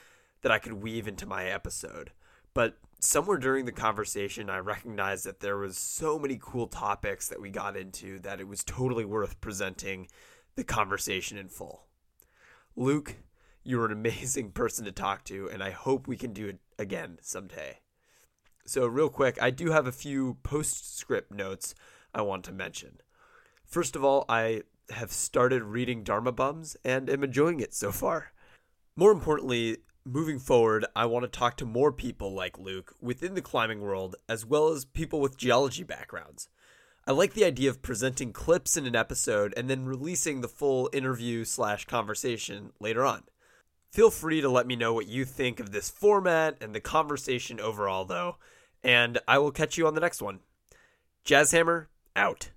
that 0.42 0.52
I 0.52 0.58
could 0.58 0.74
weave 0.74 1.08
into 1.08 1.26
my 1.26 1.46
episode. 1.46 2.12
But 2.52 2.76
somewhere 3.00 3.38
during 3.38 3.64
the 3.64 3.72
conversation, 3.72 4.50
I 4.50 4.58
recognized 4.58 5.24
that 5.24 5.40
there 5.40 5.56
was 5.56 5.78
so 5.78 6.18
many 6.18 6.38
cool 6.40 6.66
topics 6.66 7.28
that 7.28 7.40
we 7.40 7.50
got 7.50 7.76
into 7.76 8.18
that 8.20 8.40
it 8.40 8.46
was 8.46 8.62
totally 8.62 9.04
worth 9.04 9.40
presenting 9.40 10.08
the 10.58 10.64
conversation 10.64 11.38
in 11.38 11.48
full. 11.48 11.84
Luke, 12.74 13.14
you're 13.62 13.86
an 13.86 13.92
amazing 13.92 14.50
person 14.60 14.84
to 14.84 14.92
talk 14.92 15.22
to, 15.24 15.48
and 15.48 15.62
I 15.62 15.70
hope 15.70 16.08
we 16.08 16.16
can 16.16 16.32
do 16.32 16.48
it 16.48 16.58
again 16.78 17.18
someday. 17.22 17.78
So, 18.66 18.84
real 18.86 19.08
quick, 19.08 19.40
I 19.40 19.50
do 19.50 19.70
have 19.70 19.86
a 19.86 19.92
few 19.92 20.36
postscript 20.42 21.32
notes 21.32 21.76
I 22.12 22.22
want 22.22 22.44
to 22.44 22.52
mention. 22.52 22.98
First 23.64 23.94
of 23.94 24.04
all, 24.04 24.24
I 24.28 24.62
have 24.90 25.12
started 25.12 25.62
reading 25.62 26.02
Dharma 26.02 26.32
Bums 26.32 26.76
and 26.84 27.08
am 27.08 27.22
enjoying 27.22 27.60
it 27.60 27.72
so 27.72 27.92
far. 27.92 28.32
More 28.96 29.12
importantly, 29.12 29.78
moving 30.04 30.40
forward, 30.40 30.86
I 30.96 31.06
want 31.06 31.22
to 31.22 31.28
talk 31.38 31.56
to 31.58 31.66
more 31.66 31.92
people 31.92 32.34
like 32.34 32.58
Luke 32.58 32.96
within 33.00 33.34
the 33.34 33.42
climbing 33.42 33.80
world, 33.80 34.16
as 34.28 34.44
well 34.44 34.70
as 34.70 34.84
people 34.84 35.20
with 35.20 35.36
geology 35.38 35.84
backgrounds. 35.84 36.48
I 37.08 37.12
like 37.12 37.32
the 37.32 37.46
idea 37.46 37.70
of 37.70 37.80
presenting 37.80 38.34
clips 38.34 38.76
in 38.76 38.84
an 38.84 38.94
episode 38.94 39.54
and 39.56 39.70
then 39.70 39.86
releasing 39.86 40.42
the 40.42 40.46
full 40.46 40.90
interview 40.92 41.46
slash 41.46 41.86
conversation 41.86 42.72
later 42.80 43.02
on. 43.02 43.22
Feel 43.90 44.10
free 44.10 44.42
to 44.42 44.48
let 44.50 44.66
me 44.66 44.76
know 44.76 44.92
what 44.92 45.06
you 45.06 45.24
think 45.24 45.58
of 45.58 45.72
this 45.72 45.88
format 45.88 46.58
and 46.60 46.74
the 46.74 46.80
conversation 46.80 47.60
overall, 47.60 48.04
though, 48.04 48.36
and 48.84 49.18
I 49.26 49.38
will 49.38 49.52
catch 49.52 49.78
you 49.78 49.86
on 49.86 49.94
the 49.94 50.02
next 50.02 50.20
one. 50.20 50.40
Jazzhammer, 51.24 51.86
out. 52.14 52.50